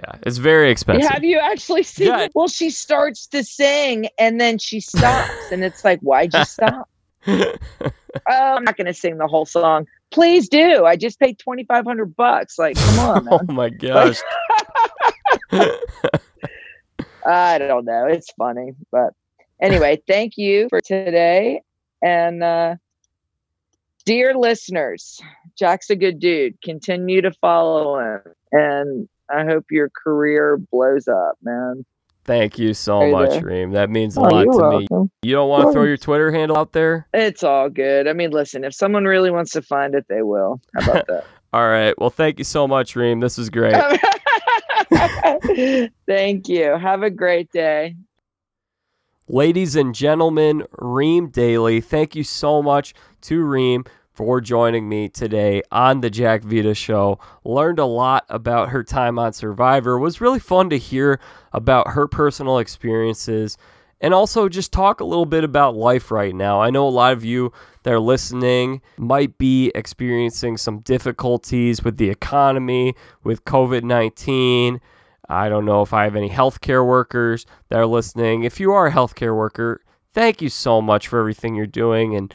[0.02, 0.12] Yeah.
[0.22, 1.10] It's very expensive.
[1.10, 2.20] Have you actually seen Yeah.
[2.22, 2.32] it?
[2.34, 6.88] Well, she starts to sing and then she stops, and it's like, why'd you stop?
[7.27, 7.55] oh,
[8.28, 9.86] I'm not going to sing the whole song.
[10.11, 10.85] Please do.
[10.85, 12.59] I just paid twenty five hundred bucks.
[12.59, 14.19] Like, come on, oh my gosh.
[17.27, 18.07] I don't know.
[18.07, 19.12] It's funny, but
[19.61, 21.62] anyway, thank you for today,
[22.03, 22.77] and uh,
[24.07, 25.20] dear listeners,
[25.59, 26.61] Jack's a good dude.
[26.62, 28.20] Continue to follow him,
[28.53, 31.85] and I hope your career blows up, man.
[32.28, 33.42] Thank you so much, there.
[33.42, 33.70] Reem.
[33.70, 34.86] That means a Oh, lot to me.
[35.22, 37.09] You don't want to throw your Twitter handle out there?
[37.14, 38.06] It's all good.
[38.06, 40.60] I mean, listen, if someone really wants to find it, they will.
[40.74, 41.24] How about that?
[41.55, 41.98] All right.
[41.98, 43.20] Well, thank you so much, Reem.
[43.20, 43.72] This was great.
[46.06, 46.76] Thank you.
[46.76, 47.96] Have a great day.
[49.30, 52.92] Ladies and gentlemen, Reem Daly, thank you so much
[53.22, 53.86] to Reem
[54.19, 57.20] for joining me today on the Jack Vita show.
[57.45, 59.93] Learned a lot about her time on Survivor.
[59.93, 61.20] It was really fun to hear
[61.53, 63.57] about her personal experiences
[64.01, 66.61] and also just talk a little bit about life right now.
[66.61, 67.53] I know a lot of you
[67.85, 74.81] that are listening might be experiencing some difficulties with the economy, with COVID 19.
[75.28, 78.43] I don't know if I have any healthcare workers that are listening.
[78.43, 79.81] If you are a healthcare worker,
[80.12, 82.35] thank you so much for everything you're doing and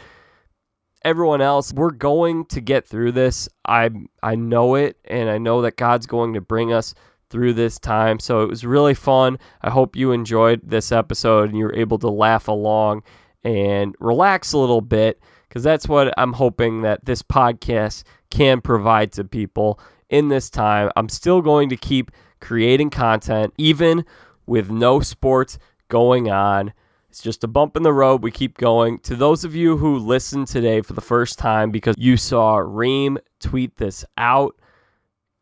[1.03, 1.73] everyone else.
[1.73, 3.49] We're going to get through this.
[3.65, 3.89] I
[4.21, 6.93] I know it and I know that God's going to bring us
[7.29, 8.19] through this time.
[8.19, 9.39] So it was really fun.
[9.61, 13.03] I hope you enjoyed this episode and you were able to laugh along
[13.43, 15.19] and relax a little bit
[15.49, 20.91] because that's what I'm hoping that this podcast can provide to people in this time.
[20.95, 24.05] I'm still going to keep creating content, even
[24.45, 25.57] with no sports
[25.89, 26.73] going on.
[27.13, 28.23] It's just a bump in the road.
[28.23, 28.97] We keep going.
[29.01, 33.19] To those of you who listened today for the first time because you saw Reem
[33.39, 34.55] tweet this out,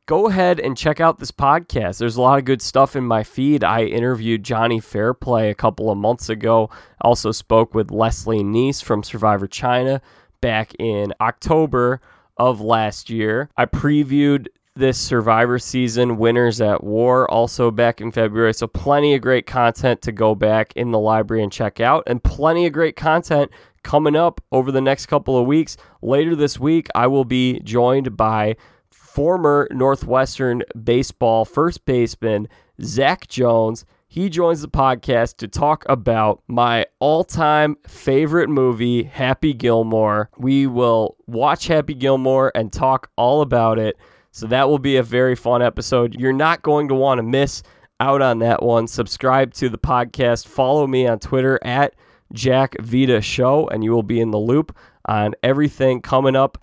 [0.06, 1.98] go ahead and check out this podcast.
[1.98, 3.64] There's a lot of good stuff in my feed.
[3.64, 6.69] I interviewed Johnny Fairplay a couple of months ago.
[6.99, 10.02] Also spoke with Leslie Nease from Survivor China
[10.41, 12.02] back in October
[12.35, 13.49] of last year.
[13.56, 18.53] I previewed this Survivor season, Winners at War, also back in February.
[18.53, 22.23] So, plenty of great content to go back in the library and check out, and
[22.23, 23.52] plenty of great content
[23.84, 25.77] coming up over the next couple of weeks.
[26.02, 28.56] Later this week, I will be joined by
[28.89, 32.48] former Northwestern baseball first baseman
[32.81, 33.85] Zach Jones.
[34.07, 40.30] He joins the podcast to talk about my all time favorite movie, Happy Gilmore.
[40.38, 43.98] We will watch Happy Gilmore and talk all about it.
[44.32, 46.16] So that will be a very fun episode.
[46.16, 47.64] You're not going to want to miss
[47.99, 48.88] out on that one.
[48.88, 50.48] Subscribe to the podcast.
[50.48, 51.94] Follow me on Twitter at
[52.34, 54.76] Jack Vita Show, and you will be in the loop
[55.06, 56.58] on everything coming up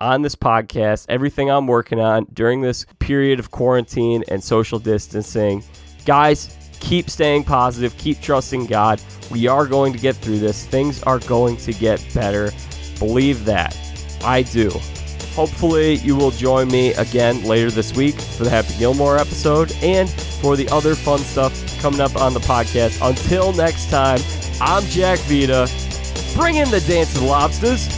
[0.00, 5.64] on this podcast, everything I'm working on during this period of quarantine and social distancing.
[6.04, 9.00] Guys, keep staying positive, keep trusting God.
[9.30, 10.66] We are going to get through this.
[10.66, 12.50] Things are going to get better.
[12.98, 13.76] Believe that.
[14.22, 14.70] I do.
[15.34, 20.08] Hopefully, you will join me again later this week for the Happy Gilmore episode and
[20.08, 23.06] for the other fun stuff coming up on the podcast.
[23.06, 24.20] Until next time,
[24.60, 25.68] I'm Jack Vita.
[26.36, 27.88] Bring in the dancing lobsters.